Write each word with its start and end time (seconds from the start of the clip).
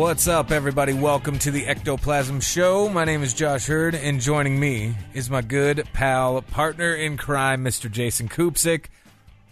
What's 0.00 0.26
up, 0.26 0.50
everybody? 0.50 0.94
Welcome 0.94 1.38
to 1.40 1.50
the 1.50 1.66
Ectoplasm 1.66 2.40
Show. 2.40 2.88
My 2.88 3.04
name 3.04 3.22
is 3.22 3.34
Josh 3.34 3.66
Hurd, 3.66 3.94
and 3.94 4.18
joining 4.18 4.58
me 4.58 4.94
is 5.12 5.28
my 5.28 5.42
good 5.42 5.86
pal, 5.92 6.40
partner 6.40 6.94
in 6.94 7.18
crime, 7.18 7.62
Mr. 7.62 7.90
Jason 7.90 8.26
Kupsik. 8.26 8.86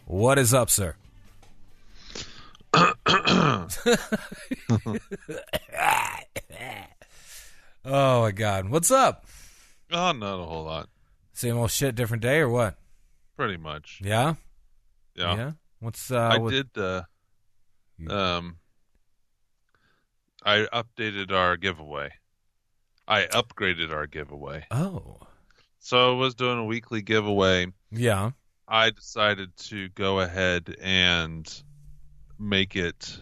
What 0.07 0.39
is 0.39 0.55
up, 0.55 0.71
sir? 0.71 0.97
oh 2.73 3.03
my 7.85 8.31
God, 8.31 8.71
what's 8.71 8.91
up? 8.91 9.27
Oh, 9.93 10.13
not 10.13 10.41
a 10.41 10.45
whole 10.45 10.65
lot. 10.65 10.89
Same 11.35 11.59
old 11.59 11.71
shit, 11.71 11.95
different 11.95 12.23
day, 12.23 12.39
or 12.39 12.49
what? 12.49 12.79
Pretty 13.37 13.59
much. 13.59 14.01
Yeah, 14.03 14.37
Yeah. 15.15 15.53
What's 15.81 16.11
uh? 16.11 16.17
I 16.17 16.39
what- 16.39 16.53
did. 16.53 16.69
Uh, 16.75 17.03
um, 18.09 18.57
I 20.49 20.67
updated 20.73 21.31
our 21.31 21.59
giveaway. 21.59 22.11
I 23.07 23.25
upgraded 23.27 23.93
our 23.93 24.07
giveaway. 24.07 24.65
Oh, 24.71 25.19
So 25.79 26.15
I 26.15 26.19
was 26.19 26.35
doing 26.35 26.59
a 26.59 26.65
weekly 26.65 27.03
giveaway. 27.03 27.67
yeah. 27.91 28.31
I 28.67 28.89
decided 28.91 29.55
to 29.69 29.91
go 29.91 30.21
ahead 30.21 30.75
and 30.81 31.47
make 32.39 32.77
it, 32.77 33.19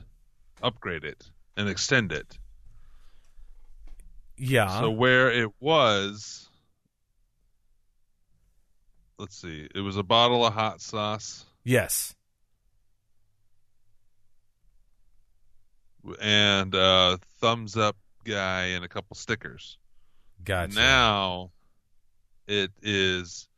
upgrade 0.63 1.03
it, 1.03 1.29
and 1.57 1.69
extend 1.69 2.13
it. 2.13 2.39
Yeah. 4.37 4.79
So 4.81 4.91
where 4.91 5.31
it 5.33 5.51
was, 5.59 6.49
let's 9.19 9.37
see, 9.41 9.69
it 9.75 9.81
was 9.81 9.97
a 9.97 10.03
bottle 10.05 10.47
of 10.47 10.53
hot 10.53 10.81
sauce. 10.81 11.45
yes. 11.65 12.15
And 16.21 16.75
a 16.75 17.19
thumbs 17.41 17.77
up 17.77 17.97
guy 18.25 18.67
and 18.67 18.85
a 18.85 18.89
couple 18.89 19.15
stickers. 19.17 19.79
Gotcha. 20.45 20.75
Now 20.75 21.51
it 22.47 22.71
is 22.83 23.49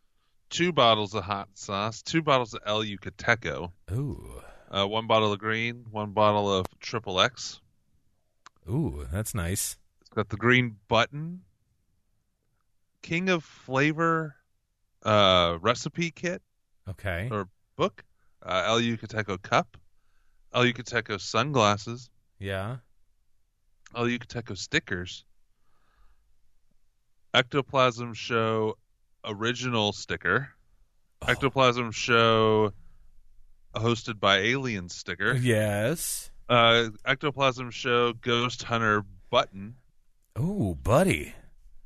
two 0.50 0.72
bottles 0.72 1.14
of 1.14 1.24
hot 1.24 1.48
sauce, 1.54 2.02
two 2.02 2.22
bottles 2.22 2.54
of 2.54 2.60
El 2.64 2.82
Yucateco, 2.84 3.70
Ooh. 3.92 4.40
uh, 4.70 4.86
one 4.86 5.06
bottle 5.06 5.32
of 5.32 5.38
green, 5.38 5.84
one 5.90 6.12
bottle 6.12 6.52
of 6.52 6.66
triple 6.80 7.20
X. 7.20 7.60
Ooh, 8.68 9.06
that's 9.12 9.34
nice. 9.34 9.76
It's 10.00 10.10
got 10.10 10.28
the 10.28 10.36
green 10.36 10.76
button, 10.88 11.42
King 13.02 13.28
of 13.28 13.44
Flavor 13.44 14.36
uh, 15.02 15.58
recipe 15.60 16.10
kit 16.10 16.42
Okay. 16.88 17.28
or 17.30 17.48
book, 17.76 18.04
uh, 18.42 18.62
El 18.66 18.80
Yucateco 18.80 19.40
cup, 19.40 19.76
El 20.54 20.64
Yucateco 20.64 21.20
sunglasses, 21.20 22.10
Yeah. 22.38 22.76
El 23.96 24.04
Yucateco 24.04 24.56
stickers, 24.56 25.24
Ectoplasm 27.34 28.14
Show 28.14 28.76
original 29.24 29.92
sticker, 29.92 30.50
Oh. 31.20 31.26
Ectoplasm 31.32 31.90
Show 31.92 32.72
hosted 33.74 34.20
by 34.20 34.38
Alien 34.38 34.88
sticker, 34.88 35.34
Yes. 35.34 36.30
uh, 36.48 36.90
Ectoplasm 37.04 37.70
Show 37.70 38.12
Ghost 38.12 38.62
Hunter 38.62 39.04
button, 39.30 39.76
Ooh, 40.38 40.76
buddy. 40.82 41.34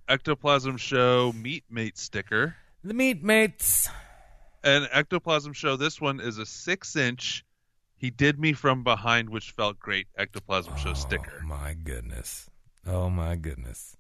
Ectoplasm 0.09 0.77
Show 0.77 1.33
Meat 1.33 1.65
Mate 1.71 1.97
sticker, 1.97 2.57
The 2.85 2.95
meat 2.95 3.23
mates. 3.23 3.89
and 4.63 4.89
Ectoplasm 4.93 5.53
Show. 5.55 5.77
This 5.77 6.01
one 6.01 6.21
is 6.21 6.39
a 6.39 6.47
six 6.47 6.95
inch. 6.97 7.45
He 8.03 8.11
did 8.11 8.37
me 8.41 8.53
from 8.53 8.83
behind, 8.83 9.31
which 9.31 9.53
felt 9.53 9.79
great. 9.79 10.09
Ectoplasm 10.19 10.77
Show 10.77 10.93
sticker. 10.93 11.39
Oh 11.41 11.47
my 11.47 11.75
goodness. 11.85 12.51
Oh 12.85 13.09
my 13.09 13.37
goodness. 13.37 13.97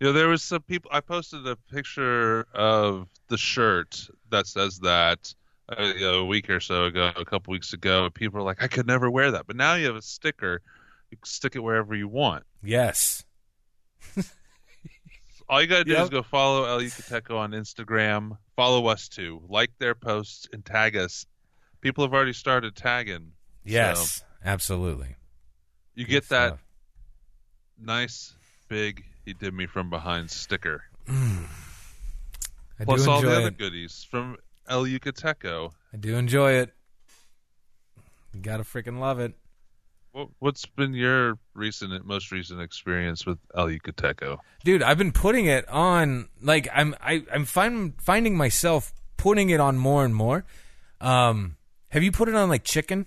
You 0.00 0.08
know, 0.08 0.12
there 0.12 0.26
was 0.26 0.42
some 0.42 0.62
people. 0.62 0.90
I 0.92 1.00
posted 1.00 1.46
a 1.46 1.54
picture 1.54 2.48
of 2.52 3.06
the 3.28 3.36
shirt 3.38 4.08
that 4.30 4.48
says 4.48 4.80
that 4.80 5.32
uh, 5.68 5.92
you 5.94 6.00
know, 6.00 6.14
a 6.18 6.24
week 6.24 6.50
or 6.50 6.58
so 6.58 6.86
ago, 6.86 7.12
a 7.16 7.24
couple 7.24 7.52
weeks 7.52 7.72
ago. 7.72 8.06
and 8.06 8.12
People 8.14 8.40
were 8.40 8.44
like, 8.44 8.60
"I 8.60 8.66
could 8.66 8.88
never 8.88 9.08
wear 9.08 9.30
that," 9.30 9.46
but 9.46 9.54
now 9.54 9.74
you 9.76 9.86
have 9.86 9.94
a 9.96 10.02
sticker. 10.02 10.62
You 11.12 11.18
can 11.18 11.24
stick 11.26 11.54
it 11.54 11.60
wherever 11.60 11.94
you 11.94 12.08
want. 12.08 12.42
Yes. 12.60 13.24
All 15.48 15.62
you 15.62 15.68
gotta 15.68 15.84
do 15.84 15.92
Yep. 15.92 16.02
is 16.02 16.10
go 16.10 16.22
follow 16.24 16.64
El 16.64 16.80
Yucateco 16.80 17.36
on 17.38 17.52
Instagram. 17.52 18.36
Follow 18.56 18.86
us 18.88 19.08
too. 19.08 19.40
Like 19.48 19.70
their 19.78 19.94
posts 19.94 20.48
and 20.52 20.64
tag 20.64 20.96
us. 20.96 21.24
People 21.80 22.04
have 22.04 22.12
already 22.14 22.32
started 22.32 22.74
tagging. 22.74 23.32
Yes. 23.64 24.22
Absolutely. 24.44 25.16
You 25.94 26.04
Good 26.04 26.10
get 26.10 26.28
that 26.28 26.48
stuff. 26.48 26.64
nice 27.80 28.34
big 28.68 29.04
"He 29.24 29.32
did 29.32 29.54
me 29.54 29.66
from 29.66 29.90
behind" 29.90 30.30
sticker. 30.30 30.84
I 31.08 32.84
Plus 32.84 33.04
do 33.04 33.10
all 33.10 33.18
enjoy 33.18 33.30
the 33.30 33.36
other 33.36 33.46
it. 33.48 33.58
goodies 33.58 34.06
from 34.10 34.36
El 34.68 34.84
Yucateco. 34.84 35.72
I 35.92 35.96
do 35.96 36.16
enjoy 36.16 36.52
it. 36.52 36.74
You 38.34 38.40
gotta 38.42 38.64
freaking 38.64 38.98
love 38.98 39.18
it. 39.20 39.32
What, 40.12 40.28
what's 40.38 40.64
been 40.66 40.94
your 40.94 41.38
recent, 41.54 42.06
most 42.06 42.32
recent 42.32 42.60
experience 42.60 43.24
with 43.26 43.38
El 43.54 43.66
Yucateco? 43.68 44.38
Dude, 44.64 44.82
I've 44.82 44.98
been 44.98 45.12
putting 45.12 45.46
it 45.46 45.68
on 45.68 46.28
like 46.42 46.68
I'm 46.72 46.94
I, 47.00 47.24
I'm 47.32 47.44
find, 47.44 47.94
finding 48.00 48.36
myself 48.36 48.92
putting 49.16 49.50
it 49.50 49.60
on 49.60 49.78
more 49.78 50.04
and 50.04 50.14
more. 50.14 50.44
Um 51.00 51.56
have 51.96 52.02
you 52.02 52.12
put 52.12 52.28
it 52.28 52.34
on 52.34 52.50
like 52.50 52.62
chicken? 52.62 53.06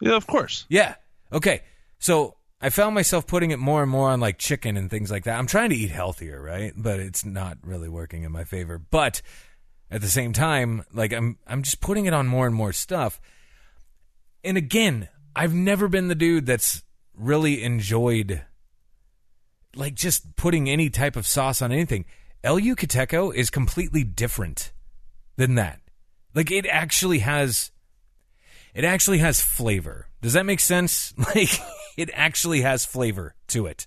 Yeah, 0.00 0.16
of 0.16 0.26
course. 0.26 0.66
Yeah. 0.68 0.96
Okay. 1.32 1.62
So 2.00 2.34
I 2.60 2.70
found 2.70 2.96
myself 2.96 3.28
putting 3.28 3.52
it 3.52 3.60
more 3.60 3.80
and 3.80 3.88
more 3.88 4.10
on 4.10 4.18
like 4.18 4.38
chicken 4.38 4.76
and 4.76 4.90
things 4.90 5.08
like 5.08 5.22
that. 5.22 5.38
I'm 5.38 5.46
trying 5.46 5.70
to 5.70 5.76
eat 5.76 5.92
healthier, 5.92 6.42
right? 6.42 6.72
But 6.76 6.98
it's 6.98 7.24
not 7.24 7.58
really 7.62 7.88
working 7.88 8.24
in 8.24 8.32
my 8.32 8.42
favor. 8.42 8.76
But 8.76 9.22
at 9.88 10.00
the 10.00 10.08
same 10.08 10.32
time, 10.32 10.82
like 10.92 11.12
I'm 11.12 11.38
I'm 11.46 11.62
just 11.62 11.80
putting 11.80 12.06
it 12.06 12.12
on 12.12 12.26
more 12.26 12.44
and 12.44 12.56
more 12.56 12.72
stuff. 12.72 13.20
And 14.42 14.56
again, 14.56 15.08
I've 15.36 15.54
never 15.54 15.86
been 15.86 16.08
the 16.08 16.16
dude 16.16 16.46
that's 16.46 16.82
really 17.14 17.62
enjoyed 17.62 18.42
like 19.76 19.94
just 19.94 20.34
putting 20.34 20.68
any 20.68 20.90
type 20.90 21.14
of 21.14 21.24
sauce 21.24 21.62
on 21.62 21.70
anything. 21.70 22.04
El 22.42 22.58
Yucateco 22.58 23.32
is 23.32 23.48
completely 23.48 24.02
different 24.02 24.72
than 25.36 25.54
that. 25.54 25.79
Like 26.34 26.50
it 26.50 26.66
actually 26.66 27.20
has 27.20 27.70
it 28.74 28.84
actually 28.84 29.18
has 29.18 29.40
flavor. 29.40 30.06
Does 30.22 30.34
that 30.34 30.46
make 30.46 30.60
sense? 30.60 31.12
Like 31.34 31.50
it 31.96 32.10
actually 32.14 32.60
has 32.62 32.84
flavor 32.84 33.34
to 33.48 33.66
it. 33.66 33.86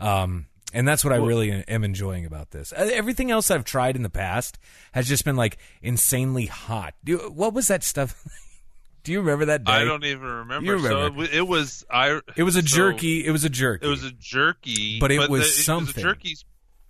Um 0.00 0.46
and 0.74 0.86
that's 0.86 1.04
what 1.04 1.12
I 1.12 1.16
really 1.16 1.50
am 1.52 1.84
enjoying 1.84 2.26
about 2.26 2.50
this. 2.50 2.72
Uh, 2.72 2.90
Everything 2.92 3.30
else 3.30 3.50
I've 3.50 3.64
tried 3.64 3.96
in 3.96 4.02
the 4.02 4.10
past 4.10 4.58
has 4.92 5.08
just 5.08 5.24
been 5.24 5.36
like 5.36 5.58
insanely 5.80 6.46
hot. 6.46 6.94
What 7.06 7.54
was 7.54 7.68
that 7.68 7.82
stuff? 7.84 8.22
Do 9.04 9.12
you 9.12 9.20
remember 9.20 9.44
that 9.46 9.62
day? 9.62 9.72
I 9.72 9.84
don't 9.84 10.04
even 10.04 10.20
remember. 10.26 10.72
You 10.76 10.82
So 10.82 10.88
remember. 11.04 11.22
it, 11.24 11.34
it 11.34 11.46
was 11.46 11.84
I. 11.88 12.20
It 12.34 12.42
was 12.42 12.56
a 12.56 12.62
so 12.62 12.66
jerky. 12.66 13.24
It 13.24 13.30
was 13.30 13.44
a 13.44 13.48
jerky. 13.48 13.86
It 13.86 13.88
was 13.88 14.02
a 14.02 14.10
jerky, 14.10 14.98
But 14.98 15.12
it 15.12 15.30
was 15.30 15.42
the- 15.42 15.46
It 15.46 15.64
something. 15.64 15.94
was 15.94 16.12
a 16.12 16.14
jerky 16.16 16.36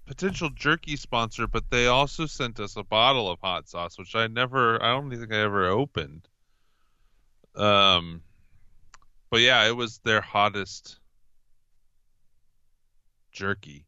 potential 0.07 0.51
jerky 0.51 0.97
sponsor, 0.97 1.47
but 1.47 1.71
they 1.71 1.87
also 1.87 2.27
sent 2.27 2.61
us 2.61 2.77
a 2.77 2.83
bottle 2.83 3.31
of 3.31 3.41
hot 3.41 3.69
sauce, 3.69 3.99
which 3.99 4.15
I 4.15 4.27
never. 4.29 4.83
I 4.83 4.93
don't 4.93 5.11
think 5.11 5.33
I 5.33 5.41
ever 5.41 5.67
opened. 5.67 6.29
Um, 7.55 8.23
but 9.31 9.41
yeah, 9.41 9.67
it 9.67 9.77
was 9.77 9.99
their 10.05 10.21
hottest 10.21 10.99
jerky. 13.33 13.87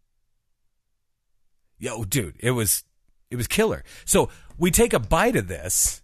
Yo, 1.78 2.04
dude, 2.04 2.36
it 2.40 2.50
was 2.50 2.84
it 3.30 3.36
was 3.36 3.46
killer. 3.46 3.84
So 4.04 4.30
we 4.58 4.70
take 4.70 4.92
a 4.92 4.98
bite 4.98 5.36
of 5.36 5.48
this. 5.48 6.02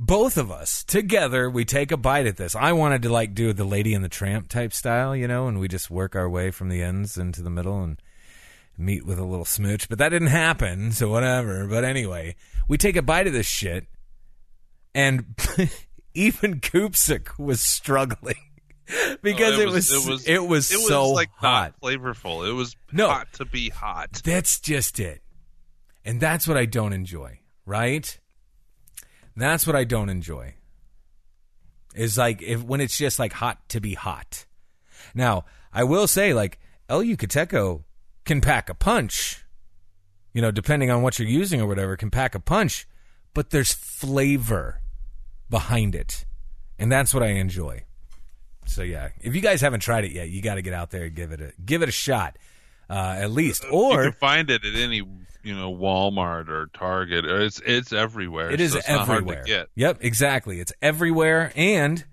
Both 0.00 0.36
of 0.36 0.48
us 0.48 0.84
together, 0.84 1.50
we 1.50 1.64
take 1.64 1.90
a 1.90 1.96
bite 1.96 2.26
at 2.26 2.36
this. 2.36 2.54
I 2.54 2.70
wanted 2.72 3.02
to 3.02 3.08
like 3.08 3.34
do 3.34 3.52
the 3.52 3.64
Lady 3.64 3.94
and 3.94 4.04
the 4.04 4.08
Tramp 4.08 4.46
type 4.48 4.72
style, 4.72 5.16
you 5.16 5.26
know, 5.26 5.48
and 5.48 5.58
we 5.58 5.66
just 5.66 5.90
work 5.90 6.14
our 6.14 6.28
way 6.28 6.52
from 6.52 6.68
the 6.68 6.82
ends 6.82 7.18
into 7.18 7.42
the 7.42 7.50
middle 7.50 7.82
and 7.82 8.00
meet 8.78 9.04
with 9.04 9.18
a 9.18 9.24
little 9.24 9.44
smooch. 9.44 9.88
But 9.88 9.98
that 9.98 10.10
didn't 10.10 10.28
happen, 10.28 10.92
so 10.92 11.08
whatever. 11.10 11.66
But 11.66 11.84
anyway, 11.84 12.36
we 12.68 12.78
take 12.78 12.96
a 12.96 13.02
bite 13.02 13.26
of 13.26 13.32
this 13.32 13.46
shit, 13.46 13.86
and 14.94 15.34
even 16.14 16.60
Koopsik 16.60 17.38
was 17.38 17.60
struggling 17.60 18.36
because 19.22 19.58
Oh, 19.58 19.60
it, 19.62 19.68
was, 19.68 19.92
it 19.92 20.08
was 20.10 20.26
it 20.28 20.42
was 20.44 20.70
it 20.72 20.76
was 20.76 20.86
so 20.88 21.10
like 21.10 21.30
hot. 21.36 21.74
flavorful. 21.82 22.48
It 22.48 22.52
was 22.52 22.76
No. 22.92 23.08
hot 23.08 23.32
to 23.34 23.44
be 23.44 23.68
hot. 23.68 24.22
That's 24.24 24.60
just 24.60 24.98
it. 25.00 25.22
And 26.04 26.20
that's 26.20 26.48
what 26.48 26.56
I 26.56 26.64
don't 26.64 26.92
enjoy, 26.94 27.40
right? 27.66 28.18
That's 29.36 29.66
what 29.66 29.76
I 29.76 29.84
don't 29.84 30.08
enjoy. 30.08 30.54
Is 31.94 32.16
like 32.16 32.40
if 32.42 32.62
when 32.62 32.80
it's 32.80 32.96
just 32.96 33.18
like 33.18 33.32
hot 33.32 33.68
to 33.70 33.80
be 33.80 33.94
hot. 33.94 34.46
Now, 35.14 35.44
I 35.72 35.84
will 35.84 36.06
say 36.06 36.32
like 36.32 36.58
El 36.88 37.02
Yucateco 37.02 37.84
can 38.28 38.40
pack 38.40 38.70
a 38.70 38.74
punch. 38.74 39.44
You 40.32 40.42
know, 40.42 40.52
depending 40.52 40.90
on 40.90 41.02
what 41.02 41.18
you're 41.18 41.26
using 41.26 41.60
or 41.60 41.66
whatever, 41.66 41.96
can 41.96 42.10
pack 42.10 42.36
a 42.36 42.40
punch, 42.40 42.86
but 43.34 43.50
there's 43.50 43.72
flavor 43.72 44.80
behind 45.50 45.96
it. 45.96 46.24
And 46.78 46.92
that's 46.92 47.12
what 47.12 47.24
I 47.24 47.30
enjoy. 47.30 47.82
So 48.66 48.82
yeah, 48.82 49.08
if 49.20 49.34
you 49.34 49.40
guys 49.40 49.60
haven't 49.62 49.80
tried 49.80 50.04
it 50.04 50.12
yet, 50.12 50.28
you 50.28 50.42
got 50.42 50.56
to 50.56 50.62
get 50.62 50.74
out 50.74 50.90
there 50.90 51.04
and 51.04 51.14
give 51.14 51.32
it 51.32 51.40
a 51.40 51.52
give 51.64 51.82
it 51.82 51.88
a 51.88 51.92
shot. 51.92 52.38
Uh, 52.90 53.16
at 53.18 53.30
least 53.30 53.66
or 53.70 54.04
you 54.04 54.10
can 54.12 54.18
find 54.18 54.50
it 54.50 54.64
at 54.64 54.74
any 54.74 55.02
you 55.42 55.54
know 55.54 55.74
Walmart 55.74 56.48
or 56.48 56.68
Target. 56.74 57.24
Or 57.24 57.40
it's 57.40 57.60
it's 57.64 57.92
everywhere. 57.92 58.50
It 58.50 58.60
is 58.60 58.72
so 58.72 58.78
it's 58.78 58.88
not 58.88 59.06
hard 59.06 59.26
to 59.26 59.32
everywhere. 59.32 59.44
get. 59.44 59.68
Yep, 59.74 59.98
exactly. 60.02 60.60
It's 60.60 60.72
everywhere. 60.82 61.52
And, 61.56 62.04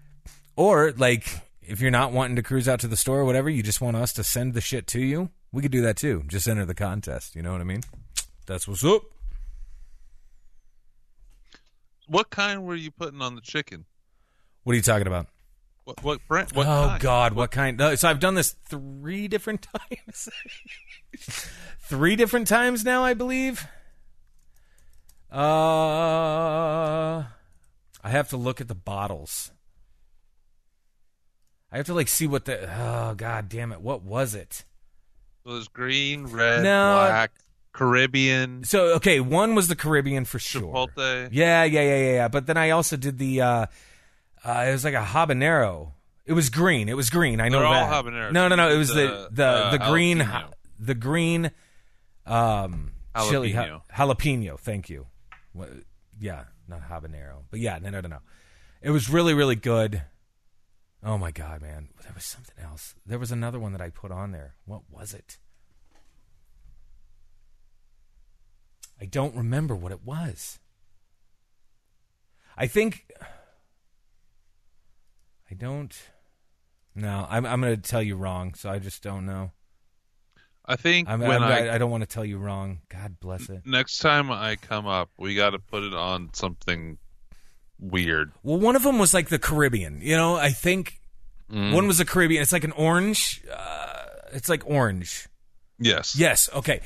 or 0.56 0.94
like, 0.94 1.28
if 1.62 1.82
you're 1.82 1.92
not 1.92 2.12
wanting 2.12 2.38
to 2.38 2.44
cruise 2.44 2.68
out 2.68 2.80
to 2.82 2.88
the 2.88 2.98
store 2.98 3.20
or 3.20 3.26
whatever, 3.26 3.50
you 3.50 3.62
just 3.62 3.82
want 3.82 3.98
us 3.98 4.14
to 4.14 4.24
send 4.24 4.54
the 4.54 4.62
shit 4.62 4.88
to 4.88 5.02
you, 5.02 5.30
we 5.56 5.62
could 5.62 5.72
do 5.72 5.82
that 5.84 5.96
too. 5.96 6.24
Just 6.28 6.50
enter 6.50 6.66
the 6.66 6.76
contest. 6.76 7.34
You 7.34 7.42
know 7.42 7.54
what 7.54 7.62
I 7.62 7.64
mean? 7.64 7.82
That's 8.46 8.68
what's 8.68 8.84
up. 8.84 9.04
What 12.08 12.30
kind 12.30 12.66
were 12.66 12.76
you 12.76 12.92
putting 12.92 13.22
on 13.22 13.36
the 13.36 13.42
chicken? 13.42 13.86
What 14.64 14.74
are 14.74 14.76
you 14.76 14.82
talking 14.82 15.08
about? 15.08 15.28
What 15.86 16.04
what 16.04 16.20
brand? 16.28 16.52
What 16.52 16.68
oh, 16.68 16.88
kind? 16.90 17.02
God. 17.02 17.34
What 17.34 17.52
kind? 17.52 17.80
Uh, 17.80 17.96
so 17.96 18.10
I've 18.10 18.20
done 18.20 18.36
this 18.36 18.54
three 18.68 19.30
different 19.30 19.66
times. 20.04 20.28
three 21.84 22.18
different 22.18 22.50
times 22.50 22.84
now, 22.84 23.06
I 23.06 23.14
believe. 23.14 23.66
Uh, 25.32 27.24
I 28.04 28.10
have 28.10 28.28
to 28.30 28.38
look 28.38 28.60
at 28.60 28.68
the 28.68 28.76
bottles. 28.76 29.52
I 31.72 31.78
have 31.78 31.86
to 31.86 31.94
like 31.94 32.10
see 32.10 32.28
what 32.28 32.44
the 32.44 32.70
oh 32.78 33.16
god 33.16 33.48
damn 33.48 33.72
it 33.72 33.82
what 33.82 34.04
was 34.04 34.36
it 34.36 34.66
It 35.46 35.50
was 35.50 35.68
green, 35.68 36.26
red, 36.28 36.64
No. 36.64 36.96
black, 37.08 37.32
Caribbean, 37.72 38.64
so 38.64 38.96
okay 38.96 39.20
one 39.20 39.54
was 39.54 39.68
the 39.68 39.76
Caribbean 39.76 40.26
for 40.26 40.40
sure. 40.40 40.74
Chipotle. 40.74 41.30
yeah 41.32 41.64
yeah 41.66 41.82
yeah 41.82 41.98
yeah 41.98 42.14
yeah. 42.14 42.28
But 42.30 42.46
then 42.48 42.58
I 42.58 42.70
also 42.72 42.96
did 42.98 43.18
the 43.18 43.42
uh, 43.42 43.66
uh 44.46 44.66
it 44.68 44.72
was 44.72 44.84
like 44.86 44.94
a 44.94 45.04
habanero. 45.04 45.92
It 46.26 46.34
was 46.34 46.50
green. 46.50 46.88
It 46.90 46.96
was 46.96 47.10
green. 47.10 47.40
I 47.42 47.50
know 47.50 47.60
They're 47.60 47.68
all 47.68 47.74
that. 47.74 48.06
habaneros. 48.06 48.32
no 48.32 48.48
no 48.48 48.56
no. 48.56 48.70
It 48.70 48.78
was 48.78 48.90
the 48.90 48.96
The, 48.96 49.28
the 49.32 49.46
uh, 49.46 49.72
the 49.72 49.78
green 49.80 50.20
jalapeno. 50.20 50.52
the 50.80 50.96
green 50.96 51.52
um 52.26 52.92
chili 53.30 53.52
ha- 53.52 53.82
jalapeno. 53.94 54.60
thank 54.60 54.90
you. 54.90 55.06
What- 55.54 55.70
yeah 56.20 56.46
not 56.68 56.82
habanero. 56.90 57.44
But 57.52 57.60
yeah 57.60 57.78
no 57.80 57.90
no 57.90 58.02
no 58.02 58.08
no. 58.08 58.18
It 58.82 58.90
was 58.92 59.10
really 59.10 59.34
really 59.34 59.56
good 59.58 60.02
oh 61.06 61.18
my 61.18 61.32
god 61.32 61.62
man 61.62 61.88
there 62.04 62.12
was 62.14 62.26
something 62.26 62.56
else 62.62 62.96
there 63.06 63.20
was 63.20 63.32
another 63.32 63.60
one 63.60 63.72
that 63.72 63.82
I 63.82 63.90
put 63.90 64.12
on 64.12 64.32
there 64.32 64.56
what 64.66 64.82
was 64.90 65.14
it 65.14 65.38
I 69.00 69.06
don't 69.06 69.36
remember 69.36 69.76
what 69.76 69.92
it 69.92 70.04
was. 70.04 70.60
I 72.58 72.68
think 72.68 73.12
I 75.52 75.54
don't. 75.54 75.94
No, 76.96 77.28
I'm 77.30 77.46
I'm 77.46 77.60
going 77.60 77.76
to 77.76 77.82
tell 77.82 78.02
you 78.02 78.16
wrong, 78.16 78.54
so 78.54 78.70
I 78.70 78.80
just 78.80 79.04
don't 79.04 79.26
know. 79.26 79.52
I 80.66 80.78
think 80.78 81.10
I'm, 81.10 81.20
when 81.20 81.44
I'm, 81.44 81.52
I, 81.52 81.68
I, 81.68 81.76
I 81.76 81.78
don't 81.78 81.92
want 81.92 82.02
to 82.02 82.08
tell 82.08 82.26
you 82.26 82.38
wrong. 82.38 82.80
God 82.90 83.20
bless 83.20 83.50
it. 83.50 83.64
next 83.66 84.00
time 84.00 84.32
I 84.32 84.56
come 84.56 84.88
up, 84.88 85.10
we 85.18 85.36
got 85.36 85.52
to 85.52 85.60
put 85.60 85.84
it 85.84 85.94
on 85.94 86.30
something 86.34 86.98
weird. 87.80 88.32
Well, 88.44 88.60
one 88.60 88.76
of 88.76 88.84
them 88.84 89.00
was 89.00 89.14
like 89.14 89.30
the 89.30 89.40
Caribbean. 89.40 90.00
You 90.02 90.16
know, 90.16 90.36
I 90.36 90.50
think 90.50 91.00
one 91.48 91.88
was 91.88 91.98
the 91.98 92.06
Caribbean. 92.06 92.42
It's 92.42 92.54
like 92.54 92.64
an 92.64 92.72
orange. 92.72 93.44
Uh, 93.52 94.04
it's 94.34 94.50
like 94.50 94.64
orange. 94.66 95.28
Yes. 95.80 96.16
Yes. 96.18 96.50
Okay. 96.54 96.82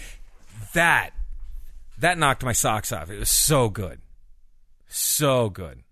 That 0.74 1.12
that 2.00 2.18
knocked 2.18 2.44
my 2.44 2.54
socks 2.54 2.92
off. 2.92 3.10
It 3.10 3.20
was 3.20 3.30
so 3.30 3.70
good, 3.70 4.02
so 4.88 5.50
good. 5.50 5.84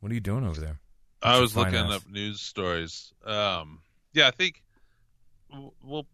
What 0.00 0.10
are 0.10 0.14
you 0.14 0.20
doing 0.20 0.44
over 0.44 0.60
there? 0.60 0.80
I 1.22 1.38
was 1.38 1.56
looking 1.56 1.76
ass? 1.76 1.92
up 1.92 2.10
news 2.10 2.40
stories. 2.40 3.12
Um, 3.24 3.80
yeah, 4.12 4.26
I 4.26 4.32
think 4.32 4.62
we'll. 5.82 6.06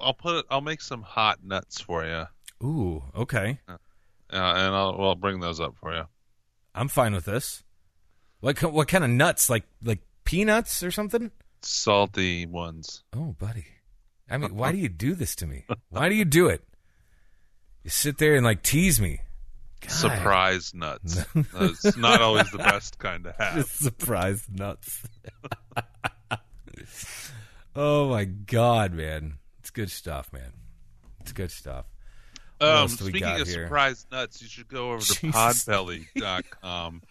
I'll 0.00 0.14
put 0.14 0.36
it. 0.36 0.46
I'll 0.50 0.60
make 0.60 0.80
some 0.80 1.02
hot 1.02 1.38
nuts 1.44 1.80
for 1.80 2.04
you, 2.04 2.26
Ooh, 2.62 3.02
okay. 3.16 3.58
and 3.68 4.74
I'll, 4.74 4.96
well, 4.96 5.08
I'll 5.08 5.14
bring 5.14 5.40
those 5.40 5.60
up 5.60 5.76
for 5.76 5.94
you. 5.94 6.04
I'm 6.74 6.88
fine 6.88 7.14
with 7.14 7.24
this. 7.24 7.62
What 8.40 8.60
what 8.62 8.88
kind 8.88 9.04
of 9.04 9.10
nuts? 9.10 9.48
Like 9.48 9.64
like 9.82 10.00
peanuts 10.24 10.82
or 10.82 10.90
something? 10.90 11.30
Salty 11.62 12.46
ones. 12.46 13.04
Oh, 13.14 13.34
buddy. 13.38 13.66
I 14.28 14.38
mean, 14.38 14.54
why 14.54 14.72
do 14.72 14.78
you 14.78 14.88
do 14.88 15.14
this 15.14 15.36
to 15.36 15.46
me? 15.46 15.64
Why 15.90 16.08
do 16.08 16.14
you 16.14 16.24
do 16.24 16.48
it? 16.48 16.62
You 17.82 17.90
sit 17.90 18.18
there 18.18 18.34
and 18.34 18.44
like 18.44 18.62
tease 18.62 19.00
me. 19.00 19.20
God. 19.82 19.90
Surprise 19.90 20.74
nuts. 20.74 21.24
It's 21.54 21.96
not 21.96 22.22
always 22.22 22.50
the 22.50 22.58
best 22.58 22.98
kind 22.98 23.24
to 23.24 23.34
have. 23.38 23.66
Surprise 23.66 24.46
nuts. 24.50 25.02
oh 27.76 28.08
my 28.08 28.24
god, 28.24 28.94
man. 28.94 29.34
It's 29.60 29.70
good 29.70 29.90
stuff, 29.90 30.32
man. 30.32 30.52
It's 31.20 31.32
good 31.32 31.50
stuff. 31.50 31.84
Um, 32.64 32.78
else 32.78 32.96
do 32.96 33.04
we 33.04 33.10
speaking 33.10 33.40
of 33.40 33.46
here? 33.46 33.66
surprise 33.66 34.06
nuts, 34.10 34.42
you 34.42 34.48
should 34.48 34.68
go 34.68 34.92
over 34.92 35.02
to 35.04 35.20
Jesus. 35.20 35.34
podbelly.com. 35.34 37.02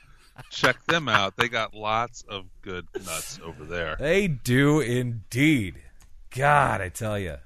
Check 0.49 0.83
them 0.85 1.07
out. 1.07 1.37
They 1.37 1.47
got 1.47 1.73
lots 1.73 2.23
of 2.27 2.45
good 2.61 2.87
nuts 3.05 3.39
over 3.43 3.65
there. 3.65 3.95
They 3.99 4.27
do 4.27 4.79
indeed. 4.79 5.75
God, 6.31 6.81
I 6.81 6.89
tell 6.89 7.19
you. 7.19 7.37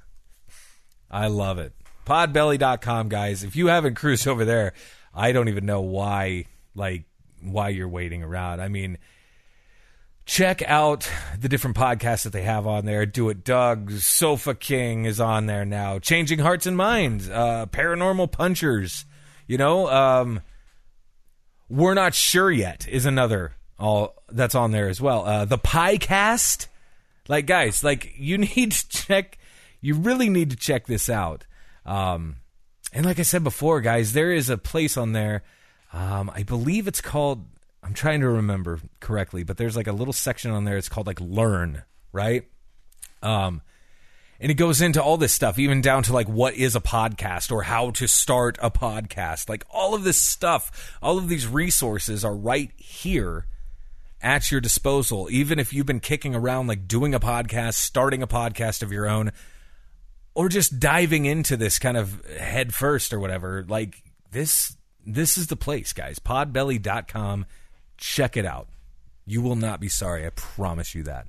I 1.12 1.28
love 1.28 1.60
it. 1.60 1.74
Podbelly.com, 2.06 3.10
guys. 3.10 3.44
If 3.44 3.56
you 3.56 3.68
haven't 3.68 3.96
cruised 3.96 4.28
over 4.28 4.46
there, 4.46 4.74
I 5.14 5.34
don't 5.34 5.50
even 5.50 5.66
know 5.66 5.82
why, 5.82 6.46
like, 6.76 7.04
why 7.42 7.70
you're 7.70 7.90
waiting 7.90 8.24
around. 8.24 8.62
I 8.62 8.70
mean, 8.70 8.98
check 10.28 10.62
out 10.68 11.10
the 11.40 11.50
different 11.50 11.76
podcasts 11.76 12.24
that 12.24 12.34
they 12.34 12.44
have 12.44 12.68
on 12.68 12.86
there. 12.86 13.06
Do 13.06 13.30
It 13.30 13.44
Doug, 13.44 13.92
Sofa 13.94 14.54
King 14.54 15.06
is 15.06 15.20
on 15.20 15.48
there 15.48 15.66
now. 15.66 15.98
Changing 15.98 16.40
Hearts 16.40 16.68
and 16.68 16.78
Minds, 16.78 17.28
uh, 17.30 17.66
Paranormal 17.68 18.32
Punchers. 18.32 19.06
You 19.48 19.58
know, 19.58 19.90
um, 19.90 20.42
we're 21.70 21.96
not 21.96 22.14
sure 22.14 22.52
yet 22.52 22.86
is 22.88 23.06
another 23.06 23.54
all 23.80 24.16
that's 24.30 24.56
on 24.56 24.72
there 24.72 24.90
as 24.90 25.02
well. 25.02 25.26
Uh, 25.26 25.46
the 25.46 25.58
Piecast, 25.58 26.68
like 27.30 27.48
guys, 27.48 27.84
like 27.84 28.14
you 28.18 28.38
need 28.56 28.74
to 28.74 28.90
check. 28.90 29.40
You 29.80 29.96
really 29.96 30.30
need 30.30 30.50
to 30.50 30.58
check 30.58 30.88
this 30.88 31.10
out. 31.10 31.46
Um, 31.86 32.38
and 32.92 33.06
like 33.06 33.20
I 33.20 33.24
said 33.24 33.44
before, 33.44 33.80
guys, 33.80 34.12
there 34.12 34.34
is 34.34 34.50
a 34.50 34.58
place 34.58 34.98
on 34.98 35.14
there. 35.14 35.44
Um, 35.94 36.30
I 36.36 36.44
believe 36.44 36.88
it's 36.88 37.02
called. 37.02 37.46
I'm 37.84 37.94
trying 37.94 38.22
to 38.22 38.30
remember 38.30 38.80
correctly, 39.00 39.44
but 39.44 39.58
there's 39.58 39.76
like 39.76 39.88
a 39.88 39.94
little 39.94 40.14
section 40.14 40.52
on 40.52 40.66
there. 40.66 40.78
It's 40.78 40.90
called 40.90 41.08
like 41.08 41.22
Learn, 41.22 41.84
right? 42.12 42.48
Um, 43.22 43.62
and 44.40 44.52
it 44.52 44.56
goes 44.56 44.82
into 44.82 45.02
all 45.02 45.18
this 45.18 45.34
stuff, 45.34 45.58
even 45.58 45.82
down 45.82 46.04
to 46.04 46.14
like 46.14 46.28
what 46.28 46.54
is 46.56 46.76
a 46.76 46.82
podcast 46.82 47.52
or 47.52 47.64
how 47.64 47.92
to 47.92 48.08
start 48.08 48.58
a 48.62 48.70
podcast. 48.70 49.50
Like 49.50 49.66
all 49.70 49.96
of 49.96 50.04
this 50.04 50.22
stuff, 50.22 50.98
all 51.02 51.18
of 51.18 51.28
these 51.28 51.48
resources 51.48 52.24
are 52.24 52.36
right 52.36 52.72
here 52.78 53.48
at 54.22 54.52
your 54.52 54.62
disposal. 54.62 55.28
Even 55.32 55.60
if 55.60 55.74
you've 55.74 55.86
been 55.86 56.00
kicking 56.00 56.36
around 56.36 56.68
like 56.68 56.88
doing 56.88 57.16
a 57.16 57.20
podcast, 57.20 57.76
starting 57.76 58.22
a 58.22 58.28
podcast 58.28 58.84
of 58.84 58.92
your 58.92 59.08
own, 59.08 59.32
or 60.36 60.50
just 60.50 60.80
diving 60.80 61.26
into 61.26 61.58
this 61.58 61.80
kind 61.80 61.98
of 61.98 62.24
head 62.28 62.74
first 62.74 63.14
or 63.14 63.20
whatever, 63.20 63.66
like 63.68 64.04
this 64.32 64.78
this 65.04 65.38
is 65.38 65.48
the 65.48 65.56
place, 65.56 65.94
guys. 65.94 66.20
Podbelly.com. 66.20 67.46
Check 67.98 68.38
it 68.38 68.46
out. 68.46 68.68
You 69.26 69.42
will 69.42 69.56
not 69.56 69.80
be 69.80 69.90
sorry. 69.90 70.26
I 70.26 70.30
promise 70.30 70.96
you 70.96 71.04
that. 71.04 71.28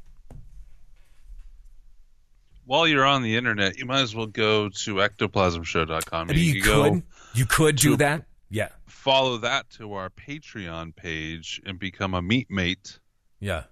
While 2.64 2.86
you're 2.86 3.04
on 3.06 3.22
the 3.22 3.34
internet, 3.36 3.78
you 3.78 3.86
might 3.86 4.02
as 4.02 4.14
well 4.14 4.26
go 4.26 4.68
to 4.68 4.94
ectoplasmshow.com. 4.96 6.30
you, 6.32 6.52
can 6.52 6.62
could 6.62 6.92
go 6.92 7.02
you 7.34 7.46
could 7.46 7.76
do 7.76 7.96
that. 7.96 8.24
Yeah. 8.50 8.68
follow 8.86 9.38
that 9.38 9.68
to 9.70 9.92
our 9.94 10.10
Patreon 10.10 10.94
page 10.94 11.60
and 11.66 11.78
become 11.78 12.14
a 12.14 12.22
meat 12.22 12.50
mate. 12.50 12.98
Yeah. 13.40 13.64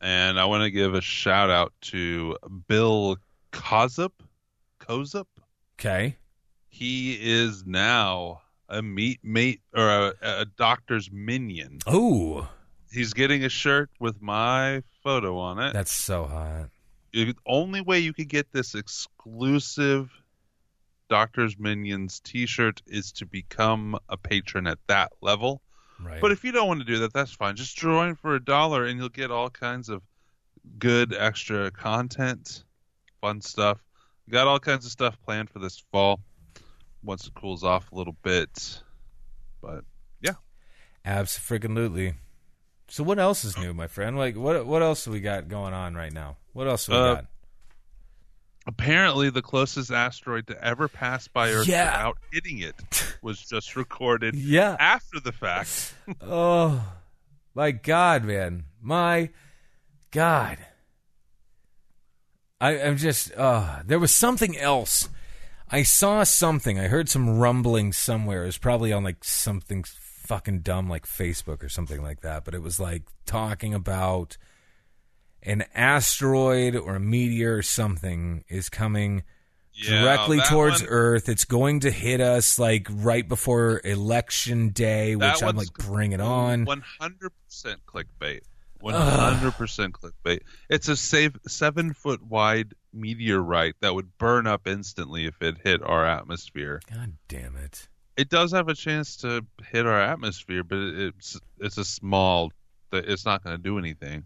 And 0.00 0.38
I 0.38 0.44
want 0.46 0.64
to 0.64 0.70
give 0.70 0.94
a 0.94 1.00
shout 1.00 1.50
out 1.50 1.72
to 1.82 2.36
Bill 2.68 3.18
Kozup. 3.52 4.12
Kozup? 4.80 5.26
Okay. 5.78 6.16
he 6.68 7.18
is 7.20 7.64
now 7.66 8.42
a 8.70 8.82
meat 8.82 9.20
mate 9.22 9.60
or 9.74 9.88
a, 9.88 10.14
a 10.22 10.46
doctor's 10.56 11.10
minion. 11.12 11.78
Oh, 11.86 12.48
He's 12.92 13.12
getting 13.12 13.44
a 13.44 13.48
shirt 13.48 13.88
with 14.00 14.20
my 14.20 14.82
photo 15.04 15.38
on 15.38 15.60
it. 15.60 15.72
that's 15.72 15.92
so 15.92 16.24
hot. 16.24 16.70
the 17.12 17.36
only 17.46 17.80
way 17.80 18.00
you 18.00 18.12
could 18.12 18.28
get 18.28 18.50
this 18.52 18.74
exclusive 18.74 20.10
Doctor's 21.08 21.58
Minions 21.58 22.20
T-shirt 22.20 22.82
is 22.86 23.12
to 23.12 23.26
become 23.26 23.98
a 24.08 24.16
patron 24.16 24.66
at 24.66 24.78
that 24.86 25.12
level. 25.20 25.60
Right. 26.02 26.20
But 26.20 26.32
if 26.32 26.44
you 26.44 26.52
don't 26.52 26.68
want 26.68 26.80
to 26.80 26.86
do 26.86 26.98
that, 27.00 27.12
that's 27.12 27.32
fine. 27.32 27.56
Just 27.56 27.76
join 27.76 28.14
for 28.14 28.34
a 28.34 28.44
dollar, 28.44 28.86
and 28.86 28.98
you'll 28.98 29.08
get 29.08 29.30
all 29.30 29.50
kinds 29.50 29.88
of 29.88 30.02
good 30.78 31.12
extra 31.12 31.70
content, 31.70 32.64
fun 33.20 33.40
stuff. 33.40 33.78
We 34.26 34.32
got 34.32 34.46
all 34.46 34.60
kinds 34.60 34.86
of 34.86 34.92
stuff 34.92 35.16
planned 35.24 35.50
for 35.50 35.58
this 35.58 35.82
fall 35.92 36.20
once 37.02 37.26
it 37.26 37.34
cools 37.34 37.64
off 37.64 37.90
a 37.92 37.94
little 37.94 38.16
bit. 38.22 38.82
But 39.62 39.84
yeah, 40.20 40.34
Absolutely. 41.04 42.14
So 42.88 43.04
what 43.04 43.18
else 43.18 43.44
is 43.44 43.56
new, 43.56 43.72
my 43.72 43.86
friend? 43.86 44.16
Like 44.18 44.36
what 44.36 44.66
what 44.66 44.82
else 44.82 45.04
do 45.04 45.10
we 45.12 45.20
got 45.20 45.48
going 45.48 45.72
on 45.74 45.94
right 45.94 46.12
now? 46.12 46.36
What 46.52 46.66
else 46.66 46.86
do 46.86 46.92
we 46.92 46.98
Uh, 46.98 47.14
got? 47.16 47.24
apparently, 48.66 49.30
the 49.30 49.42
closest 49.42 49.90
asteroid 49.90 50.46
to 50.48 50.64
ever 50.64 50.88
pass 50.88 51.28
by 51.28 51.50
Earth 51.52 51.66
Yeah. 51.68 51.84
without 51.96 52.18
hitting 52.32 52.58
it 52.58 52.74
was 53.22 53.40
just 53.44 53.76
recorded 53.76 54.34
Yeah. 54.36 54.76
after 54.78 55.20
the 55.20 55.32
fact. 55.32 55.94
Oh 56.20 56.84
my 57.54 57.70
god, 57.70 58.24
man. 58.24 58.64
My 58.80 59.30
god. 60.10 60.58
I, 62.60 62.80
I'm 62.80 62.96
just 62.96 63.32
uh 63.36 63.82
there 63.86 63.98
was 63.98 64.14
something 64.14 64.56
else. 64.58 65.08
I 65.70 65.82
saw 65.84 66.24
something. 66.24 66.78
I 66.78 66.88
heard 66.88 67.08
some 67.08 67.38
rumbling 67.38 67.92
somewhere. 67.92 68.42
It 68.42 68.46
was 68.46 68.58
probably 68.58 68.92
on 68.92 69.04
like 69.04 69.22
something 69.24 69.84
fucking 69.84 70.60
dumb 70.60 70.88
like 70.88 71.06
Facebook 71.06 71.62
or 71.62 71.68
something 71.68 72.02
like 72.02 72.20
that. 72.22 72.44
But 72.44 72.54
it 72.54 72.62
was 72.62 72.80
like 72.80 73.02
talking 73.26 73.72
about 73.74 74.36
an 75.42 75.64
asteroid 75.74 76.76
or 76.76 76.96
a 76.96 77.00
meteor 77.00 77.56
or 77.58 77.62
something 77.62 78.44
is 78.48 78.68
coming 78.68 79.22
Yeah, 79.72 80.02
directly 80.02 80.40
towards 80.40 80.82
one- 80.82 80.90
Earth. 80.90 81.28
It's 81.28 81.44
going 81.44 81.80
to 81.80 81.90
hit 81.90 82.20
us 82.20 82.58
like 82.58 82.86
right 82.90 83.26
before 83.26 83.80
election 83.84 84.70
day, 84.70 85.14
which 85.16 85.42
I'm 85.42 85.56
like, 85.56 85.72
bring 85.74 86.12
it 86.12 86.20
on. 86.20 86.64
One 86.64 86.82
hundred 87.00 87.30
percent 87.46 87.80
clickbait. 87.86 88.40
One 88.80 88.94
hundred 88.94 89.52
percent 89.52 89.94
clickbait. 89.94 90.40
It's 90.68 90.88
a 90.88 90.96
safe 90.96 91.32
seven 91.46 91.92
foot 91.94 92.22
wide 92.22 92.74
meteorite 92.92 93.74
that 93.80 93.94
would 93.94 94.16
burn 94.18 94.46
up 94.46 94.66
instantly 94.66 95.26
if 95.26 95.40
it 95.42 95.56
hit 95.62 95.82
our 95.82 96.04
atmosphere. 96.06 96.80
God 96.92 97.14
damn 97.28 97.56
it. 97.56 97.88
It 98.16 98.28
does 98.28 98.52
have 98.52 98.68
a 98.68 98.74
chance 98.74 99.16
to 99.18 99.46
hit 99.70 99.86
our 99.86 100.00
atmosphere, 100.00 100.62
but 100.64 100.78
it's 100.78 101.38
it's 101.58 101.78
a 101.78 101.84
small. 101.84 102.52
It's 102.92 103.24
not 103.24 103.44
going 103.44 103.56
to 103.56 103.62
do 103.62 103.78
anything. 103.78 104.24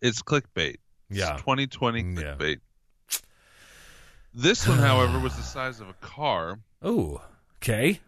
It's 0.00 0.22
clickbait. 0.22 0.76
Yeah. 1.10 1.36
twenty 1.38 1.66
twenty 1.66 2.00
Yeah. 2.00 2.36
clickbait. 2.38 2.58
This 4.34 4.66
one, 4.66 4.78
however, 4.90 5.18
was 5.18 5.36
the 5.36 5.42
size 5.42 5.80
of 5.80 5.88
a 5.88 5.94
car, 5.94 6.58
Oh, 6.82 7.20
okay. 7.56 8.00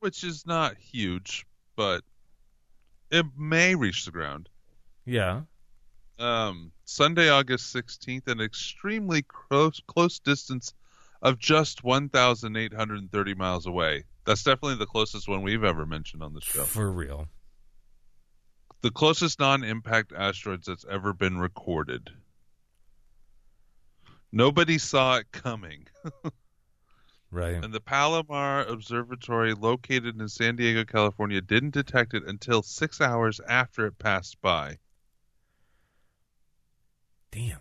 which 0.00 0.24
is 0.24 0.46
not 0.46 0.76
huge, 0.76 1.46
but 1.76 2.02
it 3.10 3.26
may 3.36 3.74
reach 3.74 4.04
the 4.04 4.10
ground. 4.10 4.48
Yeah. 5.04 5.42
Um, 6.18 6.72
Sunday, 6.84 7.28
August 7.28 7.74
16th, 7.74 8.28
an 8.28 8.40
extremely 8.40 9.22
close 9.22 9.80
close 9.86 10.18
distance 10.18 10.74
of 11.22 11.38
just 11.38 11.82
1,830 11.82 13.34
miles 13.34 13.66
away. 13.66 14.04
That's 14.26 14.42
definitely 14.42 14.76
the 14.76 14.86
closest 14.86 15.28
one 15.28 15.42
we've 15.42 15.64
ever 15.64 15.86
mentioned 15.86 16.22
on 16.22 16.34
the 16.34 16.40
show. 16.40 16.64
For 16.64 16.90
real. 16.90 17.28
The 18.82 18.90
closest 18.90 19.40
non-impact 19.40 20.12
asteroids 20.14 20.66
that's 20.66 20.84
ever 20.90 21.14
been 21.14 21.38
recorded. 21.38 22.10
Nobody 24.30 24.78
saw 24.78 25.16
it 25.16 25.32
coming. 25.32 25.86
Right. 27.34 27.64
And 27.64 27.74
the 27.74 27.80
Palomar 27.80 28.60
Observatory, 28.60 29.54
located 29.54 30.20
in 30.20 30.28
San 30.28 30.54
Diego, 30.54 30.84
California, 30.84 31.40
didn't 31.40 31.74
detect 31.74 32.14
it 32.14 32.22
until 32.28 32.62
six 32.62 33.00
hours 33.00 33.40
after 33.48 33.86
it 33.86 33.98
passed 33.98 34.40
by 34.40 34.78
Damn. 37.34 37.58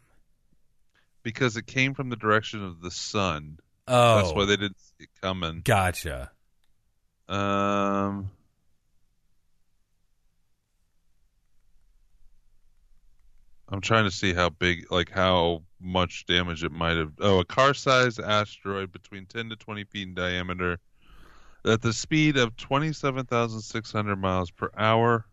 because 1.24 1.58
it 1.58 1.66
came 1.66 1.94
from 1.96 2.10
the 2.10 2.16
direction 2.16 2.64
of 2.64 2.82
the 2.82 2.92
sun. 2.92 3.58
Oh. 3.88 4.18
That's 4.18 4.34
why 4.34 4.46
they 4.46 4.56
didn't 4.56 4.80
see 4.80 5.06
it 5.06 5.10
coming. 5.22 5.62
Gotcha. 5.64 6.32
Um, 7.28 8.30
I'm 13.70 13.82
trying 13.82 14.04
to 14.04 14.12
see 14.12 14.34
how 14.34 14.50
big, 14.50 14.92
like 14.92 15.10
how 15.10 15.64
much 15.82 16.26
damage 16.28 16.64
it 16.64 16.72
might 16.72 16.98
have. 16.98 17.14
Oh, 17.20 17.40
a 17.40 17.46
car-sized 17.46 18.20
asteroid 18.20 18.92
between 18.92 19.26
10 19.26 19.50
to 19.50 19.56
20 19.56 19.86
feet 19.86 20.08
in 20.10 20.14
diameter, 20.14 20.78
at 21.66 21.82
the 21.82 21.94
speed 21.94 22.38
of 22.38 22.56
27,600 22.58 24.16
miles 24.18 24.52
per 24.52 24.70
hour. 24.78 25.26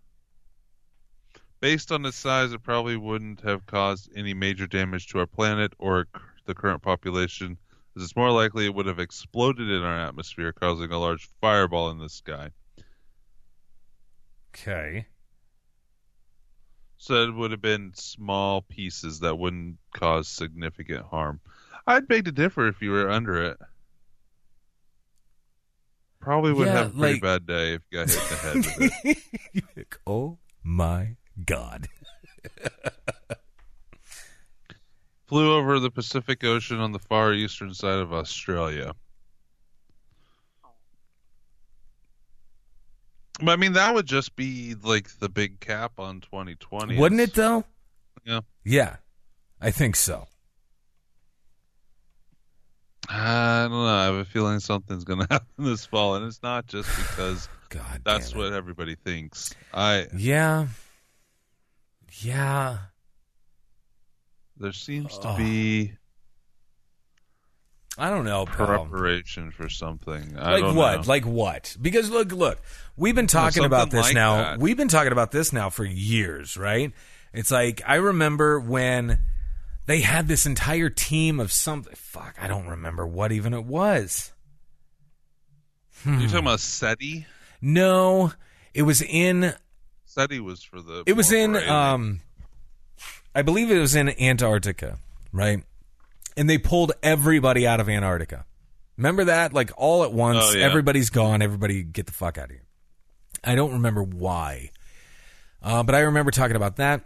Based 1.60 1.92
on 1.92 2.06
its 2.06 2.16
size, 2.16 2.52
it 2.52 2.62
probably 2.62 2.96
wouldn't 2.96 3.42
have 3.42 3.66
caused 3.66 4.10
any 4.16 4.32
major 4.32 4.66
damage 4.66 5.08
to 5.08 5.18
our 5.18 5.26
planet 5.26 5.72
or 5.78 6.06
the 6.46 6.54
current 6.54 6.82
population, 6.82 7.58
as 7.96 8.02
it's 8.02 8.16
more 8.16 8.30
likely 8.30 8.64
it 8.64 8.74
would 8.74 8.86
have 8.86 8.98
exploded 8.98 9.68
in 9.68 9.82
our 9.82 9.98
atmosphere, 9.98 10.52
causing 10.52 10.90
a 10.90 10.98
large 10.98 11.28
fireball 11.40 11.90
in 11.90 11.98
the 11.98 12.08
sky. 12.08 12.50
Okay. 14.54 15.06
So 16.96 17.14
it 17.24 17.34
would 17.34 17.50
have 17.50 17.62
been 17.62 17.92
small 17.94 18.62
pieces 18.62 19.20
that 19.20 19.36
wouldn't 19.38 19.76
cause 19.94 20.28
significant 20.28 21.04
harm. 21.06 21.40
I'd 21.86 22.08
beg 22.08 22.24
to 22.26 22.32
differ 22.32 22.68
if 22.68 22.80
you 22.82 22.90
were 22.90 23.10
under 23.10 23.42
it. 23.42 23.58
Probably 26.20 26.52
would 26.52 26.66
Yeah, 26.66 26.72
have 26.72 26.94
a 26.94 26.98
pretty 26.98 27.14
like- 27.14 27.22
bad 27.22 27.46
day 27.46 27.74
if 27.74 27.82
you 27.90 27.98
got 27.98 28.10
hit 28.10 28.22
in 28.22 28.28
the 28.28 28.36
head 28.36 28.56
with 29.04 29.16
it. 29.76 29.96
oh 30.06 30.38
my 30.62 31.16
god. 31.50 31.88
Flew 35.26 35.54
over 35.54 35.78
the 35.78 35.90
Pacific 35.90 36.42
Ocean 36.44 36.78
on 36.78 36.92
the 36.92 36.98
far 36.98 37.32
eastern 37.32 37.74
side 37.74 37.98
of 37.98 38.12
Australia. 38.12 38.94
But, 43.42 43.52
I 43.52 43.56
mean, 43.56 43.72
that 43.74 43.94
would 43.94 44.06
just 44.06 44.36
be 44.36 44.74
like 44.82 45.18
the 45.18 45.28
big 45.28 45.60
cap 45.60 45.98
on 45.98 46.20
2020. 46.20 46.98
Wouldn't 46.98 47.20
it 47.20 47.34
though? 47.34 47.64
Yeah. 48.24 48.40
Yeah. 48.64 48.96
I 49.60 49.70
think 49.70 49.96
so. 49.96 50.26
I 53.08 53.62
don't 53.62 53.72
know. 53.72 53.86
I 53.86 54.04
have 54.04 54.14
a 54.14 54.24
feeling 54.24 54.60
something's 54.60 55.04
going 55.04 55.20
to 55.26 55.26
happen 55.30 55.46
this 55.58 55.86
fall, 55.86 56.16
and 56.16 56.26
it's 56.26 56.42
not 56.42 56.66
just 56.66 56.88
because 56.96 57.48
God 57.70 58.02
that's 58.04 58.34
what 58.34 58.52
everybody 58.52 58.94
thinks. 58.94 59.54
I 59.72 60.06
Yeah. 60.16 60.68
Yeah. 62.22 62.78
there 64.56 64.72
seems 64.72 65.18
to 65.18 65.34
be 65.36 65.92
I 67.98 68.08
don't 68.08 68.24
know, 68.24 68.46
pal. 68.46 68.86
preparation 68.86 69.50
for 69.50 69.68
something. 69.68 70.36
I 70.38 70.58
like 70.58 70.74
what? 70.74 70.96
know. 70.96 71.02
Like 71.06 71.26
what? 71.26 71.76
Because 71.80 72.08
look, 72.08 72.32
look, 72.32 72.58
we've 72.96 73.14
been 73.14 73.26
talking 73.26 73.64
about 73.64 73.90
this 73.90 74.06
like 74.06 74.14
now. 74.14 74.36
that. 74.36 74.58
We've 74.58 74.76
been 74.76 74.88
talking 74.88 75.12
about 75.12 75.32
this 75.32 75.52
now 75.52 75.68
for 75.68 75.84
years, 75.84 76.56
right? 76.56 76.92
It's 77.34 77.50
like 77.50 77.82
I 77.86 77.96
remember 77.96 78.58
when 78.58 79.18
they 79.86 80.00
had 80.00 80.28
this 80.28 80.46
entire 80.46 80.88
team 80.88 81.40
of 81.40 81.52
something. 81.52 81.92
Fuck, 81.94 82.36
I 82.40 82.46
don't 82.46 82.68
remember 82.68 83.06
what 83.06 83.32
even 83.32 83.52
it 83.52 83.64
was. 83.64 84.32
you 86.04 86.12
hmm. 86.12 86.20
talking 86.22 86.38
about 86.38 86.60
SETI? 86.60 87.26
No, 87.60 88.32
it 88.72 88.82
was 88.82 89.02
in. 89.02 89.52
SETI 90.10 90.40
was 90.40 90.62
for 90.62 90.80
the. 90.82 91.04
It 91.06 91.14
was 91.14 91.30
in. 91.32 91.56
Um, 91.56 92.20
I 93.34 93.42
believe 93.42 93.70
it 93.70 93.78
was 93.78 93.94
in 93.94 94.08
Antarctica, 94.20 94.98
right? 95.32 95.62
And 96.36 96.50
they 96.50 96.58
pulled 96.58 96.92
everybody 97.02 97.66
out 97.66 97.80
of 97.80 97.88
Antarctica. 97.88 98.44
Remember 98.96 99.24
that? 99.24 99.52
Like 99.52 99.70
all 99.76 100.02
at 100.04 100.12
once, 100.12 100.38
Oh, 100.42 100.52
yeah. 100.58 100.64
everybody's 100.64 101.10
gone. 101.10 101.42
Everybody 101.42 101.82
get 101.82 102.06
the 102.06 102.12
fuck 102.12 102.38
out 102.38 102.44
of 102.46 102.50
here. 102.50 102.64
I 103.44 103.54
don't 103.54 103.72
remember 103.72 104.02
why, 104.02 104.70
uh, 105.62 105.82
but 105.82 105.94
I 105.94 106.00
remember 106.00 106.30
talking 106.30 106.56
about 106.56 106.76
that. 106.76 107.02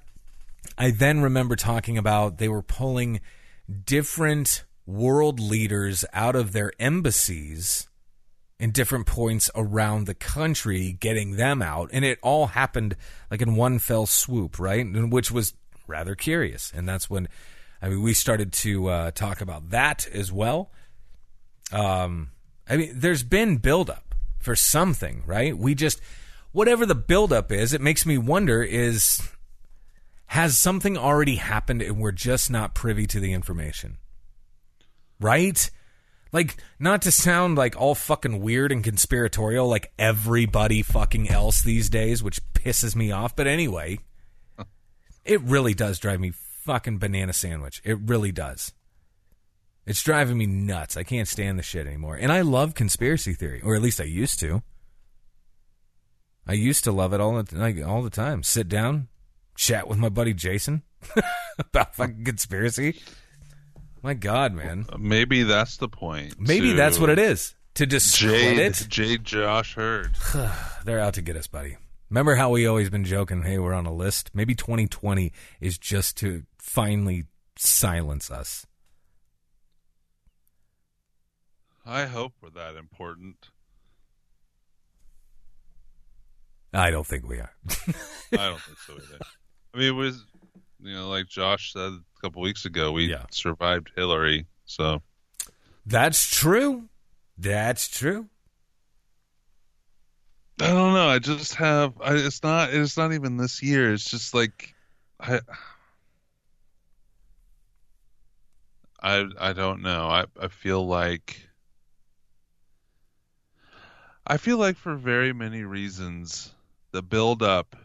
I 0.78 0.90
then 0.90 1.20
remember 1.20 1.56
talking 1.56 1.98
about 1.98 2.38
they 2.38 2.48
were 2.48 2.62
pulling 2.62 3.20
different 3.84 4.64
world 4.86 5.38
leaders 5.40 6.04
out 6.12 6.34
of 6.36 6.52
their 6.52 6.72
embassies 6.80 7.88
in 8.64 8.70
different 8.70 9.04
points 9.04 9.50
around 9.54 10.06
the 10.06 10.14
country, 10.14 10.96
getting 10.98 11.36
them 11.36 11.60
out. 11.60 11.90
And 11.92 12.02
it 12.02 12.18
all 12.22 12.46
happened 12.46 12.96
like 13.30 13.42
in 13.42 13.56
one 13.56 13.78
fell 13.78 14.06
swoop, 14.06 14.58
right? 14.58 14.82
Which 14.90 15.30
was 15.30 15.52
rather 15.86 16.14
curious. 16.14 16.72
And 16.74 16.88
that's 16.88 17.10
when, 17.10 17.28
I 17.82 17.90
mean, 17.90 18.02
we 18.02 18.14
started 18.14 18.54
to 18.54 18.88
uh, 18.88 19.10
talk 19.10 19.42
about 19.42 19.68
that 19.68 20.08
as 20.08 20.32
well. 20.32 20.70
Um, 21.72 22.30
I 22.66 22.78
mean, 22.78 22.92
there's 22.94 23.22
been 23.22 23.58
buildup 23.58 24.14
for 24.38 24.56
something, 24.56 25.24
right? 25.26 25.54
We 25.54 25.74
just, 25.74 26.00
whatever 26.52 26.86
the 26.86 26.94
buildup 26.94 27.52
is, 27.52 27.74
it 27.74 27.82
makes 27.82 28.06
me 28.06 28.16
wonder 28.16 28.62
is, 28.62 29.20
has 30.24 30.56
something 30.56 30.96
already 30.96 31.36
happened 31.36 31.82
and 31.82 32.00
we're 32.00 32.12
just 32.12 32.50
not 32.50 32.74
privy 32.74 33.06
to 33.08 33.20
the 33.20 33.34
information? 33.34 33.98
Right? 35.20 35.70
Like, 36.34 36.56
not 36.80 37.02
to 37.02 37.12
sound 37.12 37.56
like 37.56 37.80
all 37.80 37.94
fucking 37.94 38.40
weird 38.40 38.72
and 38.72 38.82
conspiratorial 38.82 39.68
like 39.68 39.92
everybody 40.00 40.82
fucking 40.82 41.30
else 41.30 41.62
these 41.62 41.88
days, 41.88 42.24
which 42.24 42.40
pisses 42.54 42.96
me 42.96 43.12
off, 43.12 43.36
but 43.36 43.46
anyway, 43.46 44.00
it 45.24 45.40
really 45.42 45.74
does 45.74 46.00
drive 46.00 46.18
me 46.18 46.32
fucking 46.34 46.98
banana 46.98 47.32
sandwich. 47.32 47.80
It 47.84 47.98
really 48.00 48.32
does. 48.32 48.72
It's 49.86 50.02
driving 50.02 50.36
me 50.36 50.46
nuts. 50.46 50.96
I 50.96 51.04
can't 51.04 51.28
stand 51.28 51.56
the 51.56 51.62
shit 51.62 51.86
anymore. 51.86 52.16
And 52.16 52.32
I 52.32 52.40
love 52.40 52.74
conspiracy 52.74 53.32
theory, 53.32 53.60
or 53.62 53.76
at 53.76 53.82
least 53.82 54.00
I 54.00 54.04
used 54.04 54.40
to. 54.40 54.64
I 56.48 56.54
used 56.54 56.82
to 56.82 56.90
love 56.90 57.12
it 57.12 57.20
all 57.20 57.40
the, 57.40 57.56
like 57.56 57.80
all 57.86 58.02
the 58.02 58.10
time. 58.10 58.42
Sit 58.42 58.68
down, 58.68 59.06
chat 59.54 59.86
with 59.86 59.98
my 59.98 60.08
buddy 60.08 60.34
Jason 60.34 60.82
about 61.60 61.94
fucking 61.94 62.24
conspiracy. 62.24 62.98
My 64.04 64.12
God, 64.12 64.52
man. 64.52 64.84
Maybe 64.98 65.44
that's 65.44 65.78
the 65.78 65.88
point. 65.88 66.38
Maybe 66.38 66.72
to 66.72 66.76
that's 66.76 66.98
what 66.98 67.08
it 67.08 67.18
is. 67.18 67.54
To 67.76 67.86
discredit. 67.86 68.84
Jade 68.86 69.24
Josh 69.24 69.76
Hurd. 69.76 70.14
They're 70.84 71.00
out 71.00 71.14
to 71.14 71.22
get 71.22 71.36
us, 71.36 71.46
buddy. 71.46 71.78
Remember 72.10 72.34
how 72.34 72.50
we 72.50 72.66
always 72.66 72.90
been 72.90 73.04
joking, 73.04 73.44
hey, 73.44 73.58
we're 73.58 73.72
on 73.72 73.86
a 73.86 73.92
list? 73.94 74.30
Maybe 74.34 74.54
2020 74.54 75.32
is 75.58 75.78
just 75.78 76.18
to 76.18 76.42
finally 76.58 77.24
silence 77.56 78.30
us. 78.30 78.66
I 81.86 82.04
hope 82.04 82.34
we're 82.42 82.50
that 82.50 82.76
important. 82.76 83.48
I 86.74 86.90
don't 86.90 87.06
think 87.06 87.26
we 87.26 87.38
are. 87.38 87.54
I 88.34 88.48
don't 88.48 88.60
think 88.60 88.78
so 88.86 88.92
either. 88.92 89.24
I 89.72 89.78
mean, 89.78 89.88
it 89.88 89.92
was, 89.92 90.26
you 90.82 90.94
know, 90.94 91.08
like 91.08 91.26
Josh 91.26 91.72
said 91.72 91.92
couple 92.24 92.40
weeks 92.40 92.64
ago, 92.64 92.90
we 92.92 93.10
Yeah. 93.10 93.26
survived 93.30 93.92
Hillary. 93.94 94.46
So 94.64 95.02
That's 95.84 96.26
true. 96.34 96.88
That's 97.36 97.86
true. 97.88 98.28
I 100.58 100.68
don't 100.68 100.94
know. 100.94 101.08
I 101.08 101.18
just 101.18 101.56
have. 101.56 101.92
I, 102.00 102.14
it's 102.14 102.42
not. 102.42 102.72
It's 102.72 102.96
not 102.96 103.12
even 103.12 103.36
this 103.36 103.62
year. 103.62 103.92
It's 103.92 104.08
just 104.10 104.32
like, 104.32 104.72
I. 105.20 105.40
I 109.02 109.26
I 109.38 109.52
don't 109.52 109.82
know. 109.82 110.06
I 110.08 110.24
I 110.40 110.48
feel 110.48 110.86
like. 110.86 111.48
I 114.26 114.38
feel 114.38 114.56
like 114.56 114.78
for 114.78 114.94
very 114.94 115.34
many 115.34 115.64
reasons, 115.64 116.54
the 116.92 117.02
build 117.02 117.42
up 117.42 117.76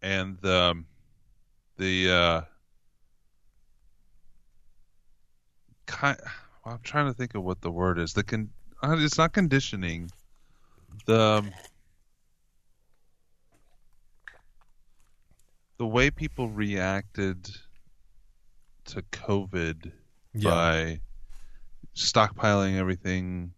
and 0.00 0.38
the 0.40 0.84
the 1.78 2.12
uh 2.12 2.40
kind. 5.90 6.18
I'm 6.64 6.78
trying 6.82 7.06
to 7.06 7.14
think 7.14 7.34
of 7.34 7.42
what 7.42 7.60
the 7.60 7.70
word 7.70 7.98
is. 7.98 8.12
The 8.12 8.22
con. 8.22 8.50
uh, 8.82 8.96
It's 8.98 9.18
not 9.18 9.32
conditioning. 9.32 10.10
The 11.06 11.42
the 15.78 15.86
way 15.86 16.10
people 16.10 16.48
reacted 16.48 17.48
to 18.84 19.02
COVID 19.02 19.92
Yeah. 20.34 20.50
by 20.50 21.00
stockpiling 21.94 22.76
everything, 22.76 23.52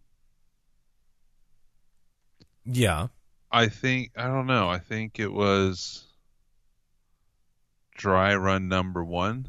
Yeah. 2.65 3.09
I 3.51 3.69
think 3.69 4.13
I 4.17 4.29
don't 4.29 4.47
know. 4.47 4.71
I 4.71 4.79
think 4.79 5.19
it 5.19 5.33
was 5.33 6.07
dry 7.97 8.35
run 8.37 8.69
number 8.69 9.05
one 9.05 9.49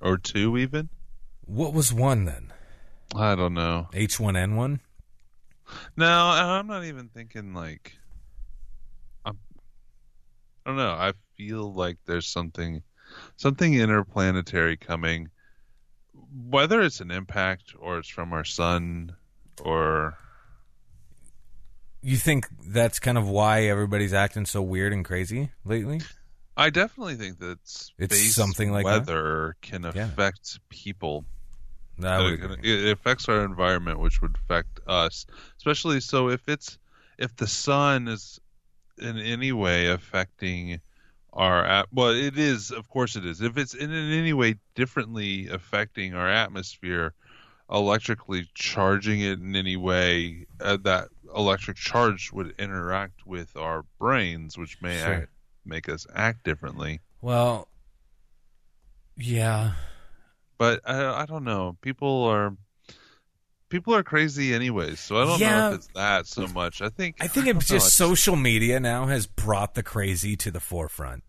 or 0.00 0.16
two, 0.18 0.56
even. 0.58 0.88
What 1.46 1.72
was 1.72 1.92
one 1.92 2.24
then? 2.24 2.52
I 3.14 3.34
don't 3.34 3.54
know. 3.54 3.88
H1N1? 3.92 4.80
No, 5.96 6.06
I'm 6.06 6.66
not 6.66 6.84
even 6.84 7.08
thinking 7.08 7.54
like. 7.54 7.96
I'm, 9.24 9.38
I 10.64 10.70
don't 10.70 10.76
know. 10.76 10.92
I 10.92 11.12
feel 11.36 11.72
like 11.72 11.98
there's 12.06 12.26
something, 12.26 12.82
something 13.36 13.74
interplanetary 13.74 14.76
coming. 14.76 15.30
Whether 16.48 16.80
it's 16.82 17.00
an 17.00 17.10
impact 17.10 17.74
or 17.78 17.98
it's 17.98 18.08
from 18.08 18.32
our 18.32 18.44
sun, 18.44 19.14
or 19.62 20.16
You 22.02 22.16
think 22.16 22.46
that's 22.66 22.98
kind 22.98 23.18
of 23.18 23.28
why 23.28 23.64
everybody's 23.64 24.14
acting 24.14 24.46
so 24.46 24.62
weird 24.62 24.92
and 24.92 25.04
crazy 25.04 25.50
lately? 25.64 26.00
I 26.62 26.70
definitely 26.70 27.16
think 27.16 27.40
that 27.40 27.58
It's 27.98 28.14
space 28.14 28.36
something 28.36 28.70
like 28.70 28.84
that? 28.84 29.06
weather 29.06 29.56
can 29.62 29.84
Yeah. 29.84 30.04
affect 30.06 30.60
people. 30.68 31.24
I 32.04 32.20
would 32.22 32.40
it, 32.64 32.64
it 32.64 32.92
affects 32.92 33.28
our 33.28 33.44
environment, 33.44 33.98
which 33.98 34.22
would 34.22 34.36
affect 34.36 34.80
us, 34.86 35.26
especially 35.58 36.00
so 36.00 36.28
if 36.28 36.48
it's 36.48 36.78
if 37.18 37.34
the 37.36 37.48
sun 37.48 38.06
is 38.06 38.40
in 38.98 39.18
any 39.18 39.52
way 39.52 39.88
affecting 39.88 40.80
our 41.32 41.64
at 41.64 41.86
well, 41.92 42.10
it 42.10 42.38
is 42.38 42.70
of 42.70 42.88
course 42.88 43.16
it 43.16 43.26
is. 43.26 43.40
If 43.40 43.58
it's 43.58 43.74
in, 43.74 43.90
in 43.90 44.12
any 44.12 44.32
way 44.32 44.54
differently 44.76 45.48
affecting 45.48 46.14
our 46.14 46.28
atmosphere, 46.28 47.12
electrically 47.70 48.48
charging 48.54 49.20
it 49.20 49.40
in 49.40 49.56
any 49.56 49.76
way, 49.76 50.46
uh, 50.60 50.78
that 50.84 51.08
electric 51.34 51.76
charge 51.76 52.30
would 52.32 52.54
interact 52.58 53.26
with 53.26 53.56
our 53.56 53.84
brains, 53.98 54.56
which 54.58 54.80
may 54.80 55.00
Sure. 55.00 55.14
act, 55.14 55.31
make 55.64 55.88
us 55.88 56.06
act 56.14 56.44
differently. 56.44 57.00
Well, 57.20 57.68
yeah. 59.16 59.72
but 60.58 60.80
I, 60.84 61.22
I 61.22 61.26
don't 61.26 61.44
know. 61.44 61.76
People 61.80 62.24
are 62.24 62.56
people 63.68 63.94
are 63.94 64.02
crazy 64.02 64.52
anyways, 64.54 65.00
so 65.00 65.16
I 65.16 65.24
don't 65.26 65.40
know 65.40 65.68
if 65.70 65.74
it's 65.76 65.88
that 65.94 66.26
so 66.26 66.46
much. 66.48 66.82
I 66.82 66.88
think 66.88 67.16
I 67.20 67.28
think 67.28 67.46
don't 67.46 67.56
it's 67.58 67.70
know, 67.70 67.76
just 67.76 67.96
social 67.96 68.36
media 68.36 68.80
now 68.80 69.06
has 69.06 69.26
brought 69.26 69.74
the 69.74 69.82
crazy 69.82 70.36
to 70.36 70.50
the 70.50 70.60
forefront. 70.60 71.22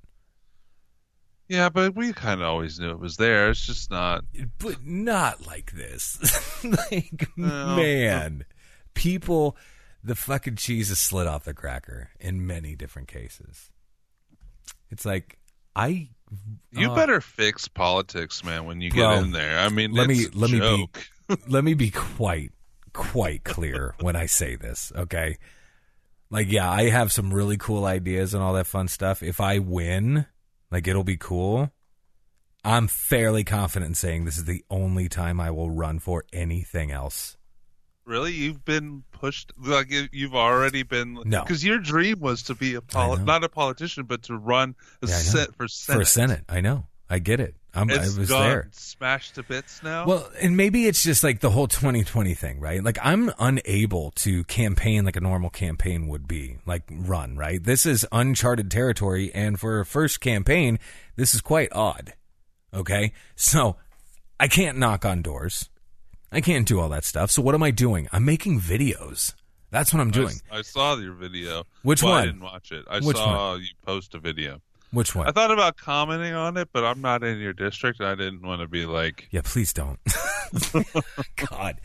yeah, 1.47 1.69
but 1.69 1.95
we 1.95 2.13
kind 2.13 2.41
of 2.41 2.47
always 2.47 2.79
knew 2.79 2.91
it 2.91 2.99
was 2.99 3.17
there. 3.17 3.49
It's 3.49 3.65
just 3.65 3.91
not. 3.91 4.23
But 4.59 4.83
not 4.85 5.45
like 5.45 5.71
this. 5.73 6.63
like, 6.91 7.27
No. 7.37 7.75
man, 7.75 8.45
people, 8.93 9.55
the 10.03 10.15
fucking 10.15 10.55
cheese 10.55 10.89
is 10.89 10.99
slid 10.99 11.27
off 11.27 11.43
the 11.43 11.53
cracker 11.53 12.09
in 12.19 12.47
many 12.47 12.75
different 12.75 13.07
cases. 13.07 13.69
It's 14.93 15.05
like, 15.05 15.37
I. 15.75 16.09
You 16.71 16.91
uh, 16.91 16.95
better 16.95 17.19
fix 17.19 17.67
politics, 17.67 18.43
man. 18.43 18.65
When 18.65 18.79
you 18.79 18.91
Bro, 18.91 19.15
get 19.15 19.23
in 19.23 19.31
there, 19.31 19.59
I 19.59 19.69
mean, 19.69 19.91
let 19.91 20.07
me- 20.07 20.27
let 20.33 20.49
me 20.51 20.59
be- 20.59 21.35
let 21.47 21.63
me 21.63 21.73
be 21.73 21.89
quite 21.89 22.51
quite 22.93 23.43
clear 23.43 23.95
when 23.99 24.15
I 24.15 24.27
say 24.27 24.55
this, 24.55 24.91
okay? 24.95 25.37
Like 26.29 26.51
yeah, 26.51 26.69
I 26.69 26.89
have 26.89 27.11
some 27.11 27.33
really 27.33 27.57
cool 27.57 27.85
ideas 27.85 28.33
and 28.33 28.43
all 28.43 28.53
that 28.53 28.67
fun 28.67 28.87
stuff. 28.87 29.21
If 29.23 29.41
I 29.41 29.59
win, 29.59 30.25
like 30.71 30.87
it'll 30.87 31.03
be 31.03 31.17
cool. 31.17 31.71
I'm 32.63 32.87
fairly 32.87 33.43
confident 33.43 33.89
in 33.89 33.95
saying 33.95 34.25
this 34.25 34.37
is 34.37 34.45
the 34.45 34.63
only 34.69 35.09
time 35.09 35.39
I 35.39 35.51
will 35.51 35.69
run 35.69 35.99
for 35.99 36.23
anything 36.31 36.91
else. 36.91 37.35
Really, 38.05 38.33
you've 38.33 38.65
been 38.65 39.03
pushed 39.11 39.53
like 39.57 39.89
you- 39.89 40.09
you've 40.11 40.35
already 40.35 40.83
been 40.83 41.19
No. 41.25 41.43
because 41.43 41.63
your 41.63 41.79
dream 41.79 42.19
was 42.19 42.43
to 42.43 42.55
be 42.55 42.75
a 42.75 42.81
poli- 42.81 43.23
not 43.23 43.43
a 43.43 43.49
politician, 43.49 44.03
but 44.05 44.23
to 44.23 44.35
run 44.35 44.75
a 45.01 45.07
Yeah, 45.07 45.15
set 45.15 45.55
for 45.55 45.67
senate. 45.69 45.99
For 45.99 46.05
Senate, 46.05 46.43
I 46.49 46.59
know. 46.61 46.87
I 47.09 47.19
get 47.19 47.39
it. 47.39 47.55
I'm, 47.75 47.89
I 47.89 47.97
was 47.99 48.29
gone 48.29 48.49
there. 48.49 48.69
smashed 48.71 49.35
to 49.35 49.43
bits 49.43 49.81
now. 49.83 50.05
Well, 50.05 50.29
and 50.41 50.55
maybe 50.57 50.85
it's 50.87 51.01
just 51.01 51.23
like 51.23 51.39
the 51.39 51.49
whole 51.51 51.67
2020 51.67 52.33
thing, 52.33 52.59
right? 52.59 52.83
Like 52.83 52.97
I'm 53.01 53.31
unable 53.39 54.11
to 54.17 54.43
campaign 54.45 55.05
like 55.05 55.15
a 55.15 55.21
normal 55.21 55.49
campaign 55.49 56.07
would 56.07 56.27
be, 56.27 56.57
like 56.65 56.83
run, 56.91 57.35
right? 57.37 57.63
This 57.63 57.85
is 57.85 58.05
uncharted 58.11 58.69
territory 58.69 59.33
and 59.33 59.59
for 59.59 59.79
a 59.79 59.85
first 59.85 60.21
campaign, 60.21 60.77
this 61.15 61.33
is 61.33 61.41
quite 61.41 61.69
odd. 61.71 62.13
Okay? 62.73 63.13
So, 63.35 63.77
I 64.39 64.47
can't 64.47 64.77
knock 64.77 65.05
on 65.05 65.21
doors. 65.21 65.69
I 66.33 66.41
can't 66.41 66.67
do 66.67 66.79
all 66.79 66.89
that 66.89 67.05
stuff. 67.05 67.31
So 67.31 67.41
what 67.41 67.55
am 67.55 67.63
I 67.63 67.71
doing? 67.71 68.07
I'm 68.11 68.25
making 68.25 68.59
videos. 68.59 69.33
That's 69.71 69.93
what 69.93 69.99
I'm 70.01 70.09
I 70.09 70.11
doing. 70.11 70.27
s- 70.27 70.43
I, 70.51 70.61
saw 70.61 70.95
your 70.97 71.13
video. 71.13 71.63
Which 71.83 72.03
Well, 72.03 72.13
I 72.13 72.25
didn't 72.25 72.41
watch 72.41 72.71
it. 72.71 72.85
I 72.89 72.99
Which 72.99 73.17
saw 73.17 73.55
you 73.55 73.67
post 73.85 74.13
a 74.15 74.19
video. 74.19 74.61
Which 74.91 75.15
one? 75.15 75.27
I 75.27 75.31
thought 75.31 75.49
about 75.51 75.77
commenting 75.77 76.33
on 76.35 76.55
it, 76.57 76.69
but 76.71 76.83
I'm 76.83 77.01
not 77.01 77.23
in 77.23 77.39
your 77.39 77.53
district. 77.53 77.99
and 77.99 78.07
I 78.09 78.13
didn't 78.15 78.43
want 78.43 78.61
to 78.61 78.67
be 78.67 78.85
like, 78.85 79.27
Yeah, 79.31 79.41
please 79.43 79.73
don't. 79.73 79.99
God, 81.49 81.79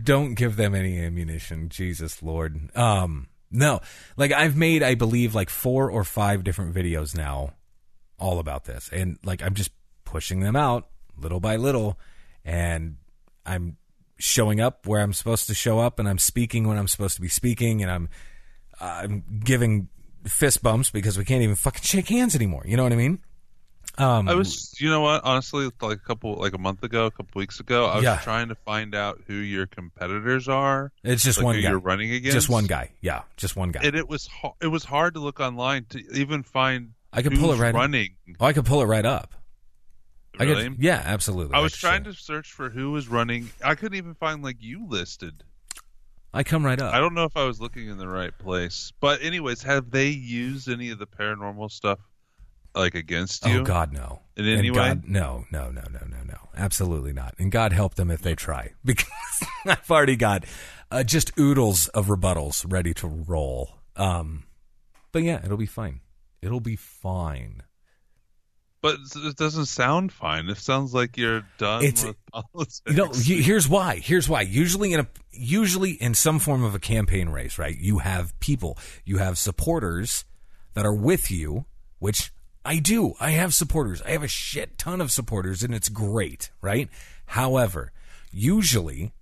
don't 0.00 0.34
give 0.34 0.56
them 0.56 0.74
any 0.74 0.98
ammunition. 1.00 1.68
Jesus 1.68 2.22
Lord. 2.22 2.70
Um, 2.76 3.28
no, 3.50 3.80
like 4.16 4.32
I've 4.32 4.56
made, 4.56 4.82
I 4.82 4.94
believe, 4.94 5.34
like 5.34 5.50
four 5.50 5.90
or 5.90 6.04
five 6.04 6.44
different 6.44 6.74
videos 6.74 7.16
now, 7.16 7.54
all 8.18 8.38
about 8.38 8.64
this, 8.64 8.88
and 8.92 9.18
like 9.24 9.42
I'm 9.42 9.54
just 9.54 9.72
pushing 10.04 10.40
them 10.40 10.54
out 10.56 10.88
little 11.20 11.40
by 11.40 11.56
little, 11.56 11.98
and 12.44 12.96
I'm 13.44 13.76
showing 14.22 14.60
up 14.60 14.86
where 14.86 15.00
I'm 15.00 15.12
supposed 15.12 15.48
to 15.48 15.54
show 15.54 15.80
up, 15.80 15.98
and 15.98 16.08
I'm 16.08 16.18
speaking 16.18 16.68
when 16.68 16.78
I'm 16.78 16.88
supposed 16.88 17.16
to 17.16 17.20
be 17.20 17.28
speaking, 17.28 17.82
and 17.82 17.90
I'm 17.90 18.08
I'm 18.80 19.24
giving 19.44 19.88
fist 20.26 20.62
bumps 20.62 20.90
because 20.90 21.18
we 21.18 21.24
can't 21.24 21.42
even 21.42 21.56
fucking 21.56 21.82
shake 21.82 22.08
hands 22.08 22.34
anymore. 22.36 22.62
You 22.64 22.76
know 22.76 22.84
what 22.84 22.92
I 22.92 22.96
mean? 22.96 23.18
Um, 23.98 24.26
I 24.26 24.34
was, 24.34 24.74
you 24.80 24.88
know 24.88 25.02
what? 25.02 25.22
Honestly, 25.24 25.68
like 25.82 25.98
a 25.98 26.00
couple, 26.00 26.36
like 26.36 26.54
a 26.54 26.58
month 26.58 26.82
ago, 26.82 27.04
a 27.04 27.10
couple 27.10 27.38
weeks 27.40 27.60
ago, 27.60 27.84
I 27.84 27.96
was 27.96 28.04
Yeah. 28.04 28.18
trying 28.22 28.48
to 28.48 28.54
find 28.54 28.94
out 28.94 29.20
who 29.26 29.34
your 29.34 29.66
competitors 29.66 30.48
are. 30.48 30.92
It's 31.04 31.22
just 31.22 31.38
like 31.38 31.44
one 31.44 31.54
who 31.56 31.62
guy. 31.62 31.68
you're 31.70 31.78
running 31.78 32.10
against. 32.12 32.34
Just 32.34 32.48
one 32.48 32.64
guy. 32.66 32.92
Yeah, 33.02 33.22
just 33.36 33.54
one 33.54 33.70
guy. 33.70 33.80
And 33.82 33.94
it 33.94 34.08
was 34.08 34.30
it 34.62 34.68
was 34.68 34.84
hard 34.84 35.14
to 35.14 35.20
look 35.20 35.40
online 35.40 35.84
to 35.90 35.98
even 36.14 36.42
find. 36.42 36.92
I 37.12 37.20
could 37.20 37.38
pull 37.38 37.52
it 37.52 37.58
right. 37.58 37.74
running. 37.74 38.14
Oh, 38.40 38.46
I 38.46 38.54
could 38.54 38.64
pull 38.64 38.80
it 38.80 38.86
right 38.86 39.04
up. 39.04 39.34
I 40.38 40.44
Really? 40.44 40.68
could. 40.70 40.82
Yeah, 40.82 41.02
absolutely. 41.04 41.54
I 41.54 41.60
was 41.60 41.76
trying 41.76 42.04
to 42.04 42.14
search 42.14 42.52
for 42.52 42.70
who 42.70 42.90
was 42.90 43.08
running. 43.08 43.50
I 43.64 43.74
couldn't 43.74 43.98
even 43.98 44.14
find 44.14 44.42
like 44.42 44.56
you 44.60 44.86
listed. 44.88 45.44
I 46.34 46.42
come 46.42 46.64
right 46.64 46.80
up. 46.80 46.94
I 46.94 46.98
don't 46.98 47.14
know 47.14 47.24
if 47.24 47.36
I 47.36 47.44
was 47.44 47.60
looking 47.60 47.88
in 47.88 47.98
the 47.98 48.08
right 48.08 48.36
place. 48.38 48.92
But 49.00 49.22
anyways, 49.22 49.62
have 49.64 49.90
they 49.90 50.08
used 50.08 50.68
any 50.68 50.90
of 50.90 50.98
the 50.98 51.06
paranormal 51.06 51.70
stuff 51.70 51.98
like 52.74 52.94
against 52.94 53.44
you? 53.46 53.60
Oh 53.60 53.64
God, 53.64 53.92
no. 53.92 54.20
In 54.36 54.46
And 54.46 54.58
any 54.60 54.70
way? 54.70 54.76
God, 54.76 55.04
no, 55.06 55.44
no, 55.52 55.70
no, 55.70 55.82
no, 55.90 56.00
no, 56.08 56.22
no. 56.26 56.38
Absolutely 56.56 57.12
not. 57.12 57.34
And 57.38 57.52
God 57.52 57.74
help 57.74 57.96
them 57.96 58.10
if 58.10 58.22
they 58.22 58.34
try, 58.34 58.72
because 58.84 59.06
I've 59.66 59.90
already 59.90 60.16
got 60.16 60.46
uh, 60.90 61.02
just 61.04 61.38
oodles 61.38 61.88
of 61.88 62.06
rebuttals 62.06 62.64
ready 62.70 62.94
to 62.94 63.06
roll. 63.08 63.74
Um, 63.96 64.44
but 65.12 65.22
yeah, 65.22 65.44
it'll 65.44 65.58
be 65.58 65.66
fine. 65.66 66.00
It'll 66.40 66.60
be 66.60 66.76
fine. 66.76 67.62
But 68.82 68.96
it 69.16 69.36
doesn't 69.36 69.66
sound 69.66 70.12
fine. 70.12 70.48
It 70.48 70.58
sounds 70.58 70.92
like 70.92 71.16
you're 71.16 71.44
done 71.56 71.84
It's- 71.84 72.04
with 72.04 72.16
politics. 72.32 72.82
You 72.86 72.94
know, 72.94 73.12
here's 73.14 73.68
why. 73.68 73.96
Here's 73.96 74.28
why. 74.28 74.40
Usually 74.42 74.92
in 74.92 75.00
a 75.00 75.06
usually 75.30 75.92
in 75.92 76.14
some 76.14 76.38
form 76.40 76.64
of 76.64 76.74
a 76.74 76.78
campaign 76.80 77.28
race, 77.28 77.58
right? 77.58 77.78
You 77.78 77.98
have 78.00 78.38
people, 78.40 78.76
you 79.04 79.18
have 79.18 79.38
supporters 79.38 80.24
that 80.74 80.84
are 80.84 80.92
with 80.92 81.30
you, 81.30 81.64
which 82.00 82.32
I 82.64 82.78
do. 82.80 83.14
I 83.20 83.30
have 83.30 83.54
supporters. 83.54 84.02
I 84.02 84.10
have 84.10 84.22
a 84.24 84.28
shit 84.28 84.78
ton 84.78 85.00
of 85.00 85.10
supporters 85.12 85.62
and 85.62 85.72
it's 85.74 85.88
great, 85.88 86.50
right? 86.60 86.88
However, 87.26 87.92
usually 88.32 89.12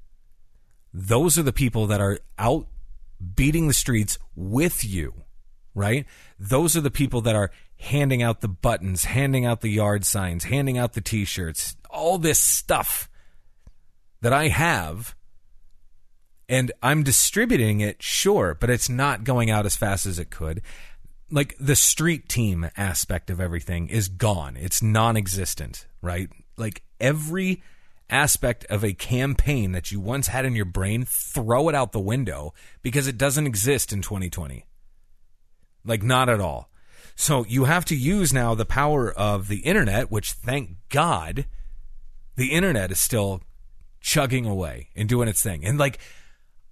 those 0.92 1.38
are 1.38 1.42
the 1.42 1.52
people 1.52 1.86
that 1.88 2.00
are 2.00 2.18
out 2.38 2.66
beating 3.36 3.68
the 3.68 3.74
streets 3.74 4.18
with 4.34 4.84
you, 4.84 5.12
right? 5.74 6.06
Those 6.38 6.76
are 6.76 6.80
the 6.80 6.90
people 6.90 7.20
that 7.22 7.36
are 7.36 7.50
handing 7.80 8.22
out 8.22 8.42
the 8.42 8.48
buttons, 8.48 9.04
handing 9.04 9.46
out 9.46 9.62
the 9.62 9.70
yard 9.70 10.04
signs, 10.04 10.44
handing 10.44 10.76
out 10.76 10.92
the 10.92 11.00
t 11.00 11.24
shirts, 11.24 11.76
all 11.88 12.18
this 12.18 12.38
stuff 12.38 13.08
that 14.20 14.32
I 14.32 14.48
have. 14.48 15.14
And 16.48 16.72
I'm 16.82 17.02
distributing 17.02 17.80
it, 17.80 18.02
sure, 18.02 18.56
but 18.58 18.70
it's 18.70 18.88
not 18.88 19.24
going 19.24 19.50
out 19.50 19.66
as 19.66 19.76
fast 19.76 20.04
as 20.04 20.18
it 20.18 20.30
could. 20.30 20.62
Like 21.30 21.56
the 21.60 21.76
street 21.76 22.28
team 22.28 22.68
aspect 22.76 23.30
of 23.30 23.40
everything 23.40 23.88
is 23.88 24.08
gone. 24.08 24.56
It's 24.56 24.82
non 24.82 25.16
existent, 25.16 25.86
right? 26.02 26.28
Like 26.56 26.82
every 27.00 27.62
aspect 28.10 28.64
of 28.66 28.84
a 28.84 28.92
campaign 28.92 29.72
that 29.72 29.90
you 29.90 30.00
once 30.00 30.26
had 30.26 30.44
in 30.44 30.56
your 30.56 30.64
brain, 30.64 31.04
throw 31.08 31.68
it 31.68 31.74
out 31.74 31.92
the 31.92 32.00
window 32.00 32.52
because 32.82 33.06
it 33.06 33.16
doesn't 33.16 33.46
exist 33.46 33.92
in 33.92 34.02
2020. 34.02 34.66
Like, 35.84 36.02
not 36.02 36.28
at 36.28 36.40
all. 36.40 36.69
So 37.20 37.44
you 37.46 37.64
have 37.64 37.84
to 37.84 37.94
use 37.94 38.32
now 38.32 38.54
the 38.54 38.64
power 38.64 39.12
of 39.12 39.48
the 39.48 39.58
internet, 39.58 40.10
which 40.10 40.32
thank 40.32 40.76
God 40.88 41.44
the 42.36 42.52
internet 42.52 42.90
is 42.90 42.98
still 42.98 43.42
chugging 44.00 44.46
away 44.46 44.88
and 44.96 45.06
doing 45.06 45.28
its 45.28 45.42
thing. 45.42 45.66
And 45.66 45.78
like, 45.78 45.98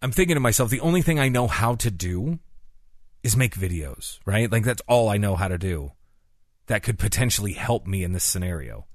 I'm 0.01 0.11
thinking 0.11 0.37
to 0.37 0.41
myself, 0.41 0.71
the 0.71 0.81
only 0.81 1.03
thing 1.03 1.21
I 1.21 1.29
know 1.29 1.49
how 1.49 1.75
to 1.75 1.91
do 1.91 2.39
is 3.23 3.37
make 3.37 3.57
videos, 3.57 4.21
right? 4.25 4.51
Like, 4.51 4.65
that's 4.65 4.81
all 4.89 5.11
I 5.11 5.19
know 5.19 5.37
how 5.37 5.49
to 5.49 5.59
do 5.59 5.93
that 6.67 6.83
could 6.83 6.99
potentially 6.99 7.53
help 7.53 7.87
me 7.87 8.03
in 8.03 8.15
this 8.15 8.25
scenario. 8.25 8.87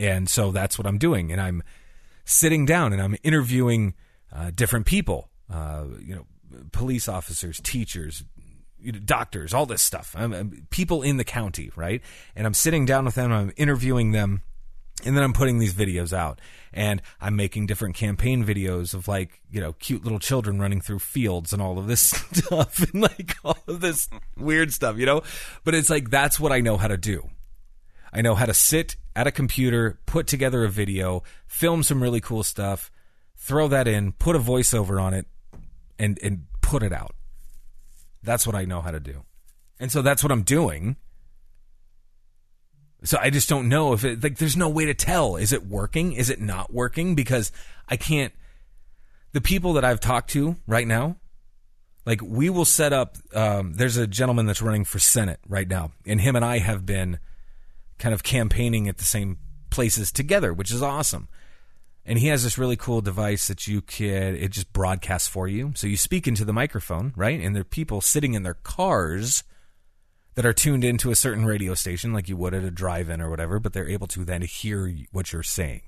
And 0.00 0.28
so 0.28 0.50
that's 0.50 0.76
what 0.76 0.88
I'm 0.88 0.98
doing. 0.98 1.30
And 1.30 1.40
I'm 1.40 1.62
sitting 2.24 2.66
down 2.66 2.92
and 2.92 3.00
I'm 3.00 3.16
interviewing 3.22 3.94
uh, 4.32 4.50
different 4.52 4.86
people, 4.86 5.30
uh, 5.52 5.84
you 6.00 6.16
know, 6.16 6.26
police 6.72 7.08
officers, 7.08 7.60
teachers, 7.62 8.24
you 8.86 8.92
know, 8.92 9.00
doctors, 9.00 9.52
all 9.52 9.66
this 9.66 9.82
stuff. 9.82 10.14
I'm, 10.16 10.32
I'm- 10.32 10.66
people 10.70 11.02
in 11.02 11.16
the 11.16 11.24
county, 11.24 11.70
right? 11.76 12.00
And 12.36 12.46
I'm 12.46 12.54
sitting 12.54 12.86
down 12.86 13.04
with 13.04 13.16
them, 13.16 13.32
I'm 13.32 13.52
interviewing 13.56 14.12
them, 14.12 14.42
and 15.04 15.16
then 15.16 15.24
I'm 15.24 15.32
putting 15.32 15.58
these 15.58 15.74
videos 15.74 16.12
out. 16.12 16.40
And 16.72 17.02
I'm 17.20 17.36
making 17.36 17.66
different 17.66 17.96
campaign 17.96 18.44
videos 18.44 18.94
of 18.94 19.08
like, 19.08 19.40
you 19.50 19.60
know, 19.60 19.72
cute 19.74 20.04
little 20.04 20.18
children 20.18 20.60
running 20.60 20.80
through 20.80 21.00
fields 21.00 21.52
and 21.52 21.60
all 21.60 21.78
of 21.78 21.86
this 21.86 22.00
stuff 22.32 22.78
and 22.92 23.02
like 23.02 23.36
all 23.44 23.58
of 23.66 23.80
this 23.80 24.08
weird 24.38 24.72
stuff, 24.72 24.96
you 24.98 25.06
know? 25.06 25.22
But 25.64 25.74
it's 25.74 25.90
like, 25.90 26.10
that's 26.10 26.38
what 26.38 26.52
I 26.52 26.60
know 26.60 26.76
how 26.76 26.88
to 26.88 26.96
do. 26.96 27.28
I 28.12 28.22
know 28.22 28.34
how 28.34 28.46
to 28.46 28.54
sit 28.54 28.96
at 29.16 29.26
a 29.26 29.32
computer, 29.32 29.98
put 30.06 30.26
together 30.26 30.64
a 30.64 30.68
video, 30.68 31.22
film 31.46 31.82
some 31.82 32.02
really 32.02 32.20
cool 32.20 32.42
stuff, 32.44 32.90
throw 33.36 33.68
that 33.68 33.88
in, 33.88 34.12
put 34.12 34.36
a 34.36 34.38
voiceover 34.38 35.02
on 35.02 35.12
it, 35.12 35.26
and 35.98 36.18
and 36.22 36.44
put 36.60 36.82
it 36.82 36.92
out. 36.92 37.15
That's 38.26 38.46
what 38.46 38.54
I 38.54 38.66
know 38.66 38.82
how 38.82 38.90
to 38.90 39.00
do. 39.00 39.24
And 39.80 39.90
so 39.90 40.02
that's 40.02 40.22
what 40.22 40.30
I'm 40.30 40.42
doing. 40.42 40.96
So 43.04 43.18
I 43.18 43.30
just 43.30 43.48
don't 43.48 43.68
know 43.68 43.92
if 43.92 44.04
it 44.04 44.22
like 44.22 44.36
there's 44.36 44.56
no 44.56 44.68
way 44.68 44.84
to 44.86 44.94
tell 44.94 45.36
is 45.36 45.52
it 45.52 45.66
working? 45.66 46.12
Is 46.12 46.28
it 46.28 46.40
not 46.40 46.72
working 46.72 47.14
because 47.14 47.52
I 47.88 47.96
can't 47.96 48.34
the 49.32 49.40
people 49.40 49.74
that 49.74 49.84
I've 49.84 50.00
talked 50.00 50.30
to 50.30 50.56
right 50.66 50.86
now 50.86 51.16
like 52.04 52.20
we 52.22 52.50
will 52.50 52.64
set 52.64 52.92
up 52.92 53.16
um, 53.34 53.74
there's 53.74 53.96
a 53.96 54.06
gentleman 54.06 54.46
that's 54.46 54.62
running 54.62 54.84
for 54.84 54.98
senate 54.98 55.40
right 55.46 55.68
now 55.68 55.92
and 56.06 56.20
him 56.20 56.36
and 56.36 56.44
I 56.44 56.58
have 56.58 56.86
been 56.86 57.18
kind 57.98 58.14
of 58.14 58.22
campaigning 58.22 58.88
at 58.88 58.98
the 58.98 59.04
same 59.04 59.38
places 59.70 60.12
together, 60.12 60.52
which 60.52 60.70
is 60.70 60.82
awesome. 60.82 61.28
And 62.08 62.20
he 62.20 62.28
has 62.28 62.44
this 62.44 62.56
really 62.56 62.76
cool 62.76 63.00
device 63.00 63.48
that 63.48 63.66
you 63.66 63.82
can 63.82 64.36
it 64.36 64.52
just 64.52 64.72
broadcasts 64.72 65.26
for 65.26 65.48
you. 65.48 65.72
So 65.74 65.88
you 65.88 65.96
speak 65.96 66.28
into 66.28 66.44
the 66.44 66.52
microphone, 66.52 67.12
right? 67.16 67.40
And 67.40 67.54
there 67.54 67.62
are 67.62 67.64
people 67.64 68.00
sitting 68.00 68.34
in 68.34 68.44
their 68.44 68.54
cars 68.54 69.42
that 70.36 70.46
are 70.46 70.52
tuned 70.52 70.84
into 70.84 71.10
a 71.10 71.16
certain 71.16 71.44
radio 71.44 71.74
station 71.74 72.12
like 72.12 72.28
you 72.28 72.36
would 72.36 72.54
at 72.54 72.62
a 72.62 72.70
drive-in 72.70 73.20
or 73.20 73.28
whatever, 73.28 73.58
but 73.58 73.72
they're 73.72 73.88
able 73.88 74.06
to 74.06 74.24
then 74.24 74.42
hear 74.42 74.94
what 75.10 75.32
you're 75.32 75.42
saying. 75.42 75.82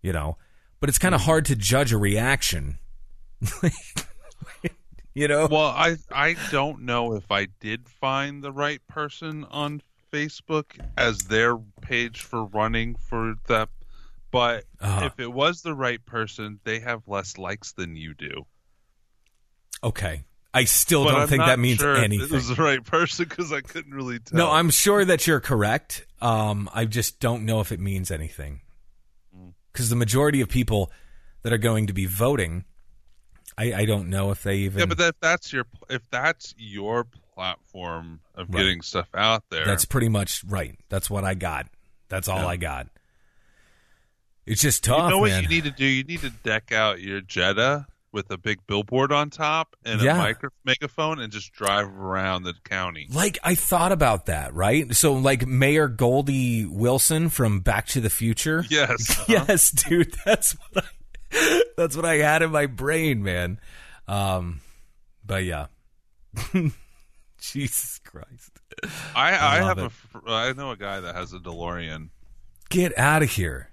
You 0.00 0.12
know, 0.14 0.38
but 0.80 0.88
it's 0.88 0.98
kind 0.98 1.14
of 1.14 1.20
hmm. 1.20 1.26
hard 1.26 1.44
to 1.46 1.56
judge 1.56 1.92
a 1.92 1.98
reaction. 1.98 2.78
you 5.14 5.28
know? 5.28 5.48
Well, 5.50 5.66
I 5.66 5.96
I 6.10 6.36
don't 6.50 6.82
know 6.82 7.14
if 7.14 7.30
I 7.30 7.48
did 7.60 7.88
find 7.88 8.42
the 8.42 8.52
right 8.52 8.80
person 8.88 9.44
on 9.50 9.82
Facebook 10.10 10.78
as 10.96 11.18
their 11.18 11.56
page 11.82 12.22
for 12.22 12.44
running 12.44 12.94
for 12.94 13.34
that, 13.48 13.68
but 14.30 14.64
Uh-huh. 14.80 15.06
if 15.06 15.18
it 15.20 15.32
was 15.32 15.62
the 15.62 15.74
right 15.74 16.04
person, 16.04 16.60
they 16.64 16.80
have 16.80 17.02
less 17.06 17.38
likes 17.38 17.72
than 17.72 17.96
you 17.96 18.14
do. 18.14 18.46
Okay. 19.82 20.24
I 20.52 20.64
still 20.64 21.04
But 21.04 21.12
don't 21.12 21.20
I'm 21.22 21.28
think 21.28 21.44
that 21.44 21.58
means 21.60 21.78
sure 21.78 21.96
anything. 21.96 22.26
It 22.26 22.32
was 22.32 22.48
the 22.48 22.56
right 22.56 22.84
person 22.84 23.26
because 23.28 23.52
I 23.52 23.60
couldn't 23.60 23.94
really 23.94 24.18
tell. 24.18 24.36
No, 24.36 24.50
I'm 24.50 24.70
sure 24.70 25.04
that 25.04 25.26
you're 25.26 25.38
correct. 25.40 26.06
Um, 26.20 26.68
I 26.74 26.86
just 26.86 27.20
don't 27.20 27.44
know 27.44 27.60
if 27.60 27.70
it 27.70 27.78
means 27.78 28.10
anything. 28.10 28.60
Mm. 29.36 29.52
Because 29.72 29.90
the 29.90 29.96
majority 29.96 30.40
of 30.40 30.48
people 30.48 30.90
that 31.42 31.52
are 31.52 31.58
going 31.58 31.86
to 31.86 31.92
be 31.92 32.06
voting, 32.06 32.64
I, 33.56 33.72
I 33.74 33.84
don't 33.84 34.10
know 34.10 34.32
if 34.32 34.42
they 34.42 34.56
even. 34.58 34.80
Yeah, 34.80 34.86
but 34.86 35.00
if 35.00 35.20
that's 35.20 35.52
your 35.52 35.66
if 35.88 36.02
that's 36.10 36.52
your 36.58 37.06
platform 37.34 38.20
of 38.34 38.48
Right. 38.52 38.58
getting 38.58 38.82
stuff 38.82 39.08
out 39.14 39.44
there, 39.50 39.64
that's 39.64 39.84
pretty 39.84 40.08
much 40.08 40.42
right. 40.44 40.76
That's 40.88 41.08
what 41.08 41.22
I 41.24 41.34
got. 41.34 41.68
That's 42.08 42.26
all 42.28 42.40
Yeah. 42.40 42.46
I 42.48 42.56
got. 42.56 42.88
It's 44.46 44.62
just 44.62 44.82
tough, 44.84 45.04
you 45.04 45.10
know 45.10 45.18
what 45.18 45.42
you 45.42 45.48
need 45.48 45.64
to 45.64 45.70
do? 45.70 45.84
You 45.84 46.02
need 46.04 46.20
to 46.20 46.30
deck 46.30 46.72
out 46.72 47.00
your 47.00 47.20
Jetta 47.20 47.86
with 48.12 48.28
a 48.32 48.36
big 48.36 48.66
billboard 48.66 49.12
on 49.12 49.30
top 49.30 49.76
and 49.84 50.00
Yeah. 50.00 50.16
a 50.16 50.18
micro- 50.18 50.50
megaphone 50.64 51.20
and 51.20 51.32
just 51.32 51.52
drive 51.52 51.86
around 51.86 52.42
the 52.42 52.54
county. 52.64 53.06
Like 53.12 53.38
I 53.44 53.54
thought 53.54 53.92
about 53.92 54.26
that, 54.26 54.52
right? 54.52 54.92
So 54.96 55.12
like 55.12 55.46
Mayor 55.46 55.86
Goldie 55.86 56.64
Wilson 56.66 57.28
from 57.28 57.60
Back 57.60 57.86
to 57.88 58.00
the 58.00 58.10
Future. 58.10 58.64
Yes. 58.68 59.10
uh-huh. 59.20 59.44
Yes, 59.48 59.70
dude. 59.70 60.12
That's 60.24 60.52
what 60.72 60.84
I 60.84 61.62
that's 61.76 61.94
what 61.94 62.04
I 62.04 62.16
had 62.16 62.42
in 62.42 62.50
my 62.50 62.66
brain, 62.66 63.22
man. 63.22 63.60
Um 64.08 64.60
but 65.24 65.44
yeah. 65.44 65.66
Jesus 67.40 68.00
Christ. 68.04 68.50
I, 69.14 69.30
I 69.32 69.56
I, 69.60 69.64
have 69.64 69.78
a 69.78 69.84
it. 69.86 69.92
fr- 69.92 70.18
I 70.26 70.52
know 70.52 70.70
a 70.72 70.76
guy 70.76 71.00
that 71.00 71.14
has 71.14 71.32
a 71.32 71.38
DeLorean. 71.38 72.08
Get 72.68 72.96
out 72.98 73.22
of 73.22 73.30
here. 73.30 73.68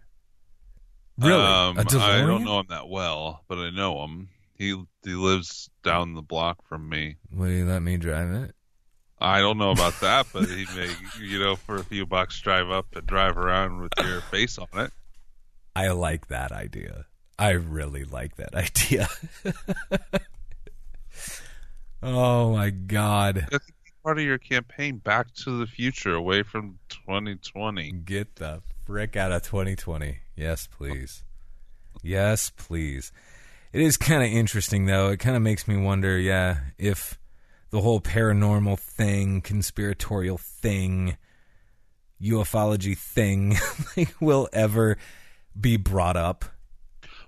Really? 1.19 1.41
Um? 1.41 1.79
I 1.79 1.83
don't 1.83 2.43
know 2.43 2.59
him 2.59 2.67
that 2.69 2.87
well, 2.87 3.43
but 3.47 3.57
I 3.57 3.69
know 3.71 4.03
him. 4.03 4.29
He 4.53 4.75
he 5.03 5.13
lives 5.13 5.69
down 5.83 6.13
the 6.13 6.21
block 6.21 6.65
from 6.67 6.89
me. 6.89 7.15
Would 7.31 7.49
he 7.49 7.63
let 7.63 7.81
me 7.81 7.97
drive 7.97 8.29
it? 8.31 8.55
I 9.19 9.39
don't 9.39 9.57
know 9.57 9.71
about 9.71 9.99
that, 10.01 10.27
but 10.31 10.47
he 10.47 10.65
may, 10.75 10.91
you 11.21 11.39
know, 11.39 11.55
for 11.55 11.77
a 11.77 11.83
few 11.83 12.05
bucks, 12.05 12.39
drive 12.39 12.69
up 12.69 12.87
and 12.95 13.05
drive 13.05 13.37
around 13.37 13.81
with 13.81 13.91
your 14.03 14.21
face 14.21 14.57
on 14.57 14.67
it. 14.75 14.91
I 15.75 15.89
like 15.89 16.27
that 16.27 16.51
idea. 16.51 17.05
I 17.39 17.51
really 17.51 18.03
like 18.03 18.35
that 18.37 18.55
idea. 18.55 19.07
oh 22.03 22.51
my 22.53 22.69
god. 22.69 23.47
That's 23.51 23.71
part 24.03 24.19
of 24.19 24.23
your 24.23 24.37
campaign 24.39 24.97
back 24.97 25.33
to 25.43 25.59
the 25.59 25.67
future, 25.67 26.13
away 26.13 26.43
from 26.43 26.79
2020. 26.89 27.91
Get 27.91 28.35
the 28.35 28.61
frick 28.85 29.15
out 29.15 29.31
of 29.31 29.43
2020. 29.43 30.19
Yes, 30.37 30.67
please. 30.67 31.23
Yes, 32.03 32.51
please. 32.55 33.11
It 33.73 33.81
is 33.81 33.97
kind 33.97 34.23
of 34.23 34.29
interesting, 34.29 34.85
though. 34.85 35.09
It 35.09 35.17
kind 35.17 35.35
of 35.35 35.41
makes 35.41 35.67
me 35.67 35.75
wonder, 35.75 36.17
yeah, 36.17 36.57
if 36.77 37.19
the 37.71 37.81
whole 37.81 37.99
paranormal 37.99 38.79
thing, 38.79 39.41
conspiratorial 39.41 40.37
thing, 40.37 41.17
ufology 42.21 42.97
thing 42.97 43.57
like, 43.97 44.13
will 44.21 44.47
ever 44.53 44.97
be 45.59 45.75
brought 45.77 46.15
up. 46.15 46.45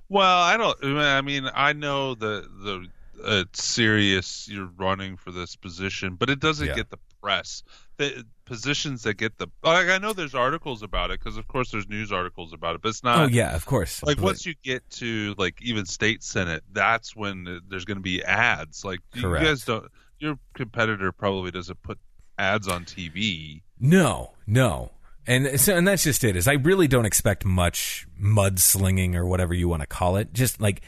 Well, 0.07 0.41
I 0.41 0.55
don't. 0.57 0.77
I 0.97 1.21
mean, 1.21 1.49
I 1.53 1.73
know 1.73 2.15
the 2.15 2.47
the 2.63 2.87
uh, 3.23 3.43
serious 3.53 4.47
you're 4.49 4.69
running 4.77 5.17
for 5.17 5.31
this 5.31 5.55
position, 5.55 6.15
but 6.15 6.29
it 6.29 6.39
doesn't 6.39 6.67
Yeah. 6.67 6.75
get 6.75 6.89
the 6.89 6.97
press. 7.21 7.63
The 7.99 8.25
positions 8.45 9.03
that 9.03 9.15
get 9.15 9.37
the 9.37 9.47
like, 9.61 9.89
I 9.89 9.97
know 9.97 10.13
there's 10.13 10.33
articles 10.33 10.83
about 10.83 11.11
it 11.11 11.19
because 11.19 11.37
of 11.37 11.47
course 11.47 11.69
there's 11.69 11.87
news 11.87 12.11
articles 12.11 12.53
about 12.53 12.75
it, 12.75 12.81
but 12.81 12.89
it's 12.89 13.03
not. 13.03 13.19
oh, 13.19 13.27
yeah, 13.27 13.53
of 13.55 13.65
course. 13.65 14.01
Like 14.01 14.21
once 14.21 14.45
you 14.45 14.55
get 14.63 14.89
to 14.91 15.35
like 15.37 15.61
even 15.61 15.85
state 15.85 16.23
senate, 16.23 16.63
that's 16.71 17.15
when 17.15 17.61
there's 17.69 17.83
going 17.83 17.97
to 17.97 18.01
be 18.01 18.23
ads. 18.23 18.85
Like 18.85 18.99
you 19.13 19.21
guys 19.35 19.65
don't. 19.65 19.85
Your 20.17 20.39
competitor 20.55 21.11
probably 21.11 21.51
doesn't 21.51 21.81
put 21.83 21.99
ads 22.37 22.67
on 22.67 22.85
TV. 22.85 23.61
No, 23.79 24.31
no. 24.47 24.91
And 25.27 25.59
so, 25.59 25.75
and 25.75 25.87
that's 25.87 26.03
just 26.03 26.23
it. 26.23 26.35
Is 26.35 26.47
I 26.47 26.53
really 26.53 26.87
don't 26.87 27.05
expect 27.05 27.45
much 27.45 28.07
mudslinging 28.19 29.13
or 29.13 29.25
whatever 29.25 29.53
you 29.53 29.67
want 29.67 29.81
to 29.81 29.87
call 29.87 30.15
it. 30.15 30.33
Just 30.33 30.59
like 30.59 30.81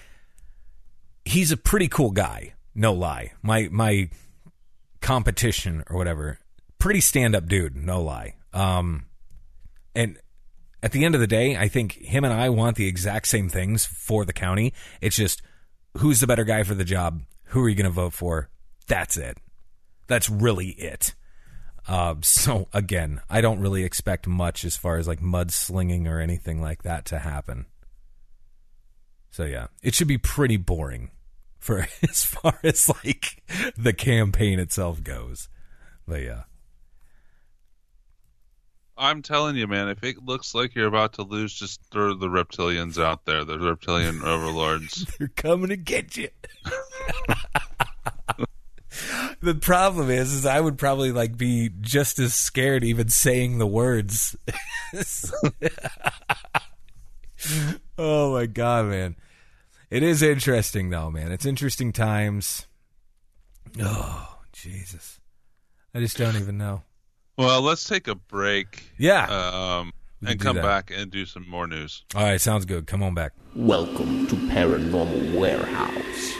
he's 1.26 1.52
a 1.52 1.58
pretty 1.58 1.88
cool 1.88 2.12
guy, 2.12 2.54
no 2.74 2.94
lie. 2.94 3.34
My 3.44 3.68
my 3.70 4.10
competition 5.02 5.84
or 5.90 5.98
whatever, 5.98 6.40
pretty 6.82 7.00
stand 7.00 7.36
up 7.36 7.48
dude, 7.48 7.76
no 7.76 8.02
lie. 8.02 8.34
Um, 8.54 9.06
and 9.96 10.18
at 10.82 10.92
the 10.92 11.06
end 11.06 11.14
of 11.14 11.22
the 11.22 11.28
day, 11.28 11.56
I 11.56 11.68
think 11.68 11.94
him 11.94 12.24
and 12.24 12.34
I 12.34 12.50
want 12.50 12.76
the 12.76 12.88
exact 12.88 13.28
same 13.28 13.50
things 13.50 13.86
for 13.86 14.26
the 14.26 14.34
county. 14.34 14.74
It's 15.00 15.16
just 15.16 15.42
who's 15.98 16.20
the 16.20 16.28
better 16.28 16.44
guy 16.44 16.64
for 16.64 16.74
the 16.74 16.84
job? 16.84 17.22
Who 17.46 17.64
are 17.64 17.70
you 17.70 17.76
going 17.76 17.86
to 17.86 17.92
vote 17.92 18.14
for? 18.14 18.50
That's 18.88 19.16
it. 19.16 19.38
That's 20.08 20.28
really 20.28 20.70
it. 20.70 21.14
Uh, 21.88 22.16
so 22.22 22.68
again, 22.74 23.22
I 23.30 23.42
don't 23.42 23.60
really 23.60 23.84
expect 23.84 24.28
much 24.28 24.66
as 24.66 24.76
far 24.76 24.98
as 24.98 25.08
like 25.08 25.20
mudslinging 25.20 26.08
or 26.08 26.20
anything 26.20 26.62
like 26.62 26.84
that 26.84 27.06
to 27.06 27.20
happen. 27.20 27.68
So 29.30 29.46
yeah, 29.46 29.68
it 29.84 29.94
should 29.94 30.08
be 30.08 30.18
pretty 30.18 30.58
boring 30.58 31.12
for 31.60 31.88
as 32.10 32.24
far 32.24 32.58
as 32.64 32.90
like 32.90 33.44
the 33.78 33.94
campaign 33.94 34.60
itself 34.60 35.04
goes. 35.04 35.48
But 36.08 36.24
yeah, 36.24 36.44
I'm 39.02 39.24
telling 39.24 39.56
you, 39.56 39.66
man, 39.66 39.90
if 39.90 40.04
it 40.04 40.24
looks 40.24 40.54
like 40.54 40.76
you're 40.76 40.86
about 40.86 41.14
to 41.14 41.24
lose, 41.24 41.56
just 41.56 41.82
throw 41.90 42.14
the 42.14 42.28
reptilians 42.28 43.04
out 43.04 43.26
there, 43.26 43.44
the 43.44 43.58
reptilian 43.58 44.22
overlords. 44.24 45.08
they're 45.18 45.28
coming 45.30 45.70
to 45.70 45.76
get 45.76 46.16
you. 46.16 46.30
the 49.42 49.56
problem 49.56 50.12
is, 50.12 50.32
is 50.32 50.46
I 50.46 50.60
would 50.60 50.78
probably 50.78 51.12
like 51.12 51.36
be 51.36 51.72
just 51.82 52.20
as 52.20 52.36
scared 52.36 52.84
even 52.84 53.10
saying 53.10 53.58
the 53.58 53.66
words. 53.66 54.36
oh 57.98 58.34
my 58.34 58.46
god, 58.46 58.86
man! 58.86 59.16
It 59.90 60.04
is 60.04 60.22
interesting 60.22 60.92
though, 60.92 61.10
man. 61.10 61.32
It's 61.32 61.48
interesting 61.48 61.92
times. 61.92 62.68
Oh 63.80 64.38
Jesus, 64.54 65.20
I 65.96 66.00
just 66.02 66.18
don't 66.18 66.36
even 66.36 66.60
know. 66.60 66.84
Well, 67.42 67.64
let's 67.64 67.88
take 67.88 68.08
a 68.08 68.14
break. 68.14 68.84
Yeah. 69.00 69.24
Um, 69.26 69.94
and 70.24 70.40
come 70.40 70.58
that. 70.58 70.62
back 70.62 70.92
and 70.96 71.10
do 71.10 71.26
some 71.26 71.50
more 71.50 71.66
news. 71.66 72.04
All 72.14 72.22
right, 72.22 72.40
sounds 72.40 72.66
good. 72.66 72.86
Come 72.86 73.02
on 73.02 73.16
back. 73.16 73.32
Welcome 73.56 74.28
to 74.28 74.36
Paranormal 74.36 75.40
Warehouse. 75.40 76.34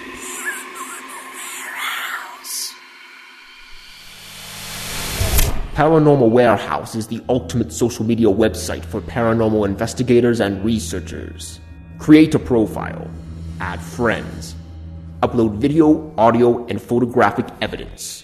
Paranormal 5.74 6.30
Warehouse 6.30 6.94
is 6.94 7.08
the 7.08 7.20
ultimate 7.30 7.74
social 7.74 8.06
media 8.06 8.28
website 8.28 8.86
for 8.86 9.02
paranormal 9.02 9.66
investigators 9.66 10.40
and 10.40 10.64
researchers. 10.64 11.60
Create 11.98 12.36
a 12.36 12.40
profile, 12.40 13.10
add 13.60 13.82
friends, 13.82 14.54
upload 15.24 15.56
video, 15.58 16.14
audio, 16.20 16.64
and 16.68 16.80
photographic 16.80 17.48
evidence, 17.60 18.24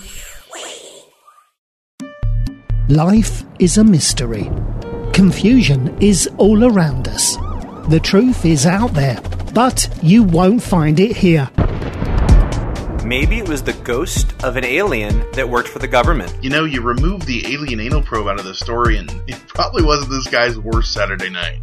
Life 2.91 3.45
is 3.57 3.77
a 3.77 3.85
mystery. 3.85 4.51
Confusion 5.13 5.97
is 6.01 6.27
all 6.35 6.65
around 6.65 7.07
us. 7.07 7.37
The 7.87 8.01
truth 8.03 8.43
is 8.43 8.65
out 8.65 8.93
there, 8.93 9.17
but 9.53 9.87
you 10.03 10.23
won't 10.23 10.61
find 10.61 10.99
it 10.99 11.15
here. 11.15 11.49
Maybe 13.05 13.37
it 13.37 13.47
was 13.47 13.63
the 13.63 13.79
ghost 13.85 14.33
of 14.43 14.57
an 14.57 14.65
alien 14.65 15.23
that 15.31 15.47
worked 15.47 15.69
for 15.69 15.79
the 15.79 15.87
government. 15.87 16.35
You 16.43 16.49
know, 16.49 16.65
you 16.65 16.81
remove 16.81 17.25
the 17.25 17.53
alien 17.53 17.79
anal 17.79 18.01
probe 18.01 18.27
out 18.27 18.39
of 18.39 18.45
the 18.45 18.53
story, 18.53 18.97
and 18.97 19.09
it 19.25 19.39
probably 19.47 19.83
wasn't 19.85 20.09
this 20.09 20.27
guy's 20.27 20.59
worst 20.59 20.93
Saturday 20.93 21.29
night. 21.29 21.61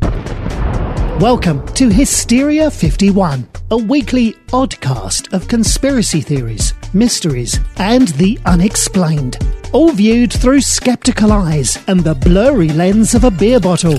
Welcome 1.21 1.67
to 1.75 1.91
Hysteria 1.91 2.71
51, 2.71 3.47
a 3.71 3.77
weekly 3.77 4.33
oddcast 4.49 5.35
of 5.35 5.47
conspiracy 5.47 6.23
theories, 6.23 6.73
mysteries, 6.95 7.61
and 7.77 8.09
the 8.09 8.39
unexplained. 8.47 9.39
All 9.73 9.93
viewed 9.93 10.33
through 10.33 10.63
skeptical 10.63 11.33
eyes 11.33 11.79
and 11.89 12.01
the 12.01 12.15
blurry 12.15 12.69
lens 12.69 13.15
of 13.15 13.25
a 13.25 13.31
beer 13.31 13.61
bottle. 13.61 13.99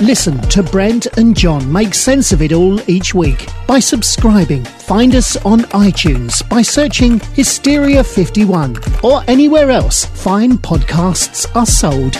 Listen 0.00 0.40
to 0.50 0.62
Brent 0.62 1.06
and 1.18 1.36
John 1.36 1.70
make 1.72 1.92
sense 1.94 2.30
of 2.30 2.40
it 2.40 2.52
all 2.52 2.78
each 2.88 3.14
week 3.14 3.48
by 3.66 3.80
subscribing. 3.80 4.64
Find 4.64 5.14
us 5.14 5.36
on 5.44 5.60
iTunes 5.72 6.48
by 6.48 6.62
searching 6.62 7.20
Hysteria 7.34 8.04
51 8.04 8.76
or 9.02 9.22
anywhere 9.26 9.70
else 9.70 10.04
fine 10.04 10.52
podcasts 10.58 11.46
are 11.56 11.66
sold. 11.66 12.16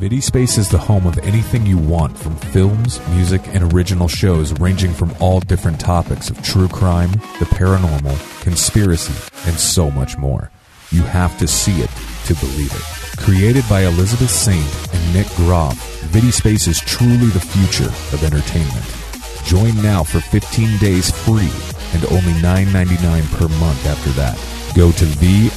VidiSpace 0.00 0.56
is 0.56 0.70
the 0.70 0.78
home 0.78 1.06
of 1.06 1.18
anything 1.18 1.66
you 1.66 1.76
want 1.76 2.16
from 2.16 2.34
films, 2.34 3.06
music, 3.10 3.42
and 3.48 3.70
original 3.74 4.08
shows 4.08 4.58
ranging 4.58 4.94
from 4.94 5.14
all 5.20 5.40
different 5.40 5.78
topics 5.78 6.30
of 6.30 6.42
true 6.42 6.68
crime, 6.68 7.12
the 7.38 7.44
paranormal, 7.44 8.16
conspiracy, 8.40 9.12
and 9.46 9.60
so 9.60 9.90
much 9.90 10.16
more. 10.16 10.50
You 10.90 11.02
have 11.02 11.38
to 11.38 11.46
see 11.46 11.82
it 11.82 11.90
to 12.24 12.34
believe 12.36 12.72
it. 12.72 12.82
Created 13.22 13.62
by 13.68 13.82
Elizabeth 13.82 14.30
Saint 14.30 14.64
and 14.94 15.12
Nick 15.12 15.26
Groff, 15.36 15.76
VidiSpace 16.04 16.66
is 16.66 16.80
truly 16.80 17.26
the 17.26 17.38
future 17.38 17.92
of 18.14 18.24
entertainment. 18.24 18.86
Join 19.44 19.76
now 19.82 20.02
for 20.02 20.20
15 20.20 20.78
days 20.78 21.10
free 21.26 21.52
and 21.92 22.06
only 22.06 22.32
$9.99 22.40 23.30
per 23.36 23.48
month 23.58 23.84
after 23.84 24.08
that. 24.12 24.38
Go 24.74 24.92
to 24.92 25.04
VIDI.space. 25.04 25.50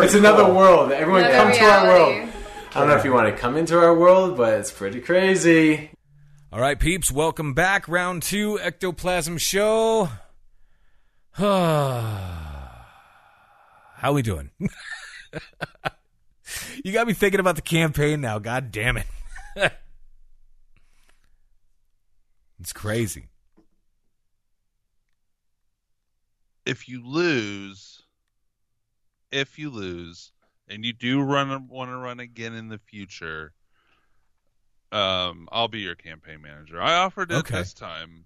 It's 0.00 0.14
another 0.14 0.52
world. 0.52 0.92
Everyone 0.92 1.24
Another 1.24 1.36
come 1.36 1.52
to 1.52 1.64
our 1.64 1.84
reality. 1.84 2.20
world. 2.20 2.32
I 2.70 2.78
don't 2.78 2.88
know 2.88 2.96
if 2.96 3.04
you 3.04 3.12
want 3.12 3.34
to 3.34 3.40
come 3.40 3.56
into 3.56 3.76
our 3.76 3.92
world, 3.94 4.36
but 4.36 4.54
it's 4.54 4.70
pretty 4.70 5.00
crazy. 5.00 5.90
All 6.52 6.60
right, 6.60 6.78
peeps, 6.78 7.10
welcome 7.10 7.52
back. 7.52 7.88
Round 7.88 8.22
two, 8.22 8.60
Ectoplasm 8.60 9.38
Show. 9.38 10.08
How 11.32 12.76
are 14.02 14.12
we 14.12 14.22
doing? 14.22 14.50
you 16.84 16.92
got 16.92 17.08
me 17.08 17.12
thinking 17.12 17.40
about 17.40 17.56
the 17.56 17.62
campaign 17.62 18.20
now. 18.20 18.38
God 18.38 18.70
damn 18.70 18.98
it. 18.98 19.06
it's 22.60 22.72
crazy. 22.72 23.26
If 26.64 26.88
you 26.88 27.04
lose, 27.04 27.97
if 29.30 29.58
you 29.58 29.70
lose, 29.70 30.32
and 30.68 30.84
you 30.84 30.92
do 30.92 31.20
run 31.20 31.68
want 31.68 31.90
to 31.90 31.96
run 31.96 32.20
again 32.20 32.54
in 32.54 32.68
the 32.68 32.78
future, 32.78 33.52
um, 34.92 35.48
I'll 35.52 35.68
be 35.68 35.80
your 35.80 35.94
campaign 35.94 36.40
manager. 36.42 36.80
I 36.80 36.94
offered 36.94 37.30
it 37.30 37.36
Okay. 37.36 37.56
this 37.58 37.74
time. 37.74 38.24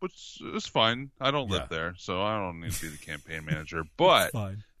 which 0.00 0.38
is 0.54 0.66
fine. 0.66 1.10
I 1.20 1.30
don't 1.30 1.48
Yeah. 1.50 1.58
live 1.58 1.68
there, 1.68 1.94
so 1.98 2.22
I 2.22 2.38
don't 2.38 2.58
need 2.60 2.72
to 2.72 2.80
be 2.80 2.88
the 2.88 2.96
campaign 3.04 3.44
manager. 3.44 3.84
But 3.98 4.30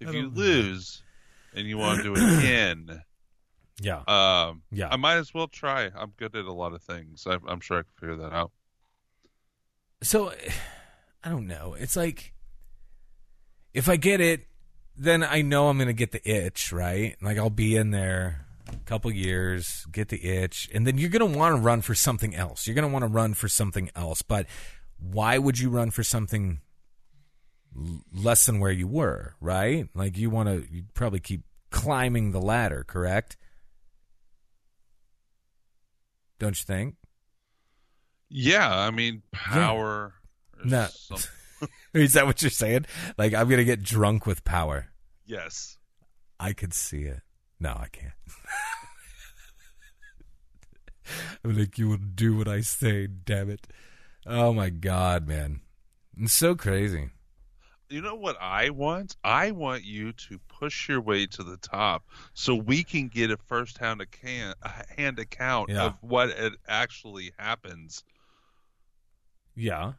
if 0.00 0.14
you 0.14 0.28
lose 0.30 1.02
and 1.52 1.66
you 1.68 1.76
want 1.76 1.98
to 1.98 2.02
do 2.02 2.14
it 2.14 2.22
again, 2.38 3.02
Yeah. 3.82 3.98
um, 4.08 4.62
Yeah. 4.70 4.88
I 4.90 4.96
might 4.96 5.16
as 5.16 5.34
well 5.34 5.46
try. 5.46 5.90
I'm 5.94 6.12
good 6.16 6.34
at 6.34 6.46
a 6.46 6.52
lot 6.52 6.72
of 6.72 6.82
things. 6.82 7.26
I, 7.26 7.36
I'm 7.46 7.60
sure 7.60 7.80
I 7.80 7.82
can 7.82 7.92
figure 8.00 8.16
that 8.16 8.32
out. 8.32 8.50
So 10.02 10.32
I 11.22 11.28
don't 11.28 11.46
know. 11.46 11.74
It's 11.74 11.96
like 11.96 12.32
if 13.74 13.88
I 13.88 13.96
get 13.96 14.20
it, 14.20 14.46
then 14.96 15.22
I 15.22 15.42
know 15.42 15.68
I'm 15.68 15.78
going 15.78 15.88
to 15.88 15.92
get 15.94 16.12
the 16.12 16.28
itch, 16.28 16.72
right? 16.72 17.16
Like 17.22 17.38
I'll 17.38 17.50
be 17.50 17.76
in 17.76 17.90
there 17.90 18.46
a 18.70 18.76
couple 18.84 19.10
years, 19.10 19.86
get 19.90 20.08
the 20.08 20.22
itch, 20.24 20.68
and 20.74 20.86
then 20.86 20.98
you're 20.98 21.10
going 21.10 21.32
to 21.32 21.38
want 21.38 21.56
to 21.56 21.60
run 21.60 21.80
for 21.80 21.94
something 21.94 22.34
else. 22.34 22.66
You're 22.66 22.74
going 22.74 22.86
to 22.88 22.92
want 22.92 23.02
to 23.04 23.08
run 23.08 23.34
for 23.34 23.48
something 23.48 23.90
else, 23.96 24.22
but 24.22 24.46
why 24.98 25.38
would 25.38 25.58
you 25.58 25.70
run 25.70 25.90
for 25.90 26.02
something 26.04 26.60
l- 27.76 28.02
less 28.12 28.46
than 28.46 28.60
where 28.60 28.70
you 28.72 28.86
were, 28.86 29.34
right? 29.40 29.88
Like 29.94 30.18
you 30.18 30.28
want 30.30 30.48
to 30.48 30.66
you 30.70 30.84
probably 30.94 31.20
keep 31.20 31.42
climbing 31.70 32.32
the 32.32 32.40
ladder, 32.40 32.84
correct? 32.86 33.36
Don't 36.38 36.58
you 36.58 36.64
think? 36.64 36.96
Yeah, 38.28 38.68
I 38.68 38.90
mean, 38.90 39.22
power. 39.32 39.86
or 40.58 40.64
No. 40.64 40.88
Is 41.94 42.12
that 42.14 42.26
what 42.26 42.40
you're 42.42 42.50
saying? 42.50 42.86
Like 43.18 43.34
I'm 43.34 43.48
gonna 43.48 43.64
get 43.64 43.82
drunk 43.82 44.26
with 44.26 44.44
power. 44.44 44.88
yes. 45.26 45.76
I 46.42 46.54
could 46.54 46.72
see 46.72 47.02
it. 47.02 47.20
No, 47.58 47.70
I 47.78 47.88
can't. 47.92 48.14
I'm 51.44 51.56
like, 51.58 51.76
you 51.78 51.88
will 51.88 51.96
do 51.98 52.36
what 52.36 52.48
I 52.48 52.60
say, 52.62 53.06
damn 53.06 53.50
it. 53.50 53.66
Oh 54.26 54.52
my 54.52 54.70
god, 54.70 55.26
man. 55.26 55.60
It's 56.18 56.32
so 56.32 56.54
crazy. 56.54 57.10
You 57.88 58.00
know 58.02 58.14
what 58.14 58.36
I 58.40 58.70
want? 58.70 59.16
I 59.24 59.50
want 59.50 59.84
you 59.84 60.12
to 60.12 60.38
push 60.48 60.88
your 60.88 61.00
way 61.00 61.26
to 61.26 61.42
the 61.42 61.56
top 61.56 62.04
so 62.34 62.54
we 62.54 62.84
can 62.84 63.08
get 63.08 63.30
a 63.32 63.36
first 63.36 63.78
hand 63.78 64.00
account, 64.00 64.56
hand 64.96 65.18
account 65.18 65.70
Yeah. 65.70 65.86
of 65.86 65.94
what 66.00 66.30
it 66.30 66.52
actually 66.68 67.32
happens. 67.38 68.04
Yeah. 69.56 69.94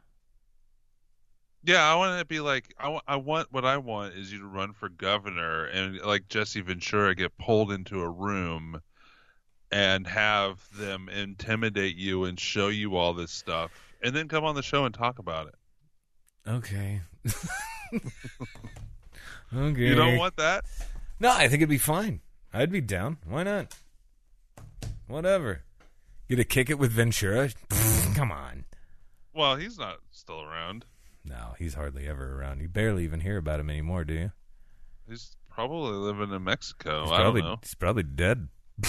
Yeah, 1.64 1.82
I 1.84 1.94
want 1.94 2.18
to 2.18 2.24
be 2.24 2.40
like 2.40 2.74
I 2.78 2.88
want. 2.88 3.04
I 3.06 3.16
want 3.16 3.52
what 3.52 3.64
I 3.64 3.76
want 3.76 4.14
is 4.14 4.32
you 4.32 4.40
to 4.40 4.46
run 4.46 4.72
for 4.72 4.88
governor 4.88 5.64
and 5.66 5.98
like 6.00 6.28
Jesse 6.28 6.60
Ventura 6.60 7.14
get 7.14 7.36
pulled 7.38 7.70
into 7.70 8.00
a 8.00 8.10
room 8.10 8.80
and 9.70 10.06
have 10.06 10.66
them 10.76 11.08
intimidate 11.08 11.96
you 11.96 12.24
and 12.24 12.38
show 12.38 12.68
you 12.68 12.96
all 12.96 13.14
this 13.14 13.30
stuff 13.30 13.70
and 14.02 14.14
then 14.14 14.28
come 14.28 14.44
on 14.44 14.54
the 14.54 14.62
show 14.62 14.84
and 14.84 14.94
talk 14.94 15.18
about 15.18 15.46
it. 15.48 15.54
Okay. 16.46 17.00
okay. 19.54 19.80
You 19.80 19.94
don't 19.94 20.18
want 20.18 20.36
that? 20.36 20.64
No, 21.20 21.30
I 21.30 21.42
think 21.48 21.54
it'd 21.54 21.68
be 21.68 21.78
fine. 21.78 22.20
I'd 22.52 22.72
be 22.72 22.80
down. 22.80 23.18
Why 23.26 23.44
not? 23.44 23.74
Whatever. 25.06 25.62
Get 26.28 26.36
to 26.36 26.44
kick 26.44 26.68
it 26.68 26.78
with 26.78 26.92
Ventura? 26.92 27.48
Pfft, 27.70 28.14
Come 28.16 28.32
on. 28.32 28.64
Well, 29.34 29.56
he's 29.56 29.78
not 29.78 29.98
still 30.10 30.42
around. 30.42 30.84
No, 31.24 31.54
he's 31.58 31.74
hardly 31.74 32.08
ever 32.08 32.38
around. 32.40 32.60
You 32.60 32.68
barely 32.68 33.04
even 33.04 33.20
hear 33.20 33.36
about 33.36 33.60
him 33.60 33.70
anymore, 33.70 34.04
do 34.04 34.14
you? 34.14 34.32
He's 35.08 35.36
probably 35.50 35.92
living 35.92 36.34
in 36.34 36.44
Mexico. 36.44 37.02
He's 37.04 37.12
I 37.12 37.20
probably 37.20 37.40
don't 37.42 37.50
know. 37.50 37.58
he's 37.62 37.74
probably 37.74 38.02
dead. 38.02 38.48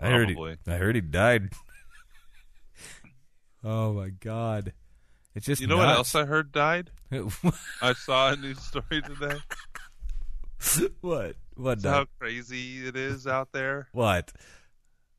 I 0.00 0.10
heard 0.10 0.28
he, 0.30 0.56
I 0.66 0.76
heard 0.76 0.94
he 0.94 1.00
died. 1.00 1.50
oh 3.64 3.92
my 3.94 4.10
god. 4.10 4.72
It's 5.34 5.46
just 5.46 5.60
You 5.62 5.66
know 5.68 5.78
what 5.78 5.88
else 5.88 6.14
I 6.14 6.24
heard 6.24 6.52
died? 6.52 6.90
I 7.82 7.92
saw 7.94 8.32
a 8.32 8.36
news 8.36 8.60
story 8.60 9.00
today. 9.02 9.38
What? 11.00 11.36
What 11.56 11.82
how 11.82 12.06
crazy 12.20 12.86
it 12.86 12.96
is 12.96 13.26
out 13.26 13.48
there. 13.52 13.88
What? 13.92 14.32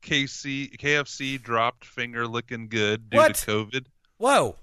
KC 0.02 0.76
KFC 0.78 1.40
dropped 1.42 1.84
finger 1.84 2.26
licking 2.26 2.68
good 2.68 3.10
due 3.10 3.16
What? 3.18 3.34
to 3.36 3.46
COVID. 3.46 3.86
Whoa. 4.18 4.56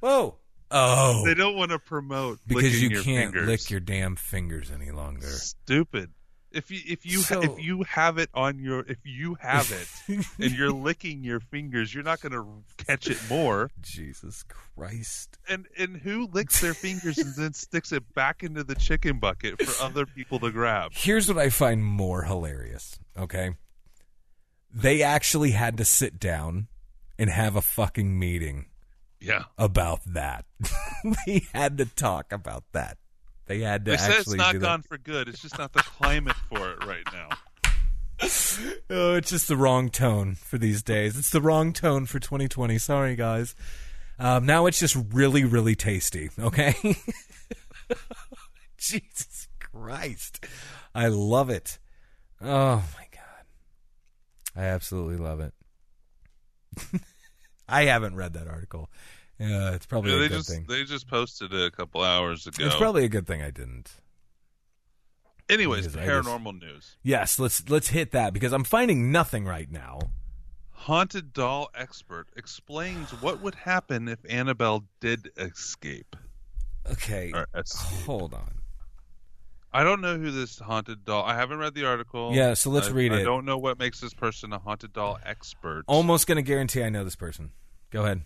Whoa. 0.00 0.36
Oh. 0.70 1.24
They 1.24 1.34
don't 1.34 1.56
want 1.56 1.70
to 1.70 1.78
promote 1.78 2.40
because 2.46 2.80
you 2.82 2.90
can't 3.02 3.32
fingers. 3.32 3.46
lick 3.48 3.70
your 3.70 3.80
damn 3.80 4.16
fingers 4.16 4.70
any 4.70 4.90
longer. 4.90 5.26
stupid. 5.28 6.10
If 6.52 6.70
you 6.70 6.80
if 6.86 7.04
you 7.04 7.18
So- 7.18 7.42
if 7.42 7.62
you 7.62 7.82
have 7.82 8.16
it 8.18 8.30
on 8.32 8.58
your 8.58 8.80
if 8.80 8.98
you 9.04 9.34
have 9.40 9.70
it 9.72 10.24
and 10.38 10.52
you're 10.52 10.70
licking 10.72 11.22
your 11.22 11.38
fingers, 11.40 11.92
you're 11.94 12.04
not 12.04 12.20
going 12.20 12.32
to 12.32 12.44
catch 12.84 13.08
it 13.08 13.18
more. 13.28 13.70
Jesus 13.82 14.42
Christ. 14.44 15.38
And 15.48 15.66
and 15.76 15.98
who 15.98 16.28
licks 16.32 16.60
their 16.60 16.72
fingers 16.74 17.18
and 17.18 17.34
then 17.36 17.52
sticks 17.52 17.92
it 17.92 18.14
back 18.14 18.42
into 18.42 18.64
the 18.64 18.74
chicken 18.74 19.18
bucket 19.18 19.60
for 19.62 19.84
other 19.84 20.06
people 20.06 20.38
to 20.40 20.50
grab? 20.50 20.92
Here's 20.94 21.28
what 21.28 21.36
I 21.36 21.50
find 21.50 21.84
more 21.84 22.22
hilarious, 22.22 22.98
okay? 23.18 23.50
They 24.72 25.02
actually 25.02 25.50
had 25.52 25.76
to 25.78 25.84
sit 25.84 26.18
down 26.18 26.68
and 27.18 27.28
have 27.30 27.56
a 27.56 27.62
fucking 27.62 28.18
meeting 28.18 28.66
Yeah. 29.20 29.44
about 29.58 30.00
that. 30.06 30.44
they 31.26 31.46
had 31.52 31.78
to 31.78 31.86
talk 31.86 32.32
about 32.32 32.64
that. 32.72 32.98
They 33.46 33.60
had 33.60 33.84
to 33.84 33.92
They 33.92 33.96
said 33.96 34.16
it's 34.20 34.34
not 34.34 34.58
gone 34.58 34.80
that. 34.82 34.88
for 34.88 34.98
good. 34.98 35.28
It's 35.28 35.40
just 35.40 35.58
not 35.58 35.72
the 35.72 35.80
climate 35.82 36.36
for 36.48 36.72
it 36.72 36.84
right 36.84 37.04
now. 37.12 37.28
Oh, 38.88 39.14
it's 39.16 39.28
just 39.28 39.46
the 39.46 39.58
wrong 39.58 39.90
tone 39.90 40.36
for 40.36 40.56
these 40.56 40.82
days. 40.82 41.18
It's 41.18 41.28
the 41.28 41.40
wrong 41.42 41.74
tone 41.74 42.06
for 42.06 42.18
2020. 42.18 42.78
Sorry, 42.78 43.14
guys. 43.14 43.54
Um, 44.18 44.46
now 44.46 44.64
it's 44.64 44.78
just 44.78 44.96
really, 45.12 45.44
really 45.44 45.74
tasty. 45.74 46.30
Okay. 46.38 46.74
Jesus 48.78 49.48
Christ, 49.60 50.46
I 50.94 51.08
love 51.08 51.50
it. 51.50 51.78
Oh 52.40 52.76
my 52.96 53.06
god, 53.12 53.44
I 54.56 54.64
absolutely 54.64 55.16
love 55.18 55.40
it. 55.40 55.52
I 57.68 57.84
haven't 57.84 58.14
read 58.16 58.32
that 58.34 58.46
article. 58.48 58.90
Yeah, 59.38 59.72
it's 59.74 59.86
probably 59.86 60.12
Yeah, 60.12 60.24
a 60.24 60.28
good 60.28 60.36
just 60.38 60.48
thing. 60.50 60.64
they 60.68 60.84
just 60.84 61.08
posted 61.08 61.52
it 61.52 61.66
a 61.66 61.70
couple 61.70 62.02
hours 62.02 62.46
ago. 62.46 62.64
It's 62.64 62.76
probably 62.76 63.04
a 63.04 63.08
good 63.08 63.26
thing 63.26 63.42
I 63.42 63.50
didn't. 63.50 63.92
Anyways, 65.48 65.86
I 65.86 65.90
just- 65.90 65.96
paranormal 65.98 66.60
news. 66.60 66.96
Yes, 67.02 67.38
let's 67.38 67.68
let's 67.68 67.88
hit 67.88 68.12
that 68.12 68.32
because 68.32 68.52
I'm 68.52 68.64
finding 68.64 69.12
nothing 69.12 69.44
right 69.44 69.70
now. 69.70 70.00
Haunted 70.72 71.32
doll 71.32 71.70
expert 71.74 72.28
explains 72.36 73.10
what 73.22 73.40
would 73.40 73.54
happen 73.54 74.08
if 74.08 74.18
Annabelle 74.28 74.84
did 75.00 75.30
escape. 75.36 76.16
Okay, 76.90 77.32
escape. 77.54 78.06
hold 78.06 78.34
on. 78.34 78.60
I 79.72 79.84
don't 79.84 80.00
know 80.00 80.16
who 80.16 80.30
this 80.30 80.58
haunted 80.58 81.04
doll. 81.04 81.24
I 81.24 81.34
haven't 81.34 81.58
read 81.58 81.74
the 81.74 81.84
article. 81.86 82.32
Yeah, 82.34 82.54
so 82.54 82.70
let's 82.70 82.88
I- 82.88 82.92
read 82.92 83.12
I 83.12 83.16
it. 83.16 83.20
I 83.20 83.24
don't 83.24 83.44
know 83.44 83.58
what 83.58 83.78
makes 83.78 84.00
this 84.00 84.14
person 84.14 84.52
a 84.52 84.58
haunted 84.58 84.92
doll 84.92 85.18
expert. 85.24 85.84
Almost 85.86 86.26
going 86.26 86.36
to 86.36 86.42
guarantee 86.42 86.82
I 86.82 86.88
know 86.88 87.04
this 87.04 87.16
person. 87.16 87.50
Go 87.90 88.04
ahead. 88.04 88.22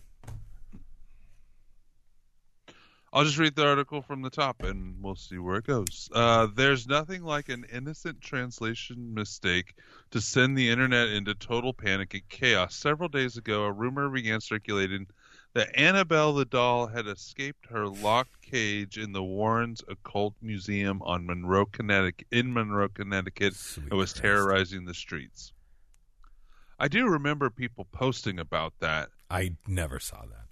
I'll 3.13 3.25
just 3.25 3.39
read 3.39 3.57
the 3.57 3.67
article 3.67 4.03
from 4.03 4.23
the 4.23 4.31
top 4.31 4.63
and 4.63 5.03
we'll 5.03 5.17
see 5.17 5.37
where 5.39 5.57
it 5.57 5.67
goes. 5.67 6.09
Uh, 6.15 6.47
there's 6.55 6.87
nothing 6.87 7.25
like 7.25 7.49
an 7.49 7.67
innocent 7.73 8.21
translation 8.21 9.13
mistake 9.15 9.75
to 10.13 10.21
send 10.21 10.57
the 10.57 10.71
internet 10.71 11.09
into 11.09 11.35
total 11.35 11.73
panic 11.73 12.15
and 12.15 12.29
chaos. 12.29 12.77
Several 12.77 13.09
days 13.09 13.37
ago, 13.37 13.65
a 13.65 13.73
rumor 13.73 14.09
began 14.11 14.41
circulating 14.41 15.09
that 15.55 15.77
Annabelle 15.79 16.33
the 16.33 16.45
doll 16.45 16.87
had 16.87 17.07
escaped 17.07 17.67
her 17.71 17.89
locked 17.89 18.41
cage 18.43 18.97
in 18.99 19.13
the 19.13 19.23
Warrens 19.23 19.83
Occult 19.89 20.35
Museum 20.41 21.03
on 21.03 21.27
Monroe, 21.27 21.67
Connecticut, 21.67 22.27
in 22.31 22.53
Monroe, 22.53 22.89
Connecticut, 22.89 23.55
Sweet 23.55 23.89
and 23.91 23.99
was 23.99 24.13
Christ. 24.13 24.23
terrorizing 24.23 24.85
the 24.85 24.95
streets. 24.95 25.53
I 26.79 26.89
do 26.89 27.09
remember 27.09 27.51
people 27.51 27.87
posting 27.93 28.39
about 28.39 28.75
that. 28.81 29.09
I 29.29 29.53
never 29.67 29.99
saw 29.99 30.23
that. 30.23 30.47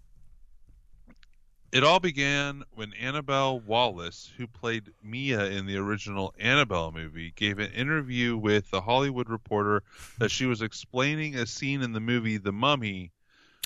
It 1.70 1.85
all 1.85 2.01
began 2.01 2.64
when 2.75 2.95
Annabelle 2.95 3.61
Wallis, 3.61 4.33
who 4.39 4.47
played 4.47 4.91
Mia 5.03 5.47
in 5.47 5.66
the 5.66 5.77
original 5.77 6.35
Annabelle 6.39 6.93
movie, 6.93 7.33
gave 7.37 7.59
an 7.59 7.70
interview 7.73 8.39
with 8.39 8.70
the 8.70 8.81
Hollywood 8.81 9.29
Reporter 9.29 9.83
that 10.18 10.31
she 10.31 10.47
was 10.47 10.62
explaining 10.62 11.37
a 11.37 11.45
scene 11.45 11.83
in 11.83 11.93
the 11.93 12.01
movie 12.01 12.39
The 12.39 12.53
Mummy 12.53 13.12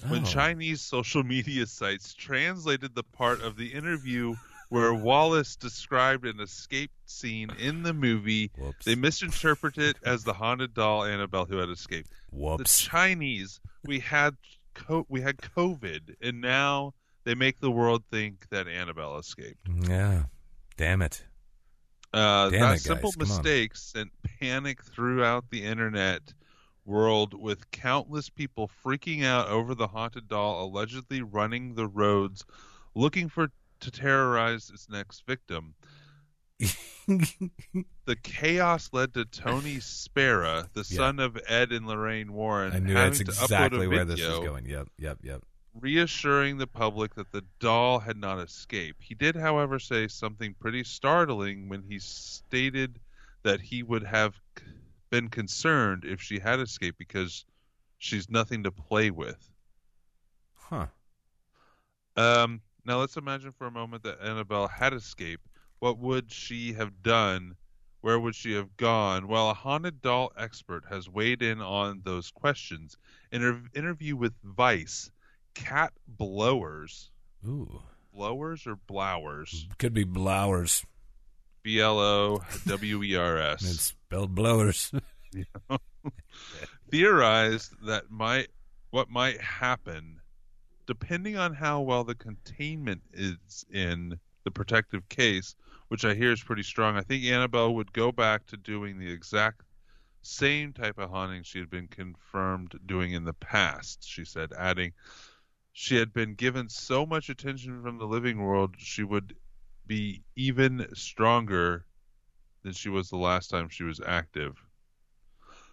when 0.05 0.22
Oh. 0.22 0.26
Chinese 0.26 0.80
social 0.80 1.22
media 1.22 1.66
sites 1.66 2.14
translated 2.14 2.94
the 2.94 3.03
part 3.05 3.40
of 3.40 3.57
the 3.57 3.72
interview 3.72 4.34
where 4.68 4.94
Wallis 4.94 5.55
described 5.57 6.24
an 6.24 6.40
escape 6.40 6.90
scene 7.05 7.50
in 7.59 7.82
the 7.82 7.92
movie. 7.92 8.50
Whoops. 8.57 8.86
They 8.86 8.94
misinterpreted 8.94 9.84
it 9.84 9.96
as 10.03 10.24
the 10.24 10.32
haunted 10.32 10.72
doll 10.74 11.05
Annabelle 11.05 11.44
who 11.44 11.59
had 11.59 11.68
escaped 11.68 12.11
Whoops. 12.30 12.62
the 12.84 12.88
Chinese 12.90 13.61
we 13.84 13.98
had 14.00 14.36
co- 14.74 15.05
we 15.11 15.20
had 15.20 15.36
COVID, 15.38 16.14
and 16.22 16.40
now 16.40 16.94
they 17.24 17.34
make 17.34 17.61
the 17.61 17.70
world 17.70 18.03
think 18.11 18.48
that 18.50 18.66
Annabelle 18.66 19.18
escaped. 19.18 19.61
Yeah. 19.86 20.24
Damn 20.78 21.03
it. 21.03 21.24
Uh, 22.14 22.48
Damn 22.50 22.61
that 22.61 22.76
it, 22.76 22.80
simple 22.80 23.12
come 23.12 23.22
on. 23.22 23.28
mistake 23.28 23.76
sent 23.76 24.11
panic 24.40 24.82
throughout 24.82 25.50
the 25.50 25.64
internet 25.64 26.32
world 26.85 27.35
with 27.35 27.70
countless 27.70 28.28
people 28.28 28.70
freaking 28.85 29.24
out 29.24 29.49
over 29.49 29.74
the 29.74 29.87
haunted 29.87 30.28
doll 30.28 30.64
allegedly 30.64 31.22
running 31.22 31.74
the 31.74 31.87
roads 31.87 32.45
looking 32.95 33.28
for 33.28 33.49
to 33.80 33.91
terrorize 33.91 34.70
its 34.70 34.89
next 34.89 35.24
victim. 35.26 35.74
the 37.09 38.16
chaos 38.22 38.91
led 38.93 39.14
to 39.14 39.24
Tony 39.24 39.80
Spera, 39.80 40.68
the 40.72 40.87
Yeah. 40.89 40.97
son 40.97 41.18
of 41.18 41.39
Ed 41.49 41.72
and 41.72 41.87
Lorraine 41.87 42.33
Warren, 42.33 42.72
I 42.72 42.78
knew 42.78 42.95
that's 42.95 43.20
exactly 43.20 43.89
where 43.89 44.05
this 44.05 44.20
is 44.20 44.39
going. 44.39 44.66
Yep, 44.66 44.89
yep, 44.99 45.18
yep. 45.22 45.43
reassuring 45.74 46.59
the 46.59 46.66
public 46.66 47.14
that 47.14 47.33
the 47.33 47.43
doll 47.59 47.99
had 47.99 48.16
not 48.16 48.39
escaped. 48.39 49.03
He 49.03 49.14
did, 49.14 49.35
however, 49.35 49.78
say 49.78 50.07
something 50.07 50.55
pretty 50.61 50.85
startling 50.85 51.68
when 51.68 51.83
he 51.83 51.99
stated 51.99 53.01
that 53.43 53.61
he 53.61 53.83
would 53.83 54.05
have 54.05 54.35
been 55.12 55.28
concerned 55.28 56.04
if 56.06 56.22
she 56.22 56.38
had 56.38 56.58
escaped 56.58 56.98
because 56.98 57.44
she's 57.98 58.30
nothing 58.30 58.64
to 58.64 58.72
play 58.72 59.10
with. 59.10 59.50
Huh. 60.54 60.86
Um, 62.16 62.62
now 62.86 62.98
let's 62.98 63.18
imagine 63.18 63.52
for 63.52 63.66
a 63.66 63.70
moment 63.70 64.02
that 64.04 64.22
Annabelle 64.22 64.66
had 64.66 64.94
escaped. 64.94 65.46
What 65.80 65.98
would 65.98 66.32
she 66.32 66.72
have 66.72 67.02
done? 67.02 67.56
Where 68.00 68.18
would 68.18 68.34
she 68.34 68.54
have 68.54 68.74
gone? 68.78 69.28
Well, 69.28 69.50
a 69.50 69.54
haunted 69.54 70.00
doll 70.00 70.32
expert 70.36 70.84
has 70.88 71.10
weighed 71.10 71.42
in 71.42 71.60
on 71.60 72.00
those 72.04 72.30
questions. 72.30 72.96
In 73.30 73.44
an 73.44 73.68
interview 73.74 74.16
with 74.16 74.32
Vice, 74.42 75.10
Kat 75.54 75.92
Blowers, 76.08 77.10
Ooh. 77.46 77.82
blowers 78.14 78.66
or 78.66 78.76
blowers? 78.76 79.66
Could 79.78 79.92
be 79.92 80.04
blowers. 80.04 80.86
B 81.62 81.80
L 81.80 81.98
O 82.00 82.42
W 82.66 83.02
E 83.02 83.14
R 83.14 83.36
S. 83.36 83.94
spelled 84.12 84.34
blowers. 84.34 84.92
Theorized 86.90 87.72
that 87.86 88.10
might 88.10 88.48
what 88.90 89.08
might 89.08 89.40
happen, 89.40 90.20
depending 90.86 91.38
on 91.38 91.54
how 91.54 91.80
well 91.80 92.04
the 92.04 92.14
containment 92.14 93.00
is 93.14 93.64
in 93.72 94.18
the 94.44 94.50
protective 94.50 95.08
case, 95.08 95.56
which 95.88 96.04
I 96.04 96.12
hear 96.12 96.30
is 96.30 96.42
pretty 96.42 96.62
strong. 96.62 96.98
I 96.98 97.00
think 97.00 97.24
Annabelle 97.24 97.74
would 97.74 97.94
go 97.94 98.12
back 98.12 98.46
to 98.48 98.58
doing 98.58 98.98
the 98.98 99.10
exact 99.10 99.62
same 100.20 100.74
type 100.74 100.98
of 100.98 101.08
haunting 101.08 101.42
she 101.42 101.58
had 101.58 101.70
been 101.70 101.88
confirmed 101.88 102.78
doing 102.84 103.12
in 103.12 103.24
the 103.24 103.32
past. 103.32 104.06
She 104.06 104.26
said, 104.26 104.52
adding, 104.58 104.92
she 105.72 105.96
had 105.96 106.12
been 106.12 106.34
given 106.34 106.68
so 106.68 107.06
much 107.06 107.30
attention 107.30 107.82
from 107.82 107.96
the 107.96 108.06
living 108.06 108.42
world, 108.42 108.74
she 108.76 109.04
would 109.04 109.34
be 109.86 110.22
even 110.36 110.86
stronger 110.92 111.86
than 112.62 112.72
she 112.72 112.88
was 112.88 113.10
the 113.10 113.16
last 113.16 113.48
time 113.48 113.68
she 113.68 113.84
was 113.84 114.00
active. 114.04 114.56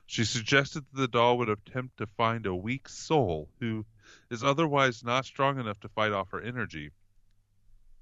She 0.06 0.26
suggested 0.26 0.86
that 0.92 1.00
the 1.00 1.08
doll 1.08 1.38
would 1.38 1.50
attempt 1.50 1.98
to 1.98 2.08
find 2.08 2.46
a 2.46 2.56
weak 2.56 2.90
soul 2.90 3.50
who 3.60 3.86
is 4.32 4.44
otherwise 4.44 5.04
not 5.04 5.26
strong 5.26 5.60
enough 5.60 5.80
to 5.82 5.90
fight 5.90 6.12
off 6.12 6.32
her 6.32 6.42
energy. 6.42 6.92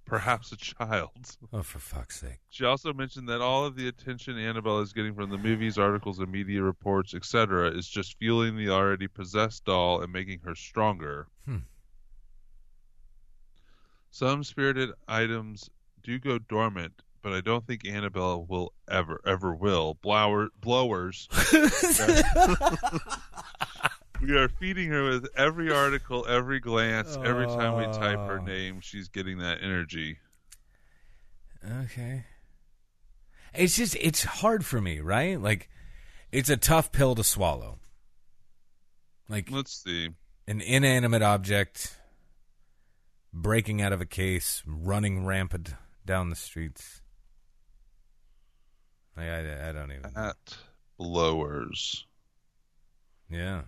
Perhaps 0.05 0.53
a 0.53 0.55
child. 0.55 1.38
oh, 1.53 1.63
for 1.63 1.79
fuck's 1.79 2.21
sake. 2.21 2.39
She 2.47 2.63
also 2.63 2.93
mentioned 2.93 3.27
that 3.27 3.41
all 3.41 3.65
of 3.65 3.75
the 3.75 3.89
attention 3.89 4.38
Annabelle 4.38 4.79
is 4.79 4.93
getting 4.93 5.15
from 5.15 5.29
the 5.29 5.38
movies, 5.38 5.77
articles, 5.77 6.19
and 6.19 6.31
media 6.31 6.63
reports, 6.63 7.13
etc., 7.13 7.71
is 7.71 7.89
just 7.89 8.17
fueling 8.17 8.55
the 8.55 8.69
already 8.69 9.09
possessed 9.09 9.65
doll 9.65 10.01
and 10.01 10.13
making 10.13 10.39
her 10.45 10.55
stronger. 10.55 11.27
Hmm. 11.45 11.57
Some 14.11 14.45
spirited 14.45 14.91
items 15.09 15.69
do 16.03 16.17
go 16.19 16.39
dormant, 16.39 17.01
but 17.22 17.34
I 17.34 17.41
don't 17.41 17.65
think 17.65 17.88
Annabelle 17.88 18.45
will 18.45 18.74
ever, 18.89 19.22
ever 19.26 19.53
will. 19.55 19.95
Blower, 19.95 20.49
blowers. 20.61 21.28
we 24.22 24.38
are 24.38 24.49
feeding 24.49 24.89
her 24.89 25.03
with 25.09 25.28
every 25.36 25.72
article, 25.72 26.26
every 26.28 26.59
glance, 26.59 27.18
every 27.24 27.47
time 27.47 27.78
we 27.78 27.86
type 27.97 28.20
her 28.20 28.39
name. 28.39 28.80
She's 28.82 29.07
getting 29.09 29.39
that 29.39 29.59
energy. 29.61 30.18
Okay. 31.84 32.26
It's 33.53 33.76
just 33.76 33.95
it's 33.99 34.24
hard 34.24 34.65
for 34.65 34.80
me, 34.80 34.99
right? 34.99 35.41
Like 35.41 35.70
it's 36.32 36.49
a 36.49 36.57
tough 36.57 36.91
pill 36.91 37.15
to 37.15 37.24
swallow. 37.24 37.80
Like 39.30 39.51
Let's 39.51 39.84
see. 39.84 40.09
an 40.47 40.61
inanimate 40.61 41.22
object 41.22 41.97
breaking 43.34 43.82
out 43.82 43.93
of 43.93 44.01
a 44.01 44.05
case, 44.05 44.63
running 44.65 45.26
rampant 45.26 45.74
down 46.05 46.30
the 46.30 46.36
streets. 46.36 47.01
Like, 49.18 49.30
I, 49.30 49.70
I 49.70 49.72
don't 49.72 49.91
even. 49.91 50.11
At 50.15 50.57
blowers. 50.99 52.05
Yeah. 53.30 53.63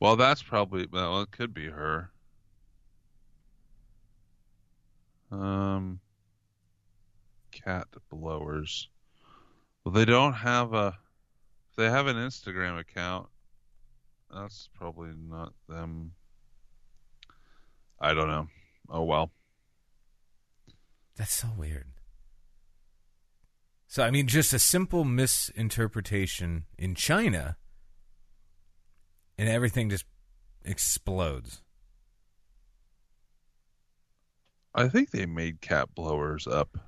Well, 0.00 0.16
that's 0.16 0.42
probably 0.42 0.86
well, 0.90 1.22
it 1.22 1.30
could 1.30 1.54
be 1.54 1.66
her. 1.66 2.10
Um, 5.30 6.00
Kat 7.52 7.86
Blowers. 8.12 8.88
Well, 9.84 9.92
they 9.92 10.04
don't 10.04 10.34
have 10.34 10.72
a. 10.72 10.96
If 11.70 11.76
they 11.76 11.90
have 11.90 12.06
an 12.06 12.16
Instagram 12.16 12.78
account, 12.78 13.28
that's 14.32 14.68
probably 14.74 15.10
not 15.28 15.52
them. 15.68 16.12
I 18.00 18.14
don't 18.14 18.28
know. 18.28 18.48
Oh 18.88 19.02
well. 19.02 19.30
That's 21.18 21.34
so 21.34 21.48
weird. 21.56 21.86
So 23.88 24.04
I 24.04 24.10
mean, 24.10 24.28
just 24.28 24.52
a 24.52 24.58
simple 24.58 25.04
misinterpretation 25.04 26.64
in 26.78 26.94
China, 26.94 27.56
and 29.36 29.48
everything 29.48 29.90
just 29.90 30.04
explodes. 30.64 31.62
I 34.74 34.88
think 34.88 35.10
they 35.10 35.26
made 35.26 35.60
Kat 35.60 35.88
Blowers 35.94 36.46
up. 36.46 36.78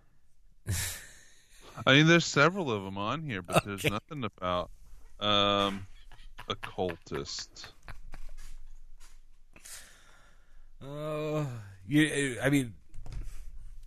I 1.87 1.95
mean, 1.95 2.07
there's 2.07 2.27
several 2.27 2.71
of 2.71 2.85
them 2.85 2.99
on 2.99 3.23
here, 3.23 3.43
but 3.43 3.65
there's 3.65 3.85
nothing 3.85 4.23
about 4.23 4.71
um, 5.19 5.87
occultist. 6.49 7.73
Oh, 10.85 11.49
you. 11.89 12.39
I 12.43 12.51
mean, 12.51 12.75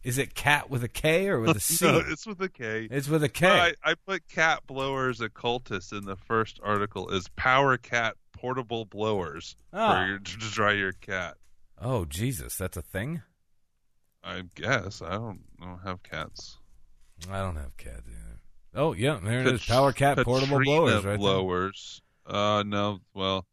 is 0.03 0.17
it 0.17 0.35
cat 0.35 0.69
with 0.69 0.83
a 0.83 0.87
K 0.87 1.27
or 1.29 1.39
with 1.39 1.57
a 1.57 1.59
C? 1.61 1.85
no, 1.85 2.01
it's 2.07 2.25
with 2.25 2.41
a 2.41 2.49
K. 2.49 2.87
it's 2.91 3.07
with 3.07 3.23
a 3.23 3.29
K. 3.29 3.47
I, 3.47 3.73
I 3.83 3.95
put 3.95 4.27
Kat 4.27 4.61
Blowers 4.67 5.21
occultist 5.21 5.93
in 5.93 6.05
the 6.05 6.15
first 6.15 6.59
article 6.63 7.11
as 7.11 7.27
power 7.35 7.77
cat 7.77 8.15
portable 8.33 8.85
blowers 8.85 9.55
Ah. 9.71 10.01
for 10.03 10.07
your, 10.09 10.19
to 10.19 10.37
dry 10.37 10.73
your 10.73 10.91
cat. 10.93 11.35
Oh 11.81 12.05
Jesus, 12.05 12.57
that's 12.57 12.77
a 12.77 12.81
thing. 12.81 13.21
I 14.23 14.43
guess 14.55 15.01
I 15.01 15.11
don't, 15.11 15.41
I 15.61 15.65
don't 15.65 15.81
have 15.83 16.03
cats. 16.03 16.57
I 17.29 17.39
don't 17.39 17.55
have 17.57 17.75
cats 17.77 18.03
either. 18.07 18.39
Oh 18.75 18.93
yeah, 18.93 19.19
there 19.23 19.41
it 19.41 19.47
is. 19.47 19.65
Power 19.65 19.91
cat 19.93 20.17
portable 20.19 20.59
blowers, 20.63 21.03
right? 21.05 21.19
blowers. 21.19 22.01
Uh, 22.25 22.63
no, 22.65 22.99
well, 23.13 23.45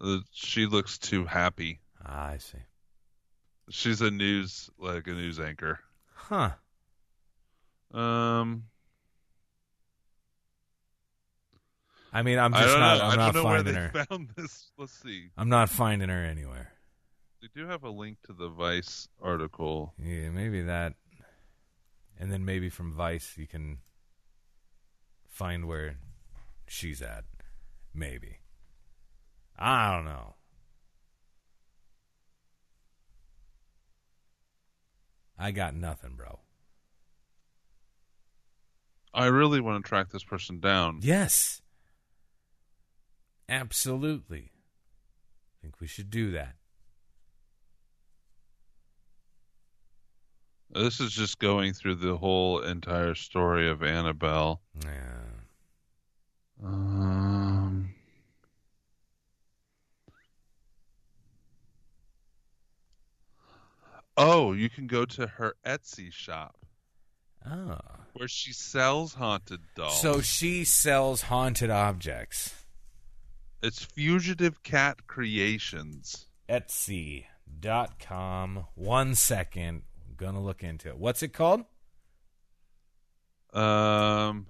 uh, 0.00 0.18
she 0.32 0.66
looks 0.66 0.98
too 0.98 1.24
happy. 1.24 1.80
Ah, 2.04 2.28
I 2.30 2.38
see. 2.38 2.58
She's 3.70 4.00
a 4.00 4.10
news 4.10 4.70
like 4.78 5.06
a 5.06 5.12
news 5.12 5.38
anchor. 5.38 5.78
Huh. 6.14 6.50
Um, 7.92 8.64
I 12.12 12.22
mean, 12.22 12.38
I'm 12.38 12.52
just 12.52 12.66
don't 12.66 12.80
know. 12.80 12.86
I'm 12.86 13.00
I 13.12 13.16
not 13.16 13.34
don't 13.34 13.42
know 13.42 13.48
where 13.48 13.56
finding 13.58 13.74
they 13.74 13.80
her. 13.80 14.04
found 14.08 14.28
this. 14.36 14.70
Let's 14.78 14.92
see. 14.92 15.28
I'm 15.36 15.48
not 15.48 15.68
finding 15.68 16.08
her 16.08 16.24
anywhere. 16.24 16.72
They 17.40 17.48
do 17.54 17.66
have 17.68 17.84
a 17.84 17.90
link 17.90 18.18
to 18.26 18.32
the 18.32 18.48
Vice 18.48 19.08
article. 19.22 19.94
Yeah, 20.02 20.30
maybe 20.30 20.62
that, 20.62 20.94
and 22.18 22.32
then 22.32 22.44
maybe 22.44 22.68
from 22.68 22.92
Vice 22.92 23.34
you 23.36 23.46
can 23.46 23.78
find 25.28 25.68
where 25.68 25.96
she's 26.66 27.00
at. 27.00 27.24
Maybe. 27.94 28.38
I 29.58 29.94
don't 29.94 30.04
know. 30.04 30.34
I 35.38 35.52
got 35.52 35.74
nothing, 35.74 36.14
bro. 36.16 36.40
I 39.14 39.26
really 39.26 39.60
want 39.60 39.84
to 39.84 39.88
track 39.88 40.10
this 40.10 40.24
person 40.24 40.60
down. 40.60 41.00
Yes. 41.02 41.62
Absolutely. 43.48 44.50
I 44.52 45.62
think 45.62 45.80
we 45.80 45.86
should 45.86 46.10
do 46.10 46.32
that. 46.32 46.54
This 50.70 51.00
is 51.00 51.12
just 51.12 51.38
going 51.38 51.72
through 51.72 51.96
the 51.96 52.16
whole 52.16 52.60
entire 52.60 53.14
story 53.14 53.70
of 53.70 53.82
Annabelle. 53.82 54.60
Yeah. 54.84 55.22
Um, 56.62 57.94
oh, 64.18 64.52
you 64.52 64.68
can 64.68 64.86
go 64.86 65.04
to 65.04 65.26
her 65.26 65.54
Etsy 65.64 66.12
shop 66.12 66.56
Oh. 67.46 67.78
where 68.14 68.28
she 68.28 68.52
sells 68.52 69.14
haunted 69.14 69.60
dolls. 69.74 70.00
So 70.02 70.20
she 70.20 70.64
sells 70.64 71.22
haunted 71.22 71.70
objects. 71.70 72.54
it's 73.62 73.84
Fugitive 73.84 74.62
Kat 74.62 75.06
Creations. 75.06 76.26
Etsy.com. 76.48 77.26
One 78.74 79.14
second. 79.14 79.82
I'm 80.08 80.14
gonna 80.16 80.40
look 80.42 80.62
into 80.62 80.88
it. 80.88 80.96
What's 80.98 81.22
it 81.22 81.32
called? 81.32 81.64
Um, 83.52 84.46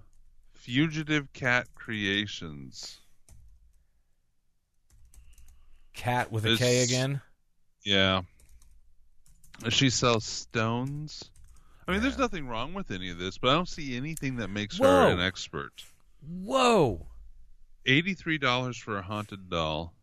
Fugitive 0.55 1.33
Kat 1.33 1.69
Creations. 1.75 2.99
Cat 5.95 6.31
with 6.31 6.45
a 6.47 6.57
K 6.57 6.83
It's- 6.83 6.89
again. 6.89 7.21
Yeah. 7.85 8.23
She 9.69 9.91
sells 9.91 10.25
stones. 10.25 11.31
I 11.87 11.93
mean, 11.93 12.03
there's 12.03 12.19
nothing 12.19 12.47
wrong 12.47 12.75
with 12.75 12.91
any 12.91 13.11
of 13.11 13.19
this, 13.19 13.39
but 13.39 13.49
I 13.51 13.55
don't 13.55 13.69
see 13.69 13.97
anything 13.97 14.37
that 14.37 14.49
makes 14.49 14.79
Whoa. 14.79 14.87
her 14.87 15.09
an 15.09 15.21
expert. 15.21 15.85
Whoa. 16.21 17.07
Eighty-three 17.87 18.39
dollars 18.39 18.77
for 18.77 18.99
a 18.99 19.03
haunted 19.03 19.49
doll. 19.49 19.95